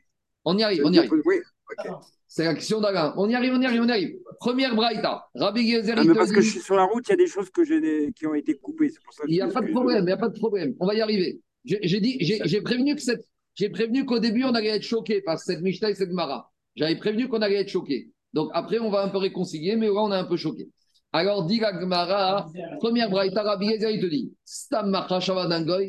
[0.45, 1.11] On y arrive, on y arrive.
[1.25, 1.35] Oui,
[1.69, 1.91] ok.
[2.27, 3.13] C'est l'action d'Alain.
[3.17, 4.15] On y arrive, on y arrive, on y arrive.
[4.39, 5.27] Première braïta.
[5.35, 5.95] Rabbi Gezer.
[5.97, 8.25] Ah, parce que je suis sur la route, il y a des choses que qui
[8.25, 8.89] ont été coupées.
[9.03, 10.73] Pour ça il n'y a pas de problème, il n'y a pas de problème.
[10.79, 11.41] On va y arriver.
[11.65, 13.25] J'ai dit, j'ai prévenu que cette,
[13.55, 16.51] j'ai prévenu qu'au début on allait être choqué par cette Mishnah et cette Mara.
[16.75, 18.09] J'avais prévenu qu'on allait être choqué.
[18.33, 20.69] Donc après on va un peu réconcilier, mais là on est un peu choqué.
[21.13, 22.47] Alors dit la Gemara,
[22.79, 25.19] première braïta, Rabbi il te dit, Stam Macha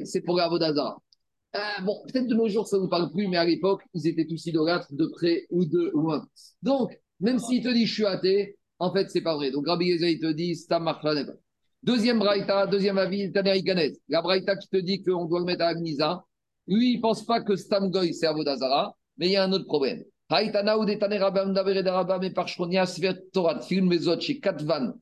[0.05, 0.99] c'est pour Avodazara.
[1.55, 4.09] Ah, bon, peut-être de nos jours, ça ne nous parle plus, mais à l'époque, ils
[4.09, 6.27] étaient tous idolâtres de près ou de loin.
[6.63, 9.51] Donc, même s'il te dit je suis athée, en fait, c'est pas vrai.
[9.51, 10.91] Donc, Rabbi Yeza, il te dit Stam
[11.83, 13.63] Deuxième braïta, deuxième avis, Taneri
[14.09, 16.25] La braïta qui te dit qu'on doit le mettre à Agnisa.
[16.67, 19.53] Lui, il ne pense pas que Stam Goy, c'est Avodazara, mais il y a un
[19.53, 20.03] autre problème.
[20.33, 20.53] Mais
[22.87, 24.95] Svet Torah, Mezot, chez Katvan,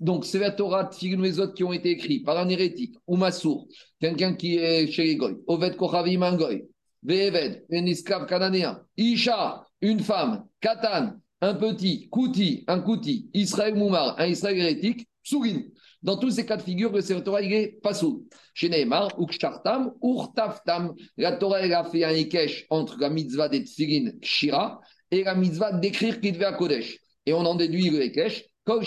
[0.00, 3.66] donc, la Torah, les autres qui ont été écrits par un hérétique, ou Massour,
[4.00, 6.68] quelqu'un qui est chez les Goy, Oved Kochavim, un Goy,
[7.02, 14.14] Veved, un esclave cananéen, Isha, une femme, Katan, un petit, Kouti, un Kouti, Israël Moumar,
[14.18, 15.62] un Israël hérétique, Sougin.
[16.02, 18.26] Dans tous ces cas de figure, le Sefer Torah, il est sous.
[18.54, 20.94] Chez Neymar, Ukshartam, Urtaftam.
[21.16, 24.80] La Torah, a fait un Ikesh entre la mitzvah des Tfilin Kshira
[25.10, 26.98] et la mitzvah d'écrire qu'il devait à Kodesh.
[27.26, 28.84] Et on en déduit le Ikesh donc,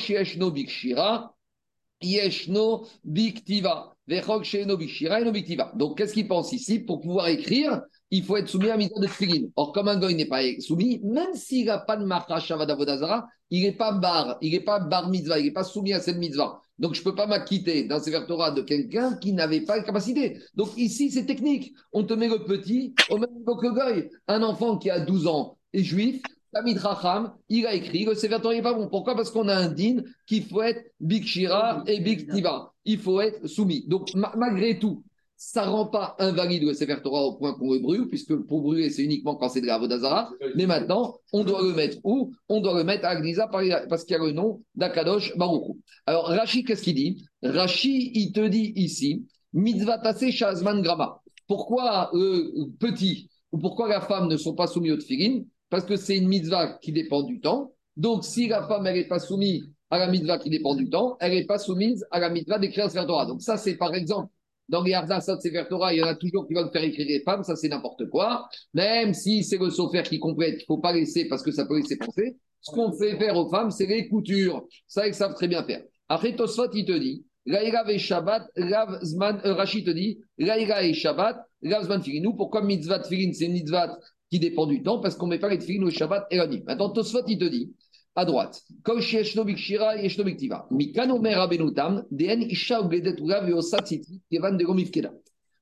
[5.97, 6.80] qu'est-ce qu'il pense ici?
[6.80, 7.82] Pour pouvoir écrire,
[8.12, 9.47] il faut être soumis à la mitzvah de Tfilin.
[9.55, 13.63] Or, comme un gars n'est pas soumis, même s'il n'a pas de Macha d'Avodazara, il
[13.63, 16.62] n'est pas bar, il n'est pas bar mitzvah, il n'est pas soumis à cette mitzvah.
[16.82, 19.83] Donc, je ne peux pas m'acquitter d'un sévère Torah de quelqu'un qui n'avait pas la
[19.83, 20.39] capacité.
[20.55, 21.74] Donc, ici, c'est technique.
[21.93, 24.09] On te met le petit au même niveau que goy.
[24.28, 26.21] Un enfant qui a 12 ans est juif,
[26.51, 28.89] Tamid Racham, il a écrit le Sefer Torah n'est pas bon.
[28.89, 29.16] Pourquoi?
[29.16, 32.74] Parce qu'on a un din qu'il faut être Big Shira et Big Tiva.
[32.83, 33.86] Il faut être soumis.
[33.87, 35.03] Donc, malgré tout,
[35.43, 38.62] ça ne rend pas invalide le Sefer Torah au point qu'on le brûle, puisque pour
[38.62, 40.30] brûler, c'est uniquement quand c'est de la Vodazara.
[40.54, 42.32] Mais maintenant, on doit le mettre où?
[42.47, 45.80] On doit le mettre à Agnisa parce qu'il y a le nom d'Akadosh Baruchou.
[46.05, 47.26] Alors, Rashi, qu'est-ce qu'il dit?
[47.42, 51.20] Rashi, il te dit ici, Mitzvah Tassé Shazman Grama.
[51.47, 55.42] Pourquoi le petit ou pourquoi la femme ne sont pas soumis au tfilin
[55.72, 57.74] parce que c'est une mitzvah qui dépend du temps.
[57.97, 61.32] Donc, si la femme, n'est pas soumise à la mitzvah qui dépend du temps, elle
[61.34, 63.26] n'est pas soumise à la mitzvah d'écrire le Torah.
[63.26, 64.30] Donc, ça, c'est par exemple
[64.70, 67.21] Dans les Ardassot Sefer Torah, il y en a toujours qui veulent faire écrire les
[67.21, 68.47] femmes, ça c'est n'importe quoi.
[68.74, 71.66] Même si c'est le sofer qui complète, il ne faut pas laisser parce que ça
[71.66, 72.38] peut laisser penser.
[72.62, 74.66] Ce qu'on fait faire aux femmes, c'est les coutures.
[74.88, 75.83] Ça, ils savent très bien faire.
[76.08, 80.83] Après, Tosfot, il te dit, Laïra et Shabbat, Rav Zman, euh, Rachid te dit, Laïra
[80.83, 83.97] et Shabbat, Rav Zman Nous, Pourquoi mitzvah Filin, c'est mitzvah
[84.29, 85.00] qui dépend du temps?
[85.00, 86.63] Parce qu'on ne met pas les Filin au Shabbat et la nuit.
[86.66, 87.74] Maintenant, Tosfot, il te dit,
[88.16, 88.62] à droite.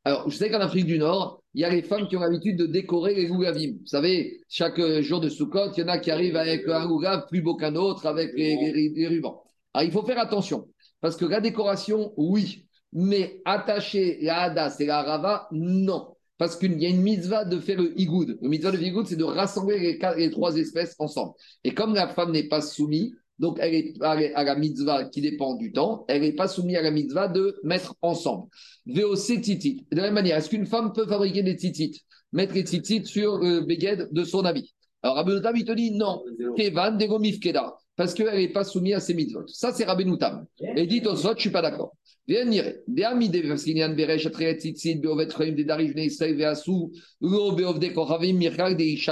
[0.06, 2.58] Alors, je sais qu'en Afrique du Nord, il y a les femmes qui ont l'habitude
[2.58, 3.74] de décorer les lougavim.
[3.80, 7.28] Vous savez, chaque jour de Sukkot, il y en a qui arrivent avec un lougav
[7.28, 9.42] plus beau qu'un autre, avec les, rubans.
[9.74, 10.68] Alors, il faut faire attention,
[11.02, 16.16] parce que la décoration, oui, mais attacher la hadas et la rava, non.
[16.40, 18.40] Parce qu'il y a une mitzvah de faire le igoud.
[18.42, 21.34] Le mitzvah de igoud, c'est de rassembler les, les, trois espèces ensemble.
[21.64, 25.56] Et comme la femme n'est pas soumise, donc, elle est à la mitzvah qui dépend
[25.56, 26.06] du temps.
[26.10, 28.48] Elle n'est pas soumise à la mitzvah de mettre ensemble.
[28.86, 29.86] VOC titit.
[29.92, 32.02] De la même manière, est-ce qu'une femme peut fabriquer des titites?
[32.34, 36.22] Mettre les titites sur le bégued de son habit Alors, Rabbenoutam, il te dit non.
[36.58, 37.79] Kevan de keda.
[38.00, 39.46] Parce qu'elle n'est pas soumise à ces mitzvot.
[39.48, 40.46] Ça, c'est Rabbenoutam.
[40.62, 41.98] Et dit au je ne suis pas d'accord.
[42.26, 42.76] Viens dire.
[42.88, 46.56] Beresh, Atriat Tzitzit, Beovet Chaim, Neisraël,
[47.20, 48.40] Lo Beovde Kochavim,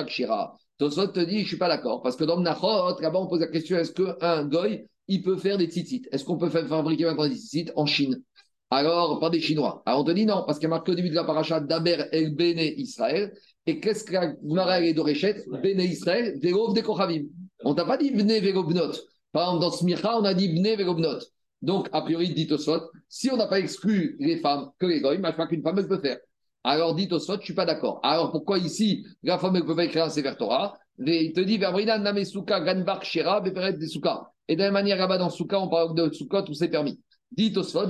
[0.08, 0.56] Shira.
[0.80, 2.02] Te dit, je ne suis pas d'accord.
[2.02, 5.58] Parce que dans Mnachot, là-bas, on pose la question est-ce qu'un goy, il peut faire
[5.58, 6.04] des tzitzit?
[6.14, 8.22] Est-ce qu'on peut faire fabriquer maintenant des tzitzit en Chine?
[8.70, 9.84] Alors, pas des Chinois.
[9.86, 11.60] Alors, on te dit non, parce qu'il y a marqué au début de la paracha
[11.60, 13.34] d'Aber el Bene Israël.
[13.66, 16.40] Et qu'est-ce que la Gemara et Doréchet Bene Israël,
[16.86, 17.26] Kochavim.
[17.64, 18.92] On t'a pas dit Bne Vérobnot.
[19.32, 21.20] Par exemple, dans Smicha, on a dit Bne Vérobnot.
[21.62, 25.20] Donc, a priori, dit Tosot, si on n'a pas exclu les femmes que les goy,
[25.22, 26.20] je qu'une femme, elle peut faire.
[26.64, 28.02] Alors dit au je ne suis pas d'accord.
[28.04, 30.34] Alors pourquoi ici, la femme ne peut pas écrire un Sefer
[31.00, 34.32] Il te dit, Ganbar, Shera, Beperet, Souka.
[34.50, 37.00] Et de la manière, là-bas dans Souka, on parle de Soukot où c'est permis.
[37.32, 37.84] Dit au c'est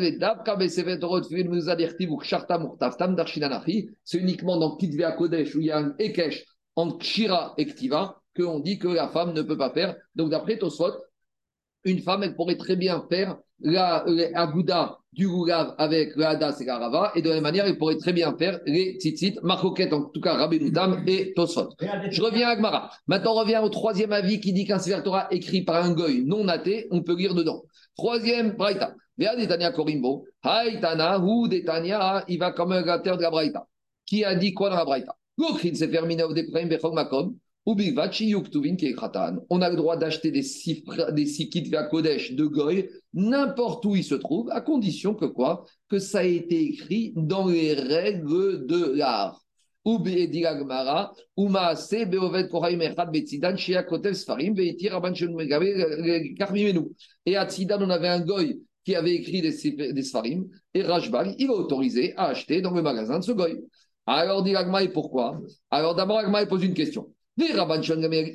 [4.18, 6.46] uniquement dans Kitvea Kodesh où il y a un Ekesh
[6.76, 9.96] entre Shira et Ktiva qu'on dit que la femme ne peut pas faire.
[10.16, 10.94] Donc d'après Tosfot,
[11.84, 14.06] une femme, elle pourrait très bien faire la,
[14.36, 17.98] Agouda du Goulav avec la Hadas et la et de la même manière, elle pourrait
[17.98, 21.70] très bien faire les Tzitzit, Marcoquette, en tout cas Rabbi Nudam et Tosfot.
[22.12, 22.92] Je reviens à Agmara.
[23.08, 26.24] Maintenant, on revient au troisième avis qui dit qu'un Sefer Torah écrit par un goy
[26.26, 27.64] non athée, on peut lire dedans.
[27.98, 28.94] Troisième, Braïta.
[29.18, 33.66] Detania Korimbo, Haïtana, ou Detania, il va comme un gâteur de la Braïta.
[34.06, 35.16] Qui a dit quoi dans la Braïta?
[36.68, 37.36] Bechog Makom,
[37.70, 40.46] on a le droit d'acheter des,
[41.12, 45.66] des sikit Kodesh de Goy n'importe où il se trouve, à condition que quoi?
[45.90, 49.44] Que ça ait été écrit dans les règles de l'art.
[57.26, 61.36] Et à Tzidan, on avait un goy qui avait écrit des, des Sfarim, et Rajbal,
[61.38, 63.58] il a autorisé à acheter dans le magasin de ce goy.
[64.06, 65.42] Alors, dit et pourquoi?
[65.70, 67.14] Alors, d'abord, Agma, pose une question.
[67.38, 68.32] Maintenant, Rabban Shemgamer,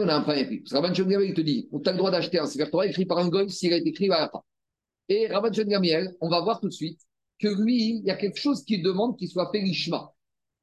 [0.00, 0.60] on a un premier prix.
[0.60, 3.06] Parce que Rabban il te dit, on a le droit d'acheter un Sefer Torah écrit
[3.06, 4.30] par un goy s'il a été écrit fin.
[5.08, 7.00] Et Rabban Shemgamer, on va voir tout de suite
[7.40, 10.12] que lui, il y a quelque chose qui demande qu'il soit fait l'ishma.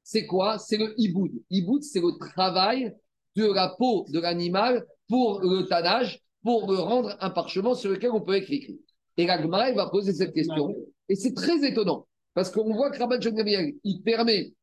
[0.02, 0.58] C'est quoi?
[0.58, 1.30] C'est le iboud.
[1.50, 2.94] Iboud, c'est le travail
[3.36, 8.22] de la peau de l'animal pour le tannage, pour rendre un parchemin sur lequel on
[8.22, 8.70] peut écrire.
[9.18, 10.74] Et la Gemara, va poser cette question.
[11.08, 12.06] Et c'est très étonnant.
[12.32, 14.54] Parce qu'on voit que Rabban Shemgamer, il permet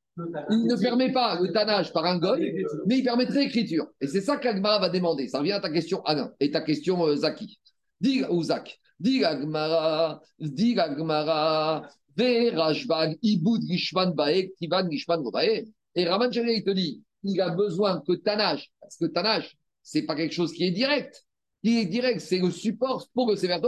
[0.49, 3.87] il ne permet pas le tannage par un goy, mais il permettrait l'écriture.
[4.01, 5.27] Et c'est ça qu'Agmara va demander.
[5.27, 7.59] Ça revient à ta question, Alain, et ta question, euh, Zaki.
[8.01, 11.87] Dis, ou Zak, dis Agmara, dis Agmara,
[12.17, 15.65] Rajbag, Iboud, Gishman, Baek, Tivan, Gishman, Gobae.
[15.95, 20.15] Et Raman il te dit, il a besoin que tannage, parce que tannage, c'est pas
[20.15, 21.25] quelque chose qui est direct.
[21.63, 23.61] Qui est direct, c'est le support pour le sévère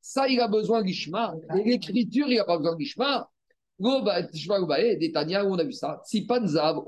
[0.00, 1.34] Ça, il a besoin de Gishma.
[1.58, 2.76] Et l'écriture, il n'a pas besoin.
[2.76, 3.28] Tania,
[3.80, 6.00] on a vu ça.
[6.04, 6.82] Si Panzav,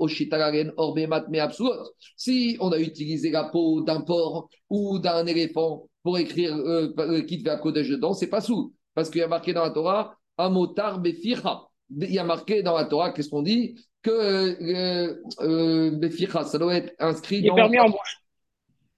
[2.15, 7.21] Si on a utilisé la peau d'un porc ou d'un éléphant pour écrire euh, le
[7.21, 8.73] kit vers Kodesh dedans, c'est pas sous.
[8.93, 11.69] Parce qu'il y a marqué dans la Torah, Amotar Befira.
[11.89, 13.75] Il y a marqué dans la Torah, qu'est-ce qu'on dit?
[14.01, 17.55] Que euh, euh, Befira, ça doit être inscrit dans.
[17.55, 18.23] permis en bouche.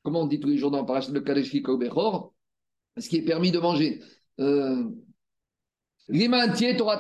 [0.03, 2.33] Comment on dit tous les jours dans le de Kadesh Bechor
[2.97, 3.99] Ce qui est permis de manger.
[6.11, 6.99] Euh, Torah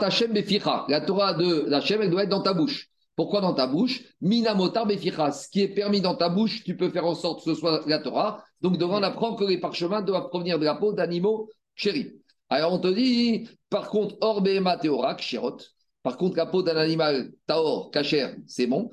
[0.87, 2.87] La Torah de Hachem, elle doit être dans ta bouche.
[3.15, 4.01] Pourquoi dans ta bouche?
[4.21, 5.31] Minamotar beficha.
[5.31, 7.81] Ce qui est permis dans ta bouche, tu peux faire en sorte que ce soit
[7.87, 8.43] la Torah.
[8.61, 12.13] Donc, devant, on apprend que les parchemins doivent provenir de la peau d'animaux chéris.
[12.49, 14.47] Alors, on te dit, par contre, Orbe
[14.81, 15.57] Teorak, Shirot.
[16.01, 18.89] Par contre, la peau d'un animal taor, cachère, c'est bon.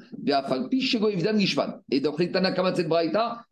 [1.90, 2.18] Et donc,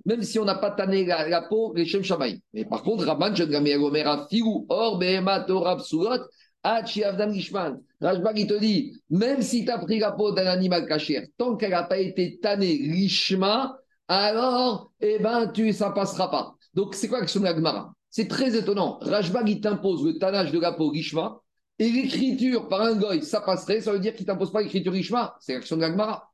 [0.04, 2.42] même si on n'a pas tanné la, la peau, les shem shamaï.
[2.52, 6.18] Mais par contre, Rabban, ne figu, or, behemat, orab, surot.
[6.64, 11.56] Rajbag, il te dit, même si tu as pris la peau d'un animal cachère, tant
[11.56, 13.72] qu'elle n'a pas été tannée richement,
[14.08, 16.54] alors, eh ben, tu, ça passera pas.
[16.74, 18.98] Donc, c'est quoi l'action de la Gemara C'est très étonnant.
[19.00, 21.40] Rajbag, il t'impose le tannage de la peau richement,
[21.78, 25.30] et l'écriture par un goy, ça passerait, ça veut dire qu'il t'impose pas l'écriture richement.
[25.40, 26.33] C'est l'action de la Gemara.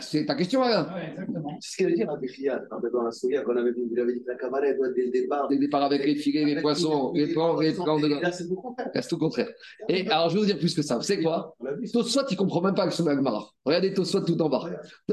[0.00, 1.58] C'est ta question, Alain Oui, exactement.
[1.60, 4.12] C'est ce qu'elle veut dire avec Riyad, dans la souillère qu'on avait vu, vous avez
[4.12, 5.48] dit que la camarade doit dès le départ.
[5.48, 8.08] Dès le départ avec les filets, les poissons, les plans, les plans de.
[8.08, 8.90] Là, c'est tout le contraire.
[8.94, 9.48] Là, c'est tout le contraire.
[9.88, 10.96] Et alors, je vais vous dire plus que ça.
[10.96, 11.56] Vous savez quoi
[11.92, 13.48] Tosfot, il ne comprend même pas la Gemara.
[13.64, 14.68] Regardez Tosfot tout en bas.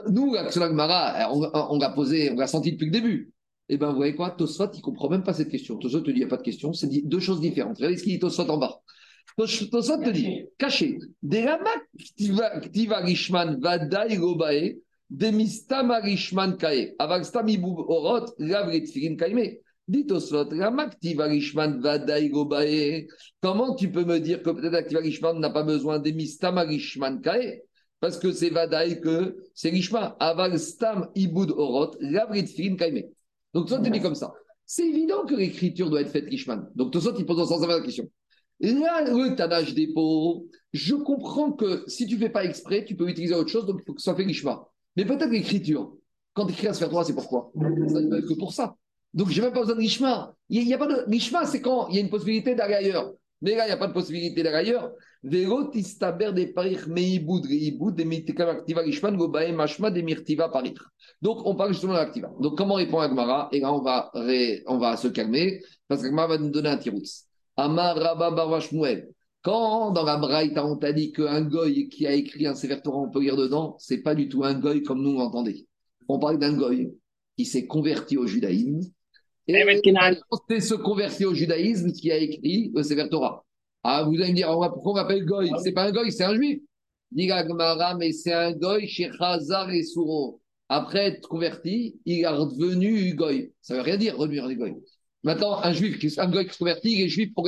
[0.10, 3.32] Nous, l'action de la Gemara, on, on l'a posé, on l'a senti depuis le début.
[3.70, 4.32] Eh bien, vous voyez quoi?
[4.32, 5.78] Tosfot, il ne comprend même pas cette question.
[5.78, 6.74] Tosfot te dit, il n'y a pas de question.
[6.74, 7.78] C'est deux choses différentes.
[7.78, 8.82] Regardez ce qu'il dit Tosfot en bas.
[9.36, 11.00] Tosfot te dit, caché.
[11.24, 11.82] Rishman
[13.12, 13.60] rishman.
[19.90, 21.82] Dit rishman.
[23.42, 27.62] Comment tu peux me dire que peut-être activa rishman n'a pas besoin demistama rishman kae?
[28.00, 30.16] Parce que c'est Vadaï que c'est Rishma.
[30.20, 33.04] Aval stam ibud orot, lavre tfirin kaime.
[33.54, 34.34] Donc, toi, tu dis comme ça.
[34.66, 36.68] C'est évident que l'écriture doit être faite Rishman.
[36.76, 38.10] Donc, toi, il pose dans sens la question.
[38.60, 42.96] Là, le tannage des peaux, je comprends que si tu ne fais pas exprès, tu
[42.96, 44.68] peux utiliser autre chose, donc il faut que ça fait Rishma.
[44.96, 45.96] Mais peut-être l'écriture,
[46.34, 47.52] quand tu écris se faire droit, c'est pourquoi?
[47.56, 48.76] Ça ne que pour ça.
[49.14, 50.36] Donc, je n'ai même pas besoin de Rishma.
[50.50, 51.10] Il n'y a, pas de.
[51.10, 52.94] Rishma, c'est quand il y a une possibilité d'aller.
[53.42, 54.78] Mais là, il n'y a pas de possibilité d'aller.
[61.22, 62.32] Donc, on parle justement de l'activa.
[62.40, 63.50] Donc, comment répond Agmara?
[63.52, 64.12] Et là, on va,
[64.68, 67.27] on va se calmer, parce qu'Agmara va nous donner un tiroutz.
[67.58, 69.10] Amar Rabba Barvashmuel.
[69.42, 73.00] Quand dans la Braïta, on t'a dit qu'un goy qui a écrit un sévère Torah,
[73.00, 75.68] on peut lire dedans, c'est pas du tout un goy comme nous l'entendez.
[76.08, 76.94] On parle d'un goy
[77.38, 78.82] qui s'est converti au judaïsme.
[79.48, 79.54] Et
[80.48, 83.46] c'est se converti au judaïsme qui a écrit le sévère Torah.
[83.84, 85.50] Ah, vous allez me dire, pourquoi on l'appelle goy?
[85.64, 86.60] C'est pas un goy, c'est un juif.
[87.12, 87.30] Dit
[87.98, 90.42] mais c'est un goy chez Khazar et Souro.
[90.68, 93.54] Après être converti, il est redevenu goy.
[93.62, 94.76] Ça veut rien dire, redevenir goy.
[95.28, 97.46] Maintenant, un juif, un se convertit, il est juif pour.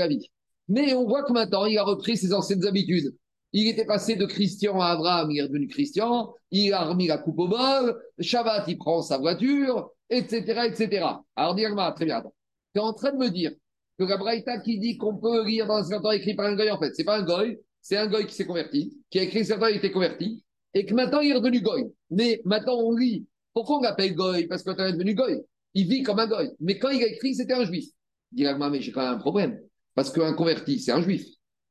[0.68, 3.16] Mais on voit que maintenant, il a repris ses anciennes habitudes.
[3.54, 7.18] Il était passé de Christian à Abraham, il est devenu Christian, il a remis la
[7.18, 11.06] coupe au bol, Shabbat, il prend sa voiture, etc., etc.
[11.38, 13.54] Alors, dis-moi, très bien, tu es en train de me dire
[13.98, 16.70] que la Braïta qui dit qu'on peut lire dans un certain écrit par un goy,
[16.70, 19.46] en fait, c'est pas un goy, c'est un goy qui s'est converti, qui a écrit
[19.46, 20.44] certain, il était converti,
[20.74, 21.86] et que maintenant il est devenu goy.
[22.10, 23.26] Mais maintenant on lit.
[23.54, 24.48] Pourquoi on l'appelle goy?
[24.48, 25.40] Parce que tu es devenu goy.
[25.74, 26.50] Il vit comme un goy.
[26.60, 27.86] Mais quand il a écrit, c'était un juif.
[28.32, 29.60] Il dit mais j'ai quand même un problème.
[29.96, 31.26] Parce qu'un converti, c'est un juif.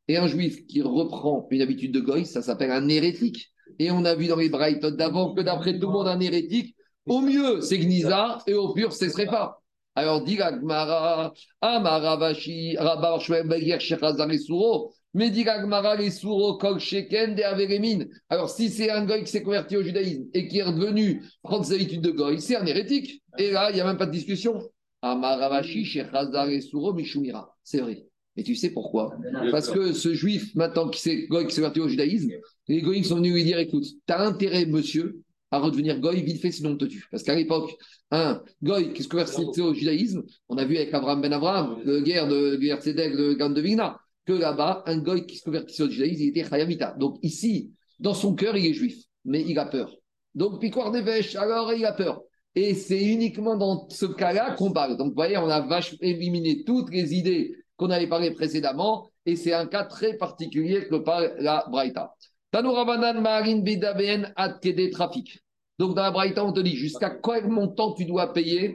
[0.09, 3.51] Et un juif qui reprend une habitude de goy, ça s'appelle un hérétique.
[3.79, 6.75] Et on a vu dans les Brighton d'avant que d'après tout le monde, un hérétique,
[7.07, 9.59] au mieux, c'est Gniza, et au pire, c'est Srefa.
[9.95, 17.41] Alors, dit Gmara, Amaravashi, Rabar Shwem Begir Shechazar et Souro, mais les Souro, Kol Sheken,
[17.41, 18.05] Averemin.
[18.29, 21.65] Alors, si c'est un goy qui s'est converti au judaïsme et qui est revenu prendre
[21.65, 23.23] ses habitudes de goy, c'est un hérétique.
[23.39, 24.61] Et là, il n'y a même pas de discussion.
[25.03, 26.49] Amaravashi, Shechazar
[26.95, 27.57] Mishumira.
[27.63, 28.05] C'est vrai.
[28.37, 29.17] Et tu sais pourquoi?
[29.51, 32.31] Parce que ce juif, maintenant qui s'est converti au judaïsme,
[32.69, 36.41] les goïs sont venus lui dire écoute, tu as intérêt, monsieur, à redevenir goy vite
[36.41, 37.05] fait, sinon on te tue.
[37.11, 37.75] Parce qu'à l'époque,
[38.13, 42.01] un goy qui se convertissait au judaïsme, on a vu avec Abraham ben Abraham, le
[42.01, 43.99] guerre de guerre de Gan de Vigna,
[44.29, 46.95] que là-bas, un goy qui se convertissait au judaïsme, il était Chayamita.
[46.99, 49.91] Donc ici, dans son cœur, il est juif, mais il a peur.
[50.35, 52.21] Donc, Piquoir des Vèches, alors il a peur.
[52.55, 54.99] Et c'est uniquement dans ce cas-là qu'on parle.
[54.99, 59.35] Donc, vous voyez, on a vachement éliminé toutes les idées qu'on avait parlé précédemment, et
[59.35, 62.15] c'est un cas très particulier que parle la Braïta.
[62.51, 65.39] Tanourabanan Marin Bidaben Atkede Trafic.
[65.79, 68.75] Donc dans la Braïta, on te dit jusqu'à quel montant tu dois payer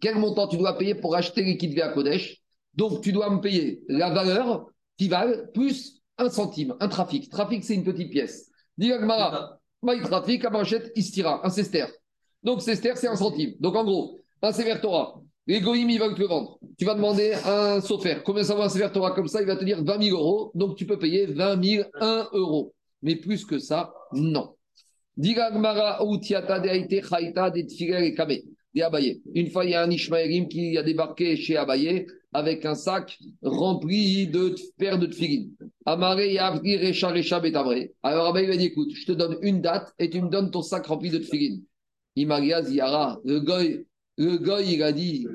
[0.00, 2.43] Quel montant tu dois payer pour acheter les à Kodesh?
[2.76, 7.28] Donc tu dois me payer la valeur qui valent plus un centime, un trafic.
[7.30, 8.50] Trafic, c'est une petite pièce.
[8.76, 11.86] Dis Agmara, maï trafic, Amachet, Istira, un sester.
[12.42, 13.54] Donc sester, c'est un centime.
[13.60, 15.20] Donc en gros, un Sever Torah.
[15.46, 16.58] Les goïms, ils veulent te le vendre.
[16.78, 19.46] Tu vas demander à un sofer combien ça va un Sever Torah comme ça, il
[19.46, 20.50] va te dire 20 000 euros.
[20.54, 22.74] Donc tu peux payer 20 000, 1 euro.
[23.02, 24.54] Mais plus que ça, non.
[28.74, 33.18] Une fois, il y a un Ishmaélim qui a débarqué chez Abaye avec un sac
[33.42, 35.46] rempli de paires de tfilin.
[35.86, 37.94] Amaré Yavri Recha Recha Betabré.
[38.02, 40.50] Alors Abaye lui a dit écoute, je te donne une date et tu me donnes
[40.50, 41.60] ton sac rempli de tfilin.
[42.16, 43.86] Imaria Ziyara, le goy,
[44.18, 45.26] le goy, il a dit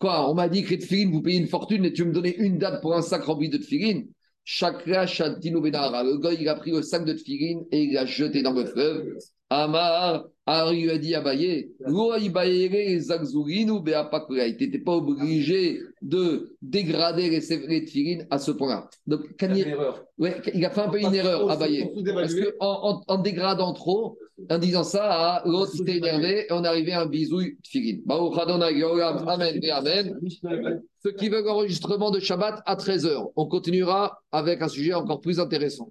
[0.00, 2.34] quoi On m'a dit que les tfilin, vous payez une fortune et tu me donnais
[2.38, 4.02] une date pour un sac rempli de tfilin
[4.44, 6.02] Chakra Shantino Benara.
[6.02, 8.64] Le gars, il a pris le sac de tfilin et il l'a jeté dans le
[8.64, 9.14] fleuve.
[9.50, 11.92] Amar, Ari lui a dit Abaye, il
[14.60, 18.88] n'était pas obligé de dégrader les, tfilines à ce point-là.
[19.06, 19.76] Donc, il,
[20.18, 21.90] ouais, il a fait un peu une erreur, Abaye.
[22.14, 24.18] Parce qu'en en, dégradant trop,
[24.50, 28.00] en disant ça, l'autre s'était énervé et on arrivait à un bisouille tfilin.
[29.26, 30.18] Amen et Amen.
[31.02, 35.40] Ceux qui veulent l'enregistrement de Shabbat à 13h, on continuera avec un sujet encore plus
[35.40, 35.88] intéressant.